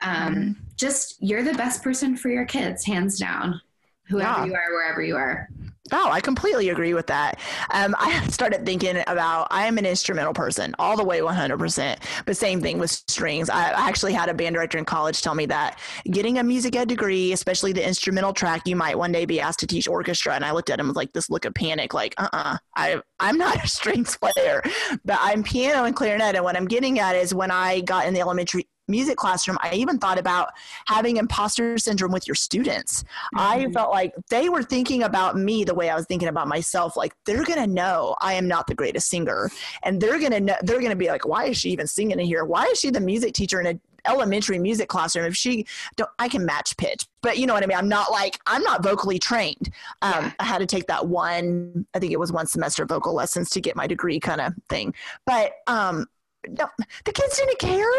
um, 0.01 0.35
mm-hmm. 0.35 0.51
just 0.75 1.17
you're 1.19 1.43
the 1.43 1.53
best 1.53 1.83
person 1.83 2.15
for 2.15 2.29
your 2.29 2.45
kids, 2.45 2.85
hands 2.85 3.19
down, 3.19 3.59
whoever 4.07 4.39
yeah. 4.41 4.45
you 4.45 4.53
are, 4.53 4.73
wherever 4.73 5.01
you 5.01 5.15
are. 5.15 5.49
Oh, 5.91 6.09
I 6.09 6.19
completely 6.19 6.69
agree 6.69 6.95
with 6.95 7.05
that. 7.07 7.39
Um, 7.71 7.95
I 7.99 8.25
started 8.27 8.65
thinking 8.65 9.03
about 9.05 9.47
I 9.51 9.67
am 9.67 9.77
an 9.77 9.85
instrumental 9.85 10.33
person 10.33 10.73
all 10.79 10.97
the 10.97 11.03
way 11.03 11.19
100%. 11.19 11.97
But 12.25 12.37
same 12.37 12.59
thing 12.59 12.79
with 12.79 12.89
strings. 12.89 13.51
I, 13.51 13.75
actually 13.85 14.13
had 14.13 14.29
a 14.29 14.33
band 14.33 14.55
director 14.55 14.79
in 14.79 14.85
college 14.85 15.21
tell 15.21 15.35
me 15.35 15.45
that 15.45 15.77
getting 16.09 16.39
a 16.39 16.43
music 16.43 16.75
ed 16.75 16.87
degree, 16.87 17.33
especially 17.33 17.71
the 17.71 17.85
instrumental 17.85 18.33
track, 18.33 18.63
you 18.65 18.75
might 18.75 18.97
one 18.97 19.11
day 19.11 19.25
be 19.25 19.39
asked 19.39 19.59
to 19.59 19.67
teach 19.67 19.87
orchestra. 19.87 20.33
And 20.33 20.43
I 20.43 20.51
looked 20.51 20.71
at 20.71 20.79
him 20.79 20.87
with 20.87 20.95
like 20.95 21.13
this 21.13 21.29
look 21.29 21.45
of 21.45 21.53
panic, 21.53 21.93
like, 21.93 22.15
uh 22.17 22.29
uh-uh, 22.33 22.57
uh 22.77 23.01
I'm 23.19 23.37
not 23.37 23.55
a 23.63 23.67
strings 23.67 24.17
player, 24.17 24.63
but 25.03 25.19
I'm 25.21 25.43
piano 25.43 25.83
and 25.83 25.95
clarinet. 25.95 26.35
And 26.35 26.43
what 26.43 26.57
I'm 26.57 26.67
getting 26.67 26.99
at 26.99 27.15
is 27.15 27.33
when 27.33 27.51
I 27.51 27.81
got 27.81 28.07
in 28.07 28.15
the 28.15 28.21
elementary 28.21 28.67
music 28.87 29.17
classroom, 29.17 29.57
I 29.61 29.73
even 29.75 29.97
thought 29.97 30.19
about 30.19 30.49
having 30.87 31.17
imposter 31.17 31.77
syndrome 31.77 32.11
with 32.11 32.27
your 32.27 32.35
students. 32.35 33.03
Mm-hmm. 33.03 33.39
I 33.39 33.71
felt 33.71 33.91
like 33.91 34.13
they 34.29 34.49
were 34.49 34.63
thinking 34.63 35.03
about 35.03 35.37
me 35.37 35.63
the 35.63 35.73
way 35.73 35.89
I 35.89 35.95
was 35.95 36.05
thinking 36.05 36.27
about 36.27 36.47
myself. 36.47 36.95
Like 36.95 37.15
they're 37.25 37.45
gonna 37.45 37.67
know 37.67 38.15
I 38.21 38.33
am 38.33 38.47
not 38.47 38.67
the 38.67 38.75
greatest 38.75 39.09
singer, 39.09 39.49
and 39.83 40.01
they're 40.01 40.19
gonna 40.19 40.39
know 40.39 40.55
they're 40.61 40.81
gonna 40.81 40.95
be 40.95 41.07
like, 41.07 41.27
why 41.27 41.45
is 41.45 41.57
she 41.57 41.69
even 41.71 41.87
singing 41.87 42.19
in 42.19 42.25
here? 42.25 42.45
Why 42.45 42.65
is 42.65 42.79
she 42.79 42.89
the 42.89 43.01
music 43.01 43.33
teacher 43.33 43.59
in 43.59 43.67
a 43.67 43.79
elementary 44.07 44.59
music 44.59 44.87
classroom 44.87 45.25
if 45.25 45.35
she 45.35 45.65
don't 45.95 46.09
i 46.19 46.27
can 46.27 46.45
match 46.45 46.77
pitch 46.77 47.07
but 47.21 47.37
you 47.37 47.47
know 47.47 47.53
what 47.53 47.63
i 47.63 47.65
mean 47.65 47.77
i'm 47.77 47.89
not 47.89 48.11
like 48.11 48.39
i'm 48.47 48.63
not 48.63 48.83
vocally 48.83 49.19
trained 49.19 49.69
um, 50.01 50.25
yeah. 50.25 50.31
i 50.39 50.43
had 50.43 50.59
to 50.59 50.65
take 50.65 50.87
that 50.87 51.07
one 51.07 51.85
i 51.93 51.99
think 51.99 52.11
it 52.11 52.19
was 52.19 52.31
one 52.31 52.45
semester 52.45 52.85
vocal 52.85 53.13
lessons 53.13 53.49
to 53.49 53.59
get 53.59 53.75
my 53.75 53.87
degree 53.87 54.19
kind 54.19 54.41
of 54.41 54.53
thing 54.69 54.93
but 55.25 55.53
um 55.67 56.05
no, 56.49 56.67
the 57.05 57.11
kids 57.11 57.37
didn't 57.37 57.59
care. 57.59 57.91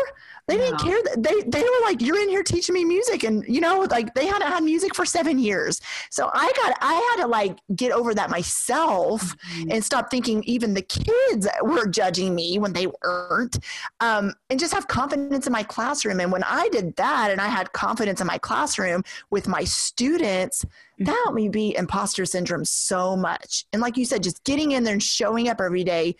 They 0.48 0.58
didn't 0.58 0.78
care. 0.78 0.98
They 1.16 1.42
they 1.42 1.60
were 1.60 1.82
like, 1.82 2.00
"You're 2.00 2.20
in 2.22 2.28
here 2.28 2.44
teaching 2.44 2.74
me 2.74 2.84
music," 2.84 3.24
and 3.24 3.44
you 3.48 3.60
know, 3.60 3.80
like 3.90 4.14
they 4.14 4.26
hadn't 4.26 4.46
had 4.46 4.62
music 4.62 4.94
for 4.94 5.04
seven 5.04 5.40
years. 5.40 5.80
So 6.10 6.30
I 6.32 6.52
got 6.54 6.76
I 6.80 6.94
had 6.94 7.22
to 7.22 7.28
like 7.28 7.58
get 7.74 7.90
over 7.90 8.14
that 8.14 8.30
myself 8.30 9.22
mm-hmm. 9.22 9.72
and 9.72 9.84
stop 9.84 10.08
thinking 10.08 10.44
even 10.44 10.74
the 10.74 10.82
kids 10.82 11.48
were 11.62 11.88
judging 11.88 12.34
me 12.34 12.60
when 12.60 12.72
they 12.72 12.86
weren't, 13.02 13.58
um, 13.98 14.34
and 14.48 14.60
just 14.60 14.72
have 14.72 14.86
confidence 14.86 15.48
in 15.48 15.52
my 15.52 15.64
classroom. 15.64 16.20
And 16.20 16.30
when 16.30 16.44
I 16.44 16.68
did 16.68 16.94
that, 16.94 17.32
and 17.32 17.40
I 17.40 17.48
had 17.48 17.72
confidence 17.72 18.20
in 18.20 18.28
my 18.28 18.38
classroom 18.38 19.02
with 19.30 19.48
my 19.48 19.64
students, 19.64 20.64
that 20.98 21.20
helped 21.24 21.34
me 21.34 21.48
beat 21.48 21.76
imposter 21.76 22.24
syndrome 22.24 22.64
so 22.64 23.16
much. 23.16 23.66
And 23.72 23.82
like 23.82 23.96
you 23.96 24.04
said, 24.04 24.22
just 24.22 24.44
getting 24.44 24.72
in 24.72 24.84
there 24.84 24.94
and 24.94 25.02
showing 25.02 25.48
up 25.48 25.60
every 25.60 25.84
day 25.84 26.16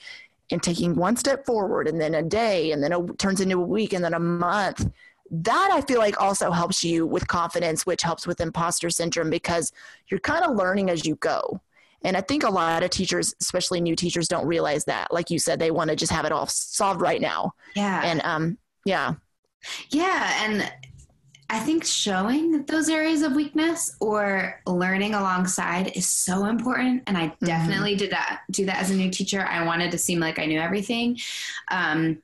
and 0.51 0.63
taking 0.63 0.95
one 0.95 1.17
step 1.17 1.45
forward 1.45 1.89
and 1.89 2.01
then 2.01 2.15
a 2.15 2.23
day 2.23 2.73
and 2.73 2.83
then 2.83 2.93
it 2.93 3.19
turns 3.19 3.41
into 3.41 3.59
a 3.59 3.61
week 3.61 3.93
and 3.93 4.05
then 4.05 4.15
a 4.15 4.21
month 4.21 4.89
that 5.31 5.71
i 5.73 5.81
feel 5.81 5.99
like 5.99 6.21
also 6.21 6.51
helps 6.51 6.85
you 6.85 7.07
with 7.07 7.27
confidence 7.27 7.85
which 7.85 8.03
helps 8.03 8.27
with 8.27 8.41
imposter 8.41 8.91
syndrome 8.91 9.31
because 9.31 9.73
you're 10.09 10.21
kind 10.21 10.45
of 10.45 10.57
learning 10.57 10.91
as 10.91 11.05
you 11.05 11.17
go. 11.17 11.61
And 12.03 12.17
i 12.17 12.21
think 12.21 12.45
a 12.45 12.51
lot 12.51 12.83
of 12.83 12.91
teachers 12.91 13.35
especially 13.41 13.81
new 13.81 13.97
teachers 13.97 14.29
don't 14.29 14.47
realize 14.47 14.85
that. 14.85 15.13
Like 15.13 15.31
you 15.31 15.39
said 15.39 15.59
they 15.59 15.71
want 15.71 15.91
to 15.91 15.97
just 15.97 16.13
have 16.13 16.25
it 16.25 16.33
all 16.33 16.47
solved 16.47 17.01
right 17.01 17.21
now. 17.21 17.53
Yeah. 17.75 18.03
And 18.05 18.21
um 18.23 18.59
yeah. 18.85 19.15
Yeah. 19.91 20.45
And 20.45 20.73
I 21.49 21.61
think 21.61 21.85
showing 21.85 22.65
those 22.65 22.89
areas 22.89 23.23
of 23.23 23.35
weakness 23.35 23.97
or 24.01 24.61
learning 24.67 25.15
alongside 25.15 25.97
is 25.97 26.09
so 26.09 26.47
important. 26.47 27.05
And 27.07 27.17
I 27.17 27.29
mm-hmm. 27.29 27.47
definitely 27.47 27.93
mm-hmm. 27.93 27.99
did 27.99 28.11
that, 28.11 28.43
do 28.51 28.67
that 28.67 28.79
as 28.79 28.91
a 28.91 28.95
new 28.95 29.11
teacher. 29.11 29.47
I 29.47 29.65
wanted 29.65 29.93
to 29.93 29.99
seem 29.99 30.19
like 30.19 30.39
I 30.39 30.47
knew 30.47 30.61
everything. 30.61 31.19
Um, 31.71 32.21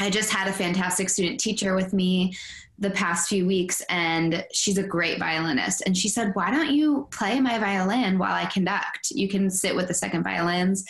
I 0.00 0.10
just 0.10 0.30
had 0.30 0.48
a 0.48 0.52
fantastic 0.52 1.08
student 1.08 1.40
teacher 1.40 1.74
with 1.74 1.92
me 1.92 2.36
the 2.78 2.90
past 2.90 3.28
few 3.28 3.44
weeks, 3.44 3.82
and 3.88 4.46
she's 4.52 4.78
a 4.78 4.84
great 4.84 5.18
violinist. 5.18 5.82
And 5.84 5.96
she 5.96 6.08
said, 6.08 6.30
Why 6.34 6.52
don't 6.52 6.70
you 6.70 7.08
play 7.10 7.40
my 7.40 7.58
violin 7.58 8.18
while 8.18 8.34
I 8.34 8.44
conduct? 8.46 9.10
You 9.10 9.28
can 9.28 9.50
sit 9.50 9.74
with 9.74 9.88
the 9.88 9.94
second 9.94 10.22
violins. 10.22 10.84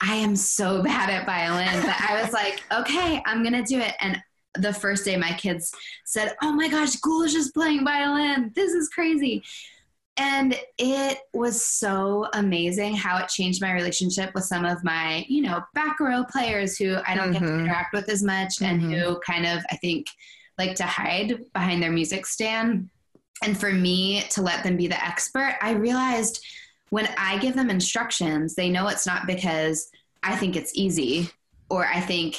I 0.00 0.14
am 0.14 0.36
so 0.36 0.82
bad 0.84 1.10
at 1.10 1.26
violin, 1.26 1.82
but 1.82 2.00
I 2.00 2.22
was 2.22 2.32
like, 2.32 2.62
okay, 2.72 3.22
I'm 3.26 3.42
going 3.42 3.52
to 3.52 3.62
do 3.62 3.80
it. 3.80 3.94
And 4.00 4.22
the 4.58 4.72
first 4.72 5.04
day 5.04 5.16
my 5.16 5.32
kids 5.32 5.72
said, 6.04 6.36
Oh 6.42 6.52
my 6.52 6.68
gosh, 6.68 6.96
Gulish 6.96 7.34
is 7.34 7.50
playing 7.52 7.84
violin. 7.84 8.52
This 8.54 8.72
is 8.72 8.88
crazy. 8.88 9.42
And 10.16 10.58
it 10.78 11.18
was 11.32 11.64
so 11.64 12.26
amazing 12.34 12.96
how 12.96 13.18
it 13.18 13.28
changed 13.28 13.62
my 13.62 13.72
relationship 13.72 14.34
with 14.34 14.44
some 14.44 14.64
of 14.64 14.82
my, 14.82 15.24
you 15.28 15.42
know, 15.42 15.62
back 15.74 16.00
row 16.00 16.24
players 16.24 16.76
who 16.76 16.96
I 17.06 17.14
don't 17.14 17.26
mm-hmm. 17.26 17.32
get 17.34 17.38
to 17.38 17.44
mm-hmm. 17.44 17.60
interact 17.60 17.94
with 17.94 18.08
as 18.08 18.22
much 18.24 18.56
mm-hmm. 18.56 18.64
and 18.64 18.82
who 18.82 19.20
kind 19.20 19.46
of, 19.46 19.64
I 19.70 19.76
think, 19.76 20.08
like 20.58 20.74
to 20.76 20.84
hide 20.84 21.38
behind 21.54 21.80
their 21.80 21.92
music 21.92 22.26
stand. 22.26 22.90
And 23.44 23.58
for 23.58 23.70
me 23.70 24.24
to 24.30 24.42
let 24.42 24.64
them 24.64 24.76
be 24.76 24.88
the 24.88 25.02
expert, 25.02 25.54
I 25.62 25.70
realized 25.70 26.44
when 26.90 27.08
I 27.16 27.38
give 27.38 27.54
them 27.54 27.70
instructions, 27.70 28.56
they 28.56 28.68
know 28.68 28.88
it's 28.88 29.06
not 29.06 29.26
because 29.26 29.88
I 30.24 30.34
think 30.34 30.56
it's 30.56 30.72
easy 30.74 31.30
or 31.70 31.86
I 31.86 32.00
think 32.00 32.36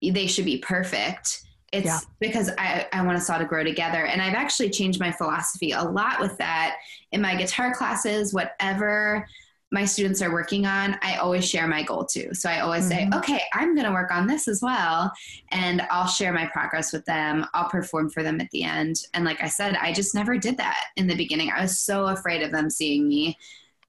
they 0.00 0.28
should 0.28 0.44
be 0.44 0.58
perfect. 0.58 1.42
It's 1.72 1.86
yeah. 1.86 1.98
because 2.18 2.50
I, 2.56 2.86
I 2.92 3.04
want 3.04 3.18
us 3.18 3.28
all 3.28 3.38
to 3.38 3.44
grow 3.44 3.62
together. 3.62 4.06
And 4.06 4.22
I've 4.22 4.34
actually 4.34 4.70
changed 4.70 5.00
my 5.00 5.12
philosophy 5.12 5.72
a 5.72 5.82
lot 5.82 6.20
with 6.20 6.36
that 6.38 6.76
in 7.12 7.20
my 7.20 7.36
guitar 7.36 7.74
classes, 7.74 8.32
whatever 8.32 9.26
my 9.70 9.84
students 9.84 10.22
are 10.22 10.32
working 10.32 10.64
on, 10.64 10.96
I 11.02 11.16
always 11.16 11.46
share 11.46 11.66
my 11.68 11.82
goal 11.82 12.04
too. 12.04 12.32
So 12.32 12.48
I 12.48 12.60
always 12.60 12.88
mm-hmm. 12.88 13.12
say, 13.12 13.18
okay, 13.18 13.42
I'm 13.52 13.74
going 13.74 13.86
to 13.86 13.92
work 13.92 14.10
on 14.10 14.26
this 14.26 14.48
as 14.48 14.62
well. 14.62 15.12
And 15.50 15.82
I'll 15.90 16.06
share 16.06 16.32
my 16.32 16.46
progress 16.46 16.92
with 16.92 17.04
them. 17.04 17.44
I'll 17.52 17.68
perform 17.68 18.08
for 18.08 18.22
them 18.22 18.40
at 18.40 18.50
the 18.50 18.64
end. 18.64 18.96
And 19.12 19.24
like 19.24 19.42
I 19.42 19.48
said, 19.48 19.76
I 19.76 19.92
just 19.92 20.14
never 20.14 20.38
did 20.38 20.56
that 20.56 20.84
in 20.96 21.06
the 21.06 21.16
beginning. 21.16 21.50
I 21.50 21.60
was 21.60 21.80
so 21.80 22.06
afraid 22.06 22.42
of 22.42 22.50
them 22.50 22.70
seeing 22.70 23.06
me 23.06 23.36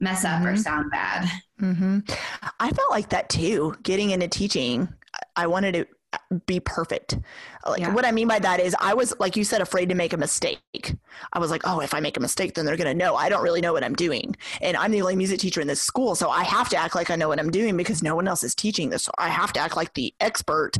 mess 0.02 0.26
up 0.26 0.40
mm-hmm. 0.40 0.48
or 0.48 0.58
sound 0.58 0.92
bad. 0.92 1.30
Mm-hmm. 1.62 2.00
I 2.60 2.72
felt 2.72 2.92
like 2.92 3.10
that 3.10 3.30
too, 3.30 3.76
getting 3.84 4.10
into 4.10 4.28
teaching. 4.28 4.90
I 5.36 5.48
wanted 5.48 5.74
to 5.74 5.88
be 6.46 6.60
perfect. 6.60 7.18
Like 7.66 7.80
yeah. 7.80 7.94
what 7.94 8.06
I 8.06 8.12
mean 8.12 8.28
by 8.28 8.40
that 8.40 8.60
is 8.60 8.76
I 8.80 8.94
was 8.94 9.14
like 9.20 9.36
you 9.36 9.44
said 9.44 9.62
afraid 9.62 9.90
to 9.90 9.96
make 9.96 10.14
a 10.14 10.18
mistake. 10.18 10.96
I 11.34 11.40
was 11.40 11.50
like, 11.50 11.62
"Oh, 11.66 11.80
if 11.80 11.94
I 11.94 12.00
make 12.00 12.18
a 12.18 12.20
mistake 12.20 12.54
then 12.54 12.66
they're 12.66 12.78
going 12.78 12.88
to 12.88 12.94
know 12.94 13.16
I 13.16 13.30
don't 13.30 13.44
really 13.44 13.62
know 13.62 13.74
what 13.74 13.84
I'm 13.84 13.96
doing." 13.96 14.36
And 14.62 14.78
I'm 14.78 14.92
the 14.92 15.02
only 15.02 15.16
music 15.16 15.40
teacher 15.40 15.62
in 15.62 15.68
this 15.68 15.82
school, 15.82 16.16
so 16.16 16.30
I 16.30 16.44
have 16.44 16.70
to 16.70 16.78
act 16.78 16.96
like 16.96 17.10
I 17.10 17.16
know 17.16 17.28
what 17.28 17.40
I'm 17.40 17.52
doing 17.52 17.78
because 17.78 18.04
no 18.04 18.16
one 18.16 18.28
else 18.28 18.44
is 18.44 18.54
teaching 18.54 18.90
this. 18.90 19.04
So 19.04 19.12
I 19.18 19.30
have 19.30 19.54
to 19.54 19.60
act 19.60 19.76
like 19.76 19.94
the 19.96 20.14
expert. 20.20 20.78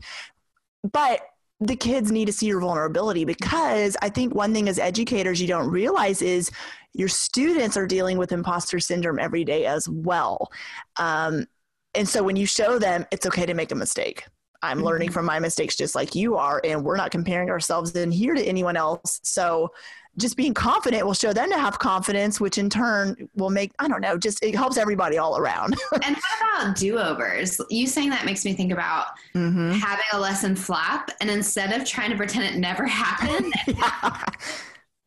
But 0.92 1.22
the 1.60 1.76
kids 1.76 2.12
need 2.12 2.26
to 2.26 2.34
see 2.34 2.46
your 2.46 2.62
vulnerability 2.62 3.26
because 3.26 3.98
I 4.02 4.10
think 4.10 4.34
one 4.34 4.54
thing 4.54 4.70
as 4.70 4.80
educators 4.80 5.42
you 5.42 5.48
don't 5.48 5.70
realize 5.70 6.22
is 6.22 6.52
your 6.94 7.10
students 7.10 7.76
are 7.76 7.86
dealing 7.86 8.18
with 8.18 8.32
imposter 8.32 8.80
syndrome 8.80 9.20
every 9.20 9.44
day 9.44 9.66
as 9.66 9.90
well. 9.90 10.52
Um, 10.98 11.48
and 11.96 12.08
so 12.08 12.24
when 12.24 12.38
you 12.38 12.46
show 12.46 12.80
them 12.80 13.06
it's 13.12 13.26
okay 13.26 13.46
to 13.46 13.54
make 13.54 13.72
a 13.72 13.76
mistake 13.76 14.24
I'm 14.62 14.78
mm-hmm. 14.78 14.86
learning 14.86 15.12
from 15.12 15.26
my 15.26 15.40
mistakes 15.40 15.76
just 15.76 15.96
like 15.96 16.16
you 16.16 16.36
are, 16.36 16.62
and 16.64 16.84
we're 16.84 16.98
not 16.98 17.12
comparing 17.12 17.50
ourselves 17.50 17.96
in 17.96 18.12
here 18.12 18.34
to 18.34 18.44
anyone 18.44 18.76
else. 18.76 19.20
So 19.24 19.72
just 20.18 20.36
being 20.36 20.54
confident 20.54 21.06
will 21.06 21.14
show 21.14 21.34
them 21.34 21.50
to 21.50 21.58
have 21.58 21.80
confidence, 21.80 22.40
which 22.40 22.58
in 22.58 22.70
turn 22.70 23.30
will 23.36 23.50
make, 23.50 23.72
I 23.80 23.88
don't 23.88 24.02
know, 24.02 24.18
just 24.18 24.44
it 24.44 24.56
helps 24.56 24.78
everybody 24.78 25.18
all 25.18 25.38
around. 25.38 25.76
and 26.04 26.16
what 26.16 26.62
about 26.62 26.76
do 26.76 27.00
overs? 27.00 27.60
You 27.70 27.88
saying 27.88 28.10
that 28.10 28.26
makes 28.26 28.44
me 28.44 28.54
think 28.54 28.72
about 28.72 29.08
mm-hmm. 29.34 29.72
having 29.72 30.06
a 30.14 30.20
lesson 30.20 30.56
flop, 30.56 31.10
and 31.22 31.30
instead 31.30 31.72
of 31.74 31.88
trying 31.88 32.12
to 32.12 32.18
pretend 32.18 32.46
it 32.46 32.60
never 32.60 32.86
happened, 32.88 33.54
yeah. 33.68 34.24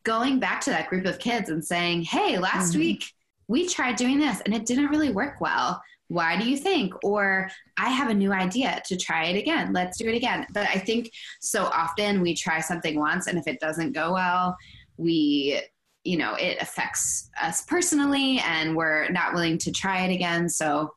going 0.05 0.39
back 0.39 0.61
to 0.63 0.71
that 0.71 0.89
group 0.89 1.05
of 1.05 1.19
kids 1.19 1.51
and 1.51 1.65
saying, 1.65 2.03
hey, 2.03 2.39
last 2.39 2.71
mm-hmm. 2.71 2.81
week 2.81 3.13
we 3.49 3.69
tried 3.69 3.97
doing 3.97 4.19
this 4.19 4.41
and 4.43 4.55
it 4.55 4.65
didn't 4.65 4.87
really 4.87 5.11
work 5.11 5.41
well 5.41 5.83
why 6.13 6.37
do 6.37 6.49
you 6.49 6.57
think 6.57 6.93
or 7.03 7.49
i 7.79 7.89
have 7.89 8.11
a 8.11 8.15
new 8.15 8.33
idea 8.33 8.83
to 8.85 8.97
try 8.97 9.25
it 9.25 9.39
again 9.39 9.73
let's 9.73 9.97
do 9.97 10.07
it 10.07 10.15
again 10.15 10.47
but 10.53 10.69
i 10.69 10.79
think 10.79 11.11
so 11.41 11.65
often 11.65 12.21
we 12.21 12.35
try 12.35 12.61
something 12.61 12.99
once 12.99 13.27
and 13.27 13.39
if 13.39 13.47
it 13.47 13.59
doesn't 13.61 13.93
go 13.93 14.13
well 14.13 14.57
we 14.99 15.61
you 16.05 16.19
know 16.19 16.35
it 16.35 16.59
affects 16.61 17.31
us 17.41 17.63
personally 17.63 18.41
and 18.47 18.77
we're 18.77 19.09
not 19.09 19.33
willing 19.33 19.57
to 19.57 19.73
try 19.73 20.05
it 20.05 20.13
again 20.13 20.49
so 20.49 20.93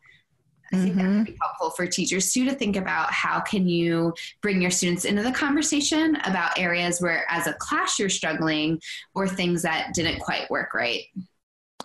I 0.74 0.78
think 0.78 0.96
mm-hmm. 0.96 1.08
that 1.08 1.18
would 1.18 1.26
be 1.28 1.38
helpful 1.39 1.70
for 1.70 1.86
teachers 1.86 2.34
too 2.34 2.44
to 2.46 2.54
think 2.56 2.76
about 2.76 3.14
how 3.14 3.39
can 3.39 3.68
you 3.68 4.14
bring 4.42 4.62
your 4.62 4.72
students 4.72 5.06
into 5.06 5.22
the 5.22 5.32
conversation 5.32 6.18
about 6.26 6.58
areas 6.58 7.00
where 7.00 7.24
as 7.30 7.46
a 7.46 7.54
class 7.54 8.00
you're 8.00 8.10
struggling 8.10 8.82
or 9.14 9.28
things 9.28 9.62
that 9.62 9.94
didn't 9.94 10.20
quite 10.20 10.50
work 10.50 10.74
right. 10.74 11.04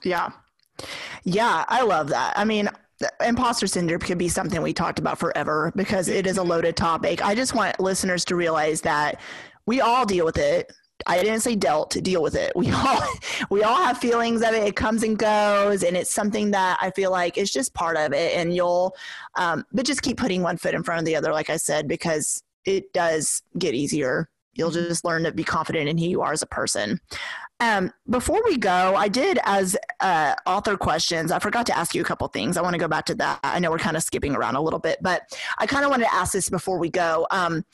Yeah. 0.03 0.31
Yeah, 1.25 1.65
I 1.69 1.83
love 1.83 2.09
that. 2.09 2.33
I 2.37 2.45
mean, 2.45 2.71
imposter 3.25 3.67
syndrome 3.67 4.01
could 4.01 4.19
be 4.19 4.29
something 4.29 4.61
we 4.63 4.73
talked 4.73 4.99
about 4.99 5.19
forever 5.19 5.73
because 5.75 6.09
it 6.09 6.27
is 6.27 6.37
a 6.37 6.43
loaded 6.43 6.77
topic. 6.77 7.25
I 7.25 7.35
just 7.35 7.55
want 7.55 7.81
listeners 7.81 8.25
to 8.27 8.37
realize 8.37 8.83
that 8.83 9.21
we 9.67 9.81
all 9.81 10.05
deal 10.05 10.25
with 10.25 10.39
it. 10.39 10.73
I 11.07 11.23
didn't 11.23 11.41
say 11.41 11.57
dealt, 11.57 11.97
deal 12.03 12.23
with 12.23 12.35
it. 12.35 12.53
We 12.61 12.71
all 12.71 13.03
we 13.51 13.63
all 13.63 13.83
have 13.83 13.99
feelings 13.99 14.43
of 14.43 14.53
it. 14.53 14.65
It 14.65 14.77
comes 14.77 15.03
and 15.03 15.19
goes, 15.19 15.83
and 15.83 15.97
it's 15.97 16.13
something 16.13 16.51
that 16.51 16.79
I 16.81 16.91
feel 16.91 17.11
like 17.11 17.39
is 17.39 17.51
just 17.51 17.73
part 17.73 17.97
of 17.97 18.13
it. 18.13 18.37
And 18.37 18.55
you'll, 18.55 18.95
um, 19.37 19.65
but 19.73 19.87
just 19.87 20.03
keep 20.03 20.19
putting 20.19 20.43
one 20.43 20.59
foot 20.59 20.75
in 20.75 20.83
front 20.83 20.99
of 20.99 21.07
the 21.07 21.17
other, 21.17 21.33
like 21.33 21.49
I 21.49 21.57
said, 21.57 21.89
because 21.89 22.43
it 22.67 22.93
does 22.93 23.43
get 23.59 23.75
easier. 23.75 24.29
You'll 24.53 24.71
just 24.71 25.05
learn 25.05 25.23
to 25.23 25.33
be 25.33 25.45
confident 25.45 25.89
in 25.89 25.97
who 25.97 26.07
you 26.07 26.21
are 26.21 26.33
as 26.33 26.43
a 26.43 26.47
person. 26.47 27.01
Um, 27.61 27.93
before 28.09 28.43
we 28.45 28.57
go, 28.57 28.95
I 28.97 29.09
did 29.09 29.39
as 29.45 29.77
uh, 30.01 30.35
author 30.47 30.77
questions. 30.77 31.31
I 31.31 31.39
forgot 31.39 31.67
to 31.67 31.77
ask 31.77 31.95
you 31.95 32.01
a 32.01 32.05
couple 32.05 32.27
things. 32.29 32.57
I 32.57 32.63
want 32.63 32.73
to 32.73 32.79
go 32.79 32.89
back 32.89 33.05
to 33.07 33.15
that. 33.17 33.39
I 33.43 33.59
know 33.59 33.71
we're 33.71 33.79
kind 33.79 33.97
of 33.97 34.03
skipping 34.03 34.35
around 34.35 34.57
a 34.57 34.61
little 34.61 34.79
bit, 34.79 34.99
but 35.03 35.23
I 35.59 35.67
kind 35.67 35.85
of 35.85 35.91
wanted 35.91 36.05
to 36.05 36.15
ask 36.15 36.33
this 36.33 36.49
before 36.49 36.79
we 36.79 36.89
go. 36.89 37.27
Um, 37.31 37.65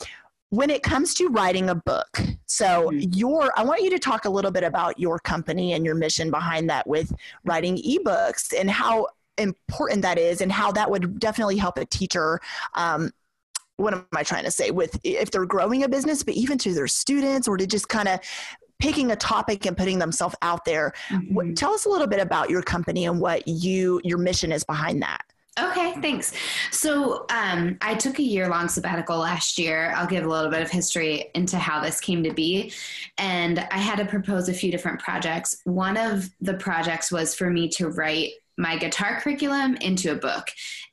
when 0.50 0.70
it 0.70 0.82
comes 0.82 1.14
to 1.14 1.28
writing 1.28 1.70
a 1.70 1.74
book, 1.74 2.20
so 2.46 2.90
mm-hmm. 2.90 3.12
your, 3.12 3.52
I 3.56 3.64
want 3.64 3.82
you 3.82 3.90
to 3.90 3.98
talk 3.98 4.24
a 4.24 4.30
little 4.30 4.50
bit 4.50 4.64
about 4.64 4.98
your 4.98 5.18
company 5.18 5.72
and 5.72 5.84
your 5.84 5.94
mission 5.94 6.30
behind 6.30 6.68
that 6.70 6.86
with 6.86 7.12
writing 7.44 7.76
ebooks 7.76 8.52
and 8.58 8.70
how 8.70 9.08
important 9.38 10.02
that 10.02 10.18
is, 10.18 10.40
and 10.40 10.50
how 10.50 10.72
that 10.72 10.90
would 10.90 11.20
definitely 11.20 11.56
help 11.56 11.78
a 11.78 11.84
teacher 11.84 12.40
um, 12.74 13.12
what 13.76 13.92
am 13.92 14.06
I 14.14 14.22
trying 14.22 14.44
to 14.44 14.50
say 14.50 14.70
with 14.70 14.98
if 15.04 15.30
they're 15.30 15.44
growing 15.44 15.82
a 15.84 15.88
business, 15.88 16.22
but 16.22 16.34
even 16.34 16.56
to 16.58 16.72
their 16.72 16.86
students 16.86 17.46
or 17.46 17.58
to 17.58 17.66
just 17.66 17.88
kind 17.88 18.08
of 18.08 18.20
picking 18.78 19.10
a 19.10 19.16
topic 19.16 19.66
and 19.66 19.76
putting 19.76 19.98
themselves 19.98 20.36
out 20.42 20.64
there. 20.64 20.92
Mm-hmm. 21.08 21.34
What, 21.34 21.56
tell 21.56 21.72
us 21.72 21.84
a 21.84 21.88
little 21.88 22.06
bit 22.06 22.20
about 22.20 22.50
your 22.50 22.62
company 22.62 23.06
and 23.06 23.20
what 23.20 23.46
you 23.46 24.00
your 24.04 24.18
mission 24.18 24.52
is 24.52 24.64
behind 24.64 25.02
that. 25.02 25.22
Okay, 25.58 25.94
thanks. 26.02 26.34
So 26.70 27.24
um, 27.30 27.78
I 27.80 27.94
took 27.94 28.18
a 28.18 28.22
year 28.22 28.46
long 28.48 28.68
sabbatical 28.68 29.16
last 29.16 29.58
year. 29.58 29.94
I'll 29.96 30.06
give 30.06 30.26
a 30.26 30.28
little 30.28 30.50
bit 30.50 30.60
of 30.60 30.70
history 30.70 31.30
into 31.34 31.56
how 31.58 31.80
this 31.80 31.98
came 31.98 32.22
to 32.24 32.32
be. 32.34 32.72
And 33.16 33.60
I 33.70 33.78
had 33.78 33.96
to 33.96 34.04
propose 34.04 34.50
a 34.50 34.52
few 34.52 34.70
different 34.70 35.00
projects. 35.00 35.62
One 35.64 35.96
of 35.96 36.28
the 36.42 36.54
projects 36.54 37.10
was 37.10 37.34
for 37.34 37.48
me 37.48 37.68
to 37.70 37.88
write 37.88 38.32
my 38.58 38.76
guitar 38.76 39.18
curriculum 39.18 39.76
into 39.76 40.12
a 40.12 40.16
book. 40.16 40.46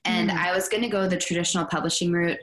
And 0.06 0.30
mm. 0.30 0.38
I 0.38 0.54
was 0.54 0.70
going 0.70 0.84
to 0.84 0.90
go 0.90 1.10
the 1.10 1.18
traditional 1.18 1.66
publishing 1.66 2.14
route, 2.14 2.40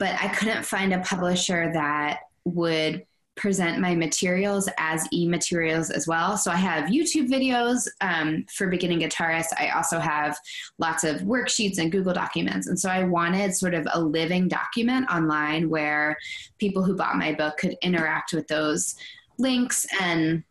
but 0.00 0.20
I 0.20 0.28
couldn't 0.28 0.64
find 0.64 0.92
a 0.92 1.00
publisher 1.00 1.70
that 1.72 2.20
would 2.44 3.06
present 3.36 3.80
my 3.80 3.94
materials 3.94 4.68
as 4.78 5.06
e-materials 5.12 5.90
as 5.90 6.06
well. 6.06 6.36
So 6.36 6.50
I 6.50 6.56
have 6.56 6.90
YouTube 6.90 7.28
videos 7.28 7.88
um, 8.00 8.44
for 8.52 8.68
beginning 8.68 9.00
guitarists. 9.00 9.52
I 9.58 9.70
also 9.70 9.98
have 9.98 10.38
lots 10.78 11.04
of 11.04 11.22
worksheets 11.22 11.78
and 11.78 11.90
Google 11.90 12.14
documents. 12.14 12.68
And 12.68 12.78
so 12.78 12.88
I 12.88 13.04
wanted 13.04 13.54
sort 13.54 13.74
of 13.74 13.86
a 13.92 14.00
living 14.00 14.46
document 14.48 15.10
online 15.10 15.68
where 15.68 16.16
people 16.58 16.84
who 16.84 16.94
bought 16.94 17.16
my 17.16 17.32
book 17.32 17.56
could 17.58 17.76
interact 17.82 18.32
with 18.32 18.46
those 18.46 18.94
links 19.38 19.86
and 20.00 20.44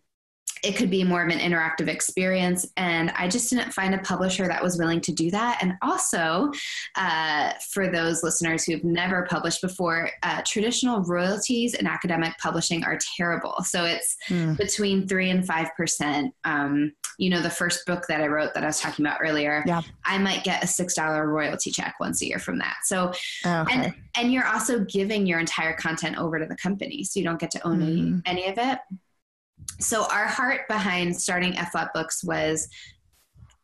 it 0.63 0.77
could 0.77 0.89
be 0.89 1.03
more 1.03 1.21
of 1.21 1.29
an 1.29 1.39
interactive 1.39 1.89
experience. 1.89 2.65
And 2.77 3.11
I 3.11 3.27
just 3.27 3.49
didn't 3.49 3.73
find 3.73 3.93
a 3.93 3.97
publisher 3.99 4.47
that 4.47 4.63
was 4.63 4.77
willing 4.77 5.01
to 5.01 5.11
do 5.11 5.29
that. 5.31 5.59
And 5.61 5.73
also, 5.81 6.51
uh, 6.95 7.51
for 7.71 7.89
those 7.91 8.23
listeners 8.23 8.63
who've 8.63 8.83
never 8.83 9.27
published 9.29 9.61
before, 9.61 10.09
uh, 10.23 10.41
traditional 10.47 11.01
royalties 11.01 11.73
in 11.73 11.85
academic 11.85 12.37
publishing 12.41 12.83
are 12.85 12.97
terrible. 13.17 13.55
So 13.63 13.83
it's 13.83 14.15
mm. 14.29 14.57
between 14.57 15.05
three 15.07 15.29
and 15.29 15.45
five 15.45 15.69
percent. 15.75 16.33
Um, 16.45 16.93
you 17.19 17.29
know, 17.29 17.41
the 17.41 17.49
first 17.49 17.85
book 17.85 18.05
that 18.07 18.21
I 18.21 18.27
wrote 18.27 18.53
that 18.55 18.63
I 18.63 18.67
was 18.67 18.79
talking 18.79 19.05
about 19.05 19.19
earlier, 19.21 19.63
yeah. 19.67 19.81
I 20.05 20.17
might 20.17 20.43
get 20.43 20.63
a 20.63 20.67
six 20.67 20.95
dollar 20.95 21.27
royalty 21.27 21.69
check 21.69 21.95
once 21.99 22.21
a 22.21 22.25
year 22.25 22.39
from 22.39 22.57
that. 22.59 22.77
So, 22.85 23.09
okay. 23.45 23.65
and 23.71 23.93
and 24.15 24.33
you're 24.33 24.47
also 24.47 24.79
giving 24.79 25.27
your 25.27 25.39
entire 25.39 25.73
content 25.73 26.17
over 26.17 26.39
to 26.39 26.45
the 26.45 26.55
company, 26.55 27.03
so 27.03 27.19
you 27.19 27.25
don't 27.25 27.39
get 27.39 27.51
to 27.51 27.67
own 27.67 27.81
mm. 27.81 28.21
any, 28.25 28.45
any 28.45 28.47
of 28.47 28.57
it 28.57 28.79
so 29.79 30.05
our 30.05 30.27
heart 30.27 30.61
behind 30.67 31.15
starting 31.15 31.57
F 31.57 31.71
Flat 31.71 31.93
Books 31.93 32.23
was 32.23 32.69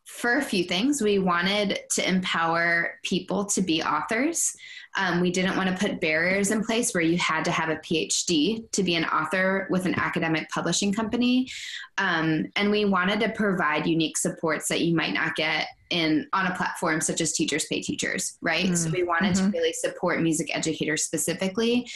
for 0.06 0.38
a 0.38 0.42
few 0.42 0.64
things. 0.64 1.02
We 1.02 1.20
wanted 1.20 1.80
to 1.92 2.08
empower 2.08 2.96
people 3.04 3.46
to 3.46 3.62
be 3.62 3.84
authors. 3.84 4.56
Um, 4.98 5.22
we 5.22 5.32
didn't 5.32 5.56
want 5.56 5.70
to 5.70 5.76
put 5.76 6.02
barriers 6.02 6.52
in 6.52 6.64
place 6.64 6.94
where 6.94 7.04
you 7.04 7.18
had 7.18 7.46
to 7.46 7.52
have 7.52 7.70
a 7.70 7.76
PhD 7.76 8.70
to 8.72 8.84
be 8.84 8.96
an 8.96 9.06
author 9.06 9.68
with 9.70 9.86
an 9.86 9.96
academic 9.96 10.50
publishing 10.50 10.92
company. 10.92 11.50
Um, 11.98 12.46
and 12.56 12.72
we 12.72 12.86
wanted 12.86 13.20
to 13.22 13.30
provide 13.30 13.86
unique 13.86 14.18
supports 14.18 14.68
that 14.70 14.82
you 14.82 14.96
might 14.96 15.14
not 15.14 15.36
get 15.36 15.68
in 15.90 16.28
on 16.34 16.48
a 16.48 16.56
platform 16.56 17.02
such 17.02 17.22
as 17.22 17.34
Teachers 17.34 17.66
Pay 17.66 17.82
Teachers, 17.82 18.38
right? 18.42 18.66
Mm-hmm. 18.66 18.76
So 18.76 18.90
we 18.90 19.04
wanted 19.04 19.36
mm-hmm. 19.36 19.52
to 19.52 19.58
really 19.58 19.74
support 19.74 20.22
music 20.22 20.56
educators 20.56 21.04
specifically 21.04 21.90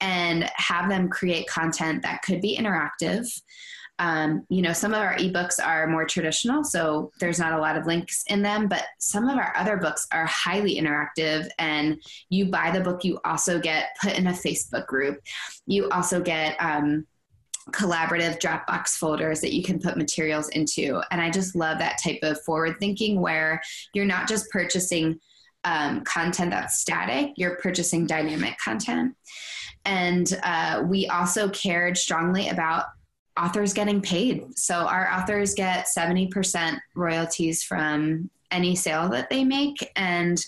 and 0.00 0.50
have 0.54 0.88
them 0.88 1.08
create 1.08 1.46
content 1.48 2.02
that 2.02 2.22
could 2.22 2.40
be 2.40 2.58
interactive. 2.58 3.26
Um, 3.98 4.46
you 4.48 4.62
know, 4.62 4.72
some 4.72 4.94
of 4.94 5.00
our 5.00 5.16
ebooks 5.16 5.64
are 5.64 5.86
more 5.88 6.04
traditional, 6.04 6.62
so 6.64 7.10
there's 7.20 7.38
not 7.38 7.52
a 7.52 7.58
lot 7.58 7.76
of 7.76 7.86
links 7.86 8.24
in 8.28 8.42
them, 8.42 8.68
but 8.68 8.84
some 8.98 9.28
of 9.28 9.36
our 9.36 9.56
other 9.56 9.76
books 9.76 10.06
are 10.12 10.26
highly 10.26 10.76
interactive. 10.76 11.48
And 11.58 12.00
you 12.28 12.46
buy 12.46 12.70
the 12.70 12.80
book, 12.80 13.04
you 13.04 13.18
also 13.24 13.58
get 13.58 13.96
put 14.00 14.16
in 14.16 14.26
a 14.28 14.32
Facebook 14.32 14.86
group. 14.86 15.20
You 15.66 15.88
also 15.90 16.20
get, 16.20 16.56
um, 16.60 17.06
collaborative 17.72 18.40
Dropbox 18.40 18.96
folders 18.96 19.40
that 19.40 19.52
you 19.52 19.62
can 19.62 19.78
put 19.78 19.96
materials 19.96 20.48
into. 20.50 21.02
And 21.10 21.20
I 21.20 21.30
just 21.30 21.54
love 21.54 21.78
that 21.78 22.00
type 22.02 22.20
of 22.22 22.40
forward 22.42 22.76
thinking 22.80 23.20
where 23.20 23.60
you're 23.92 24.06
not 24.06 24.26
just 24.26 24.50
purchasing 24.50 25.20
um, 25.64 26.02
content 26.04 26.50
that's 26.50 26.78
static, 26.78 27.32
you're 27.36 27.56
purchasing 27.56 28.06
dynamic 28.06 28.56
content. 28.64 29.14
And 29.84 30.38
uh, 30.42 30.82
we 30.86 31.08
also 31.08 31.48
cared 31.50 31.98
strongly 31.98 32.48
about 32.48 32.86
authors 33.38 33.72
getting 33.72 34.00
paid. 34.00 34.58
So 34.58 34.74
our 34.74 35.12
authors 35.12 35.54
get 35.54 35.86
70% 35.86 36.78
royalties 36.94 37.62
from 37.62 38.30
any 38.50 38.74
sale 38.74 39.08
that 39.10 39.30
they 39.30 39.44
make. 39.44 39.90
And 39.96 40.42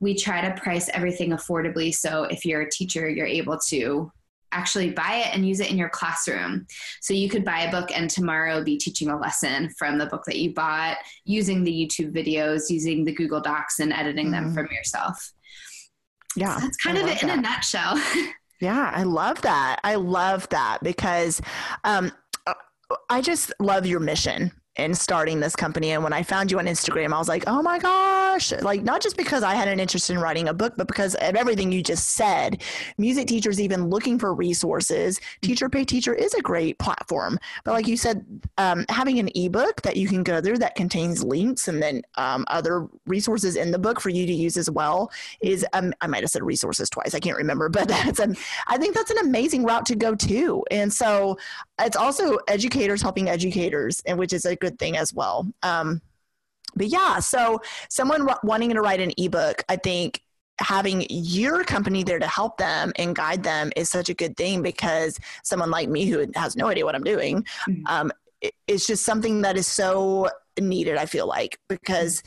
we 0.00 0.14
try 0.14 0.40
to 0.40 0.60
price 0.60 0.88
everything 0.90 1.30
affordably. 1.30 1.92
So 1.92 2.24
if 2.24 2.44
you're 2.44 2.62
a 2.62 2.70
teacher, 2.70 3.08
you're 3.08 3.26
able 3.26 3.58
to 3.68 4.12
actually 4.52 4.90
buy 4.90 5.16
it 5.26 5.34
and 5.34 5.46
use 5.46 5.60
it 5.60 5.70
in 5.70 5.76
your 5.76 5.90
classroom. 5.90 6.66
So 7.00 7.12
you 7.12 7.28
could 7.28 7.44
buy 7.44 7.62
a 7.62 7.70
book 7.70 7.90
and 7.94 8.08
tomorrow 8.08 8.62
be 8.64 8.78
teaching 8.78 9.10
a 9.10 9.18
lesson 9.18 9.68
from 9.78 9.98
the 9.98 10.06
book 10.06 10.22
that 10.26 10.36
you 10.36 10.54
bought 10.54 10.98
using 11.24 11.64
the 11.64 11.72
YouTube 11.72 12.12
videos, 12.12 12.70
using 12.70 13.04
the 13.04 13.12
Google 13.12 13.40
Docs 13.40 13.80
and 13.80 13.92
editing 13.92 14.26
mm-hmm. 14.26 14.46
them 14.46 14.54
from 14.54 14.68
yourself. 14.72 15.32
Yeah. 16.36 16.56
So 16.56 16.60
that's 16.62 16.76
kind 16.76 16.98
I 16.98 17.00
of 17.02 17.08
it 17.08 17.20
that. 17.20 17.22
in 17.24 17.30
a 17.30 17.42
nutshell. 17.42 18.00
yeah, 18.60 18.92
I 18.94 19.02
love 19.02 19.42
that. 19.42 19.80
I 19.84 19.96
love 19.96 20.48
that 20.50 20.78
because 20.82 21.40
um, 21.84 22.12
I 23.10 23.20
just 23.20 23.52
love 23.58 23.86
your 23.86 24.00
mission 24.00 24.52
in 24.78 24.94
starting 24.94 25.40
this 25.40 25.56
company. 25.56 25.90
And 25.90 26.04
when 26.04 26.12
I 26.12 26.22
found 26.22 26.50
you 26.50 26.58
on 26.58 26.66
Instagram, 26.66 27.12
I 27.12 27.18
was 27.18 27.28
like, 27.28 27.44
oh 27.46 27.62
my 27.62 27.78
gosh. 27.78 28.52
Like, 28.52 28.82
not 28.82 29.02
just 29.02 29.16
because 29.16 29.42
I 29.42 29.54
had 29.54 29.68
an 29.68 29.80
interest 29.80 30.08
in 30.08 30.18
writing 30.18 30.48
a 30.48 30.54
book, 30.54 30.74
but 30.76 30.86
because 30.86 31.14
of 31.16 31.34
everything 31.34 31.72
you 31.72 31.82
just 31.82 32.10
said. 32.10 32.62
Music 32.96 33.26
teachers 33.26 33.60
even 33.60 33.90
looking 33.90 34.18
for 34.18 34.32
resources. 34.32 35.20
Teacher 35.42 35.68
Pay 35.68 35.84
Teacher 35.84 36.14
is 36.14 36.32
a 36.34 36.40
great 36.40 36.78
platform. 36.78 37.38
But 37.64 37.72
like 37.72 37.88
you 37.88 37.96
said, 37.96 38.24
um, 38.56 38.84
having 38.88 39.18
an 39.18 39.30
ebook 39.34 39.82
that 39.82 39.96
you 39.96 40.06
can 40.06 40.22
go 40.22 40.40
through 40.40 40.58
that 40.58 40.76
contains 40.76 41.24
links 41.24 41.66
and 41.66 41.82
then 41.82 42.02
um, 42.14 42.44
other 42.48 42.86
resources 43.06 43.56
in 43.56 43.72
the 43.72 43.78
book 43.78 44.00
for 44.00 44.10
you 44.10 44.26
to 44.26 44.32
use 44.32 44.56
as 44.56 44.70
well 44.70 45.10
is, 45.40 45.66
um, 45.72 45.92
I 46.00 46.06
might 46.06 46.22
have 46.22 46.30
said 46.30 46.42
resources 46.42 46.88
twice. 46.88 47.14
I 47.14 47.20
can't 47.20 47.36
remember, 47.36 47.68
but 47.68 47.88
that's 47.88 48.20
an, 48.20 48.36
I 48.68 48.78
think 48.78 48.94
that's 48.94 49.10
an 49.10 49.18
amazing 49.18 49.64
route 49.64 49.86
to 49.86 49.96
go 49.96 50.14
too. 50.14 50.64
And 50.70 50.92
so 50.92 51.36
it's 51.80 51.96
also 51.96 52.38
educators 52.48 53.02
helping 53.02 53.28
educators, 53.28 54.00
and 54.06 54.18
which 54.18 54.32
is 54.32 54.44
a 54.44 54.56
good 54.56 54.67
thing 54.76 54.96
as 54.96 55.14
well. 55.14 55.46
Um, 55.62 56.02
but 56.74 56.88
yeah, 56.88 57.18
so 57.20 57.60
someone 57.88 58.28
wanting 58.42 58.72
to 58.74 58.80
write 58.80 59.00
an 59.00 59.12
ebook, 59.16 59.64
I 59.68 59.76
think 59.76 60.22
having 60.60 61.06
your 61.08 61.64
company 61.64 62.02
there 62.02 62.18
to 62.18 62.26
help 62.26 62.58
them 62.58 62.92
and 62.96 63.14
guide 63.14 63.42
them 63.42 63.70
is 63.76 63.88
such 63.88 64.08
a 64.08 64.14
good 64.14 64.36
thing 64.36 64.62
because 64.62 65.18
someone 65.44 65.70
like 65.70 65.88
me 65.88 66.06
who 66.06 66.26
has 66.34 66.56
no 66.56 66.66
idea 66.66 66.84
what 66.84 66.94
I'm 66.94 67.04
doing, 67.04 67.44
mm-hmm. 67.68 67.82
um, 67.86 68.12
it, 68.40 68.54
it's 68.66 68.86
just 68.86 69.04
something 69.04 69.42
that 69.42 69.56
is 69.56 69.66
so 69.66 70.28
needed. 70.60 70.96
I 70.96 71.06
feel 71.06 71.26
like 71.26 71.58
because. 71.68 72.22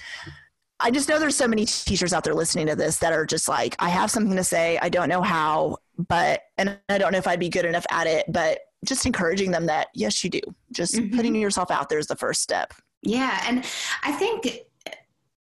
I 0.83 0.89
just 0.89 1.07
know 1.07 1.19
there's 1.19 1.35
so 1.35 1.47
many 1.47 1.65
teachers 1.67 2.11
out 2.11 2.23
there 2.23 2.33
listening 2.33 2.65
to 2.65 2.75
this 2.75 2.97
that 2.97 3.13
are 3.13 3.23
just 3.23 3.47
like, 3.47 3.75
I 3.77 3.89
have 3.89 4.09
something 4.09 4.35
to 4.35 4.43
say. 4.43 4.79
I 4.81 4.89
don't 4.89 5.09
know 5.09 5.21
how, 5.21 5.77
but, 5.95 6.41
and 6.57 6.75
I 6.89 6.97
don't 6.97 7.11
know 7.11 7.19
if 7.19 7.27
I'd 7.27 7.39
be 7.39 7.49
good 7.49 7.65
enough 7.65 7.85
at 7.91 8.07
it, 8.07 8.25
but 8.27 8.57
just 8.85 9.05
encouraging 9.05 9.51
them 9.51 9.65
that 9.65 9.87
yes 9.93 10.23
you 10.23 10.29
do 10.29 10.41
just 10.71 10.95
mm-hmm. 10.95 11.15
putting 11.15 11.35
yourself 11.35 11.69
out 11.71 11.89
there 11.89 11.99
is 11.99 12.07
the 12.07 12.15
first 12.15 12.41
step 12.41 12.73
yeah 13.03 13.43
and 13.47 13.65
i 14.03 14.11
think 14.11 14.65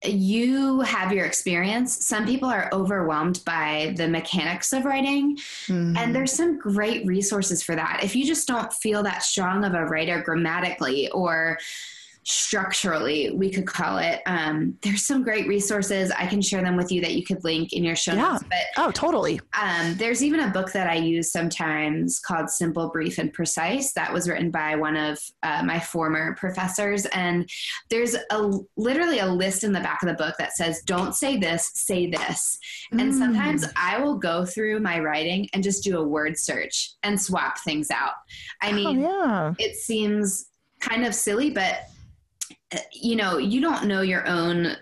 you 0.05 0.79
have 0.81 1.11
your 1.11 1.25
experience. 1.25 2.05
Some 2.05 2.25
people 2.25 2.49
are 2.49 2.69
overwhelmed 2.71 3.41
by 3.45 3.93
the 3.97 4.07
mechanics 4.07 4.71
of 4.71 4.85
writing, 4.85 5.35
mm-hmm. 5.35 5.97
and 5.97 6.15
there's 6.15 6.31
some 6.31 6.57
great 6.57 7.05
resources 7.05 7.61
for 7.61 7.75
that. 7.75 7.99
If 8.01 8.15
you 8.15 8.25
just 8.25 8.47
don't 8.47 8.71
feel 8.71 9.03
that 9.03 9.23
strong 9.23 9.65
of 9.65 9.73
a 9.73 9.85
writer 9.85 10.21
grammatically 10.21 11.09
or 11.09 11.57
structurally 12.23 13.31
we 13.31 13.49
could 13.49 13.65
call 13.67 13.97
it 13.97 14.21
um, 14.25 14.77
there's 14.81 15.05
some 15.05 15.23
great 15.23 15.47
resources 15.47 16.11
i 16.11 16.25
can 16.25 16.41
share 16.41 16.61
them 16.61 16.75
with 16.75 16.91
you 16.91 17.01
that 17.01 17.13
you 17.13 17.23
could 17.23 17.43
link 17.43 17.73
in 17.73 17.83
your 17.83 17.95
show 17.95 18.13
Yeah. 18.13 18.31
notes 18.31 18.43
but 18.49 18.59
Oh, 18.77 18.91
totally. 18.91 19.39
um, 19.59 19.95
there's 19.97 20.23
even 20.23 20.39
a 20.41 20.47
book 20.51 20.71
that 20.71 20.87
I 20.89 20.95
use 20.95 21.31
sometimes 21.31 22.19
called 22.19 22.49
Simple, 22.49 22.89
Brief, 22.89 23.17
and 23.17 23.33
Precise. 23.33 23.91
That 23.93 24.13
was 24.13 24.29
written 24.29 24.51
by 24.51 24.75
one 24.77 24.95
of 24.95 25.19
uh, 25.43 25.63
my 25.65 25.79
former 25.79 26.33
professors. 26.35 27.05
And 27.07 27.49
there's 27.89 28.15
a 28.31 28.51
literally 28.77 29.19
a 29.19 29.25
list 29.27 29.63
in 29.65 29.73
the 29.73 29.81
back 29.81 30.01
of 30.01 30.07
the 30.07 30.15
book 30.15 30.35
that 30.39 30.55
says, 30.55 30.81
"Don't 30.83 31.13
say 31.13 31.35
this, 31.37 31.71
say 31.73 32.09
this." 32.09 32.57
And 32.91 33.11
Mm. 33.11 33.17
sometimes 33.17 33.65
I 33.75 33.99
will 33.99 34.15
go 34.17 34.45
through 34.45 34.79
my 34.79 34.99
writing 34.99 35.49
and 35.53 35.61
just 35.61 35.83
do 35.83 35.97
a 35.97 36.03
word 36.07 36.37
search 36.37 36.91
and 37.03 37.19
swap 37.19 37.59
things 37.59 37.91
out. 37.91 38.13
I 38.61 38.69
Oh, 38.71 38.73
mean, 38.73 39.01
yeah. 39.01 39.53
it 39.57 39.75
seems 39.75 40.45
kind 40.79 41.05
of 41.05 41.13
silly, 41.13 41.49
but 41.49 41.81
you 42.91 43.15
know, 43.15 43.37
you 43.37 43.61
don't 43.61 43.85
know 43.85 44.01
your 44.01 44.27
own 44.27 44.75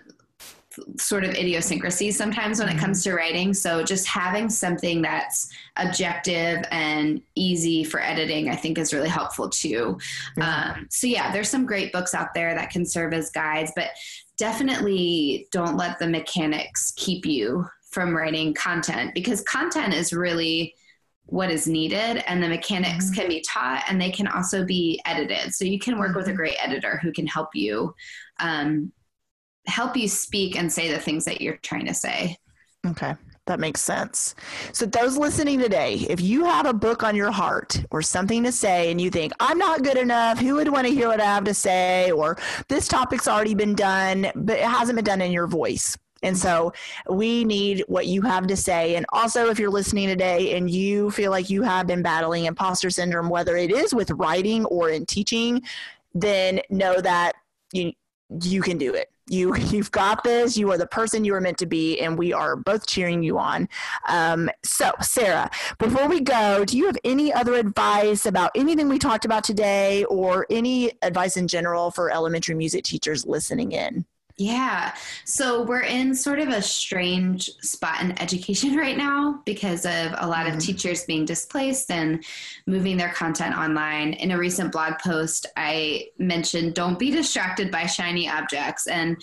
sort 0.98 1.24
of 1.24 1.30
idiosyncrasies 1.34 2.16
sometimes 2.16 2.60
when 2.60 2.68
it 2.68 2.78
comes 2.78 3.02
to 3.02 3.14
writing. 3.14 3.52
So 3.52 3.82
just 3.82 4.06
having 4.06 4.48
something 4.48 5.02
that's 5.02 5.48
objective 5.76 6.64
and 6.70 7.20
easy 7.34 7.84
for 7.84 8.00
editing, 8.00 8.48
I 8.48 8.56
think 8.56 8.78
is 8.78 8.94
really 8.94 9.08
helpful 9.08 9.48
too. 9.48 9.98
Yeah. 10.36 10.74
Um, 10.76 10.86
so 10.90 11.06
yeah, 11.06 11.32
there's 11.32 11.48
some 11.48 11.66
great 11.66 11.92
books 11.92 12.14
out 12.14 12.34
there 12.34 12.54
that 12.54 12.70
can 12.70 12.84
serve 12.84 13.12
as 13.12 13.30
guides, 13.30 13.72
but 13.74 13.90
definitely 14.36 15.48
don't 15.50 15.76
let 15.76 15.98
the 15.98 16.08
mechanics 16.08 16.92
keep 16.96 17.26
you 17.26 17.66
from 17.90 18.16
writing 18.16 18.54
content 18.54 19.14
because 19.14 19.40
content 19.42 19.94
is 19.94 20.12
really 20.12 20.74
what 21.28 21.50
is 21.50 21.66
needed 21.66 22.22
and 22.26 22.42
the 22.42 22.48
mechanics 22.48 23.10
can 23.10 23.28
be 23.28 23.42
taught 23.42 23.84
and 23.88 24.00
they 24.00 24.10
can 24.10 24.26
also 24.26 24.64
be 24.64 25.00
edited 25.04 25.54
so 25.54 25.64
you 25.64 25.78
can 25.78 25.98
work 25.98 26.16
with 26.16 26.28
a 26.28 26.32
great 26.32 26.56
editor 26.62 26.98
who 27.02 27.12
can 27.12 27.26
help 27.26 27.48
you 27.54 27.94
um, 28.40 28.90
help 29.66 29.96
you 29.96 30.08
speak 30.08 30.56
and 30.56 30.72
say 30.72 30.90
the 30.90 30.98
things 30.98 31.24
that 31.26 31.40
you're 31.40 31.58
trying 31.58 31.86
to 31.86 31.94
say 31.94 32.36
Okay, 32.86 33.14
that 33.46 33.58
makes 33.58 33.80
sense. 33.80 34.34
So, 34.72 34.86
those 34.86 35.16
listening 35.16 35.58
today, 35.58 36.06
if 36.08 36.20
you 36.20 36.44
have 36.44 36.64
a 36.64 36.72
book 36.72 37.02
on 37.02 37.16
your 37.16 37.32
heart 37.32 37.82
or 37.90 38.02
something 38.02 38.44
to 38.44 38.52
say 38.52 38.90
and 38.90 39.00
you 39.00 39.10
think, 39.10 39.32
I'm 39.40 39.58
not 39.58 39.82
good 39.82 39.98
enough, 39.98 40.38
who 40.38 40.54
would 40.54 40.68
want 40.68 40.86
to 40.86 40.92
hear 40.92 41.08
what 41.08 41.20
I 41.20 41.24
have 41.24 41.44
to 41.44 41.54
say? 41.54 42.10
Or 42.12 42.38
this 42.68 42.86
topic's 42.86 43.26
already 43.26 43.54
been 43.54 43.74
done, 43.74 44.30
but 44.36 44.58
it 44.58 44.64
hasn't 44.64 44.96
been 44.96 45.04
done 45.04 45.20
in 45.20 45.32
your 45.32 45.48
voice. 45.48 45.96
And 46.22 46.36
so 46.36 46.72
we 47.08 47.44
need 47.44 47.84
what 47.88 48.06
you 48.06 48.22
have 48.22 48.46
to 48.48 48.56
say. 48.56 48.96
And 48.96 49.06
also, 49.12 49.48
if 49.50 49.58
you're 49.58 49.70
listening 49.70 50.08
today 50.08 50.56
and 50.56 50.70
you 50.70 51.10
feel 51.10 51.30
like 51.30 51.50
you 51.50 51.62
have 51.62 51.86
been 51.86 52.02
battling 52.02 52.46
imposter 52.46 52.90
syndrome, 52.90 53.28
whether 53.28 53.56
it 53.56 53.70
is 53.70 53.94
with 53.94 54.10
writing 54.12 54.64
or 54.66 54.90
in 54.90 55.06
teaching, 55.06 55.62
then 56.14 56.60
know 56.70 57.00
that 57.00 57.32
you 57.72 57.92
you 58.42 58.60
can 58.60 58.76
do 58.76 58.94
it. 58.94 59.10
You 59.28 59.54
you've 59.70 59.90
got 59.90 60.24
this. 60.24 60.56
You 60.56 60.70
are 60.72 60.78
the 60.78 60.86
person 60.86 61.24
you 61.24 61.34
are 61.34 61.40
meant 61.40 61.58
to 61.58 61.66
be, 61.66 62.00
and 62.00 62.18
we 62.18 62.32
are 62.32 62.56
both 62.56 62.86
cheering 62.86 63.22
you 63.22 63.38
on. 63.38 63.68
Um, 64.08 64.50
so, 64.64 64.92
Sarah, 65.00 65.50
before 65.78 66.08
we 66.08 66.20
go, 66.20 66.64
do 66.64 66.76
you 66.76 66.86
have 66.86 66.98
any 67.04 67.32
other 67.32 67.54
advice 67.54 68.26
about 68.26 68.50
anything 68.54 68.88
we 68.88 68.98
talked 68.98 69.24
about 69.24 69.44
today, 69.44 70.04
or 70.04 70.46
any 70.50 70.92
advice 71.02 71.36
in 71.36 71.48
general 71.48 71.90
for 71.90 72.10
elementary 72.10 72.54
music 72.54 72.84
teachers 72.84 73.26
listening 73.26 73.72
in? 73.72 74.04
Yeah. 74.40 74.94
So 75.24 75.62
we're 75.62 75.82
in 75.82 76.14
sort 76.14 76.38
of 76.38 76.48
a 76.48 76.62
strange 76.62 77.50
spot 77.60 78.02
in 78.02 78.16
education 78.22 78.76
right 78.84 78.96
now 78.96 79.42
because 79.44 79.84
of 79.84 80.14
a 80.16 80.28
lot 80.28 80.46
of 80.46 80.54
Mhm. 80.54 80.60
teachers 80.60 81.04
being 81.04 81.24
displaced 81.24 81.90
and 81.90 82.24
moving 82.66 82.96
their 82.96 83.12
content 83.12 83.56
online. 83.56 84.12
In 84.12 84.30
a 84.30 84.38
recent 84.38 84.70
blog 84.70 84.94
post, 85.04 85.46
I 85.56 86.06
mentioned 86.18 86.74
don't 86.74 87.00
be 87.00 87.10
distracted 87.10 87.72
by 87.72 87.86
shiny 87.86 88.28
objects. 88.28 88.86
And 88.86 89.20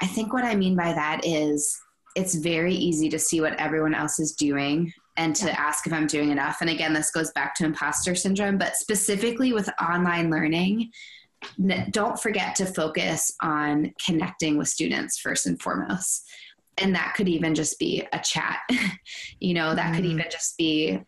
I 0.00 0.06
think 0.06 0.32
what 0.32 0.44
I 0.44 0.54
mean 0.54 0.76
by 0.76 0.92
that 0.92 1.22
is 1.24 1.76
it's 2.14 2.36
very 2.36 2.74
easy 2.74 3.08
to 3.08 3.18
see 3.18 3.40
what 3.40 3.58
everyone 3.58 3.94
else 3.94 4.20
is 4.20 4.32
doing 4.32 4.92
and 5.16 5.34
to 5.36 5.60
ask 5.60 5.86
if 5.86 5.92
I'm 5.92 6.06
doing 6.06 6.30
enough. 6.30 6.58
And 6.60 6.70
again, 6.70 6.92
this 6.92 7.10
goes 7.10 7.32
back 7.32 7.54
to 7.56 7.64
imposter 7.64 8.14
syndrome, 8.14 8.58
but 8.58 8.76
specifically 8.76 9.52
with 9.52 9.68
online 9.82 10.30
learning, 10.30 10.92
don't 11.90 12.20
forget 12.20 12.54
to 12.56 12.66
focus 12.66 13.32
on 13.42 13.92
connecting 14.04 14.58
with 14.58 14.68
students 14.68 15.18
first 15.18 15.46
and 15.46 15.60
foremost. 15.60 16.24
And 16.78 16.94
that 16.94 17.14
could 17.14 17.28
even 17.28 17.54
just 17.54 17.78
be 17.78 18.06
a 18.12 18.18
chat. 18.18 18.58
You 19.40 19.54
know 19.54 19.74
that 19.74 19.94
could 19.94 20.04
Mhm. 20.04 20.12
even 20.12 20.24
just 20.30 20.56
be 20.56 20.98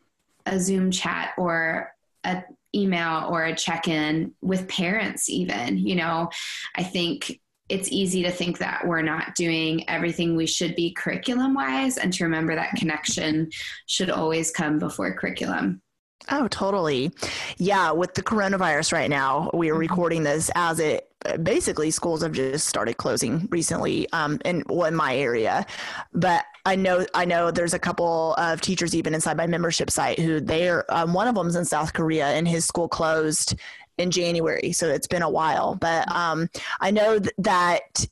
a 0.47 0.59
zoom 0.61 0.91
chat 0.91 1.33
or 1.39 1.93
a 2.25 2.43
email 2.75 3.27
or 3.31 3.45
a 3.45 3.55
check-in 3.55 4.35
with 4.43 4.69
parents 4.69 5.29
even 5.31 5.79
you 5.79 5.95
know? 5.97 6.31
I 6.75 6.83
think 6.83 7.41
it's 7.69 7.91
easy 7.93 8.23
to 8.23 8.31
think 8.31 8.59
that 8.59 8.87
we're 8.87 9.03
not 9.03 9.35
doing 9.35 9.89
everything 9.91 10.37
we 10.37 10.47
should 10.47 10.75
be 10.75 10.93
curriculum 10.93 11.55
wise 11.55 11.99
and 11.99 12.13
to 12.15 12.25
remember 12.25 12.55
that 12.55 12.75
connection 12.77 13.51
should 13.87 14.11
always 14.11 14.51
come 14.51 14.79
before 14.79 15.15
curriculum 15.15 15.83
Oh, 16.31 16.49
totally. 16.49 17.11
Yeah, 17.57 17.91
with 17.93 18.15
the 18.15 18.23
coronavirus 18.23 18.93
right 18.93 19.09
now, 19.09 19.51
we 19.55 19.71
are 19.71 19.75
Mhm. 19.75 19.79
recording 19.79 20.23
this 20.25 20.51
as 20.55 20.79
it 20.79 21.05
basically 21.43 21.91
schools 21.91 22.23
have 22.23 22.33
just 22.33 22.69
started 22.69 22.97
closing 22.97 23.49
recently 23.51 24.09
um, 24.13 24.39
in 24.45 24.63
well, 24.69 24.87
in 24.87 24.95
my 24.95 25.17
area. 25.17 25.67
But 26.13 26.45
I 26.65 26.77
know 26.77 27.07
I 27.15 27.25
know 27.25 27.51
there's 27.51 27.75
a 27.75 27.79
couple 27.79 28.35
of 28.35 28.61
teachers 28.61 28.95
even 28.95 29.15
inside 29.15 29.37
my 29.37 29.47
membership 29.47 29.91
site 29.91 30.19
who 30.19 30.39
they're 30.41 30.85
um, 30.95 31.15
one 31.15 31.27
of 31.27 31.35
them's 31.35 31.57
in 31.57 31.65
South 31.65 31.93
Korea 31.93 32.27
and 32.29 32.47
his 32.47 32.65
school 32.67 32.89
closed 32.89 33.55
in 33.97 34.11
January, 34.13 34.71
so 34.73 34.89
it's 34.89 35.09
been 35.09 35.23
a 35.23 35.31
while. 35.31 35.75
But 35.75 36.11
um, 36.15 36.49
I 36.81 36.91
know 36.93 37.19
th- 37.19 37.35
that 37.39 38.07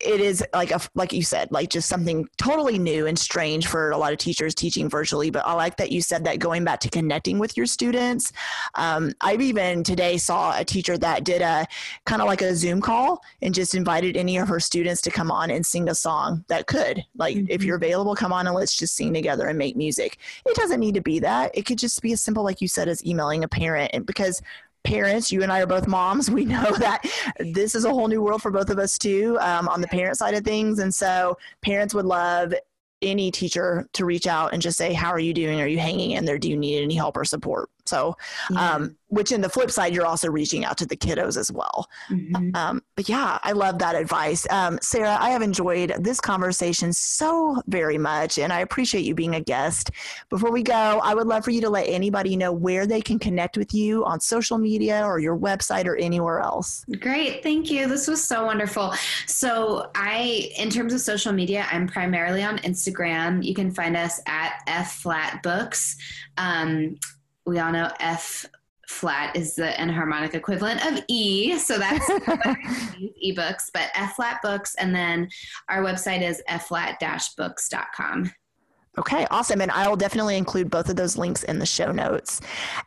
it 0.00 0.20
is 0.20 0.44
like 0.54 0.70
a 0.70 0.80
like 0.94 1.12
you 1.12 1.22
said 1.22 1.50
like 1.50 1.70
just 1.70 1.88
something 1.88 2.28
totally 2.36 2.78
new 2.78 3.06
and 3.06 3.18
strange 3.18 3.66
for 3.66 3.90
a 3.90 3.96
lot 3.96 4.12
of 4.12 4.18
teachers 4.18 4.54
teaching 4.54 4.88
virtually. 4.88 5.30
But 5.30 5.46
i 5.46 5.52
like 5.52 5.76
that 5.78 5.90
you 5.92 6.00
said 6.02 6.24
that 6.24 6.38
going 6.38 6.64
back 6.64 6.80
to 6.80 6.90
connecting 6.90 7.38
with 7.38 7.56
your 7.56 7.66
students. 7.66 8.32
Um, 8.74 9.12
i've 9.20 9.40
even 9.40 9.82
today 9.82 10.16
saw 10.18 10.58
a 10.58 10.64
teacher 10.64 10.96
that 10.98 11.24
did 11.24 11.42
a 11.42 11.66
kind 12.06 12.22
of 12.22 12.28
like 12.28 12.42
a 12.42 12.54
zoom 12.54 12.80
call 12.80 13.22
and 13.42 13.54
just 13.54 13.74
invited 13.74 14.16
any 14.16 14.36
of 14.38 14.48
her 14.48 14.60
students 14.60 15.00
to 15.02 15.10
come 15.10 15.30
on 15.30 15.50
and 15.50 15.64
sing 15.64 15.88
a 15.88 15.94
song 15.94 16.44
that 16.48 16.66
could. 16.66 17.04
Like 17.16 17.36
if 17.36 17.60
Mhm. 17.60 17.64
you're 17.64 17.76
available 17.76 18.14
come 18.14 18.32
on 18.32 18.46
and 18.46 18.54
let's 18.54 18.76
just 18.76 18.94
sing 18.94 19.12
together 19.12 19.46
and 19.46 19.58
make 19.58 19.76
music. 19.76 20.18
It 20.46 20.56
doesn't 20.56 20.80
need 20.80 20.94
to 20.94 21.00
be 21.00 21.18
that. 21.20 21.50
It 21.54 21.66
could 21.66 21.78
just 21.78 22.00
be 22.02 22.12
as 22.12 22.20
simple 22.20 22.42
like 22.44 22.60
you 22.60 22.68
said 22.68 22.88
as 22.88 23.04
emailing 23.04 23.44
a 23.44 23.48
parent. 23.48 23.90
And 23.94 24.06
because 24.06 24.40
parents 24.84 25.30
you 25.30 25.42
and 25.42 25.52
i 25.52 25.60
are 25.60 25.66
both 25.66 25.86
moms 25.86 26.30
we 26.30 26.44
know 26.44 26.70
that 26.78 27.02
this 27.40 27.74
is 27.74 27.84
a 27.84 27.90
whole 27.90 28.08
new 28.08 28.22
world 28.22 28.42
for 28.42 28.50
both 28.50 28.70
of 28.70 28.78
us 28.78 28.98
too 28.98 29.38
um, 29.40 29.68
on 29.68 29.80
the 29.80 29.88
parent 29.88 30.16
side 30.16 30.34
of 30.34 30.44
things. 30.44 30.78
And 30.78 30.94
so 30.94 31.36
parents 31.62 31.94
would 31.94 32.06
love 32.06 32.54
any 33.00 33.30
teacher 33.30 33.88
to 33.92 34.04
reach 34.04 34.26
out 34.26 34.52
and 34.52 34.60
just 34.60 34.76
say 34.76 34.92
how 34.92 35.10
are 35.10 35.20
you 35.20 35.32
doing? 35.32 35.60
Are 35.60 35.66
you 35.66 35.78
hanging 35.78 36.12
in 36.12 36.24
there? 36.24 36.38
Do 36.38 36.50
you 36.50 36.56
need 36.56 36.82
any 36.82 36.94
help 36.94 37.16
or 37.16 37.24
support 37.24 37.70
so 37.88 38.16
um, 38.56 38.96
which 39.08 39.32
in 39.32 39.40
the 39.40 39.48
flip 39.48 39.70
side 39.70 39.94
you're 39.94 40.06
also 40.06 40.28
reaching 40.30 40.64
out 40.64 40.76
to 40.76 40.86
the 40.86 40.96
kiddos 40.96 41.36
as 41.36 41.50
well 41.50 41.88
Mhm. 42.10 42.56
um, 42.56 42.82
but 42.96 43.08
yeah, 43.08 43.38
I 43.44 43.52
love 43.52 43.78
that 43.78 43.94
advice. 43.94 44.44
Um, 44.50 44.78
Sarah, 44.82 45.16
I 45.20 45.30
have 45.30 45.40
enjoyed 45.42 45.94
this 46.00 46.20
conversation 46.20 46.92
so 46.92 47.62
very 47.68 47.96
much, 47.96 48.38
and 48.38 48.52
I 48.52 48.60
appreciate 48.60 49.04
you 49.04 49.14
being 49.14 49.36
a 49.36 49.40
guest. 49.40 49.92
Before 50.30 50.50
we 50.50 50.62
go, 50.64 51.00
I 51.02 51.14
would 51.14 51.26
love 51.28 51.44
for 51.44 51.52
you 51.52 51.60
to 51.60 51.70
let 51.70 51.86
anybody 51.88 52.36
know 52.36 52.50
where 52.52 52.86
they 52.86 53.00
can 53.00 53.18
connect 53.20 53.56
with 53.56 53.72
you 53.72 54.04
on 54.04 54.18
social 54.20 54.58
media 54.58 55.04
or 55.04 55.20
your 55.20 55.36
website 55.38 55.86
or 55.86 55.94
anywhere 55.96 56.40
else. 56.40 56.84
Great, 57.00 57.42
thank 57.44 57.70
you. 57.70 57.86
This 57.86 58.08
was 58.08 58.22
so 58.22 58.44
wonderful. 58.44 58.92
So, 59.26 59.90
I, 59.94 60.50
in 60.58 60.70
terms 60.70 60.92
of 60.92 61.00
social 61.00 61.32
media, 61.32 61.66
I'm 61.70 61.86
primarily 61.86 62.42
on 62.42 62.58
Instagram. 62.58 63.44
You 63.44 63.54
can 63.54 63.70
find 63.70 63.96
us 63.96 64.20
at 64.26 64.60
F 64.66 64.94
Flat 64.96 65.42
Books. 65.44 65.96
Um, 66.36 66.96
we 67.48 67.58
all 67.58 67.72
know 67.72 67.90
F 67.98 68.46
flat 68.86 69.34
is 69.34 69.54
the 69.54 69.70
enharmonic 69.80 70.34
equivalent 70.34 70.84
of 70.84 71.02
E, 71.08 71.58
so 71.58 71.78
that's 71.78 72.06
ebooks. 73.24 73.70
But 73.72 73.90
F 73.94 74.16
Flat 74.16 74.40
Books, 74.42 74.74
and 74.76 74.94
then 74.94 75.28
our 75.68 75.82
website 75.82 76.22
is 76.22 76.42
F 76.46 76.68
fflat-books.com. 76.68 78.30
Okay, 78.98 79.26
awesome. 79.30 79.60
And 79.60 79.70
I 79.70 79.86
will 79.86 79.96
definitely 79.96 80.36
include 80.36 80.70
both 80.70 80.88
of 80.88 80.96
those 80.96 81.16
links 81.16 81.44
in 81.44 81.60
the 81.60 81.66
show 81.66 81.92
notes. 81.92 82.40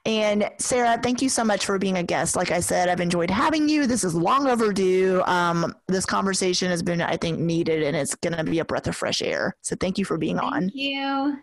And 0.05 0.49
Sarah, 0.57 0.99
thank 1.01 1.21
you 1.21 1.29
so 1.29 1.45
much 1.45 1.65
for 1.65 1.79
being 1.79 1.97
a 1.97 2.03
guest. 2.03 2.35
Like 2.35 2.51
I 2.51 2.59
said, 2.59 2.89
I've 2.89 2.99
enjoyed 2.99 3.31
having 3.31 3.69
you. 3.69 3.87
This 3.87 4.03
is 4.03 4.13
long 4.13 4.47
overdue. 4.47 5.23
Um, 5.25 5.73
this 5.87 6.05
conversation 6.05 6.69
has 6.69 6.83
been, 6.83 7.01
I 7.01 7.15
think, 7.15 7.39
needed 7.39 7.83
and 7.83 7.95
it's 7.95 8.13
going 8.15 8.35
to 8.35 8.43
be 8.43 8.59
a 8.59 8.65
breath 8.65 8.87
of 8.87 8.95
fresh 8.95 9.21
air. 9.21 9.55
So 9.61 9.77
thank 9.79 9.97
you 9.97 10.03
for 10.03 10.17
being 10.17 10.37
on. 10.37 10.63
Thank 10.63 10.75
you. 10.75 11.39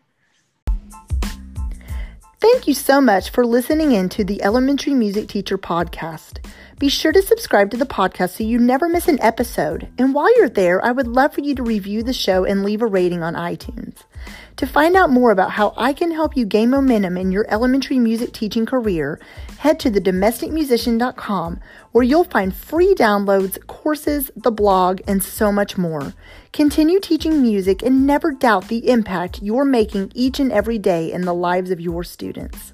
Thank 2.40 2.68
you 2.68 2.74
so 2.74 3.00
much 3.00 3.30
for 3.30 3.44
listening 3.44 3.90
in 3.90 4.08
to 4.10 4.22
the 4.22 4.40
Elementary 4.44 4.94
Music 4.94 5.28
Teacher 5.28 5.58
Podcast. 5.58 6.38
Be 6.78 6.88
sure 6.88 7.10
to 7.10 7.22
subscribe 7.22 7.72
to 7.72 7.76
the 7.76 7.84
podcast 7.84 8.36
so 8.36 8.44
you 8.44 8.56
never 8.56 8.88
miss 8.88 9.08
an 9.08 9.20
episode. 9.20 9.88
And 9.98 10.14
while 10.14 10.32
you're 10.36 10.48
there, 10.48 10.84
I 10.84 10.92
would 10.92 11.08
love 11.08 11.34
for 11.34 11.40
you 11.40 11.56
to 11.56 11.62
review 11.64 12.04
the 12.04 12.12
show 12.12 12.44
and 12.44 12.62
leave 12.62 12.82
a 12.82 12.86
rating 12.86 13.20
on 13.20 13.34
iTunes. 13.34 14.04
To 14.58 14.66
find 14.66 14.94
out 14.94 15.10
more 15.10 15.32
about 15.32 15.52
how 15.52 15.74
I 15.76 15.92
can 15.92 16.12
help 16.12 16.36
you 16.36 16.44
gain 16.46 16.70
momentum 16.70 17.16
in 17.16 17.32
your 17.32 17.46
elementary 17.48 17.98
music 17.98 18.32
teaching 18.32 18.64
career, 18.64 19.18
head 19.58 19.80
to 19.80 19.90
thedomesticmusician.com 19.90 21.60
where 21.90 22.04
you'll 22.04 22.22
find 22.22 22.54
free 22.54 22.94
downloads, 22.94 23.64
courses, 23.66 24.30
the 24.36 24.52
blog, 24.52 25.00
and 25.08 25.20
so 25.20 25.50
much 25.50 25.76
more. 25.76 26.14
Continue 26.52 27.00
teaching 27.00 27.42
music 27.42 27.82
and 27.82 28.06
never 28.06 28.30
doubt 28.30 28.68
the 28.68 28.88
impact 28.88 29.42
you're 29.42 29.64
making 29.64 30.12
each 30.14 30.38
and 30.38 30.52
every 30.52 30.78
day 30.78 31.10
in 31.10 31.22
the 31.22 31.34
lives 31.34 31.72
of 31.72 31.80
your 31.80 32.04
students. 32.04 32.72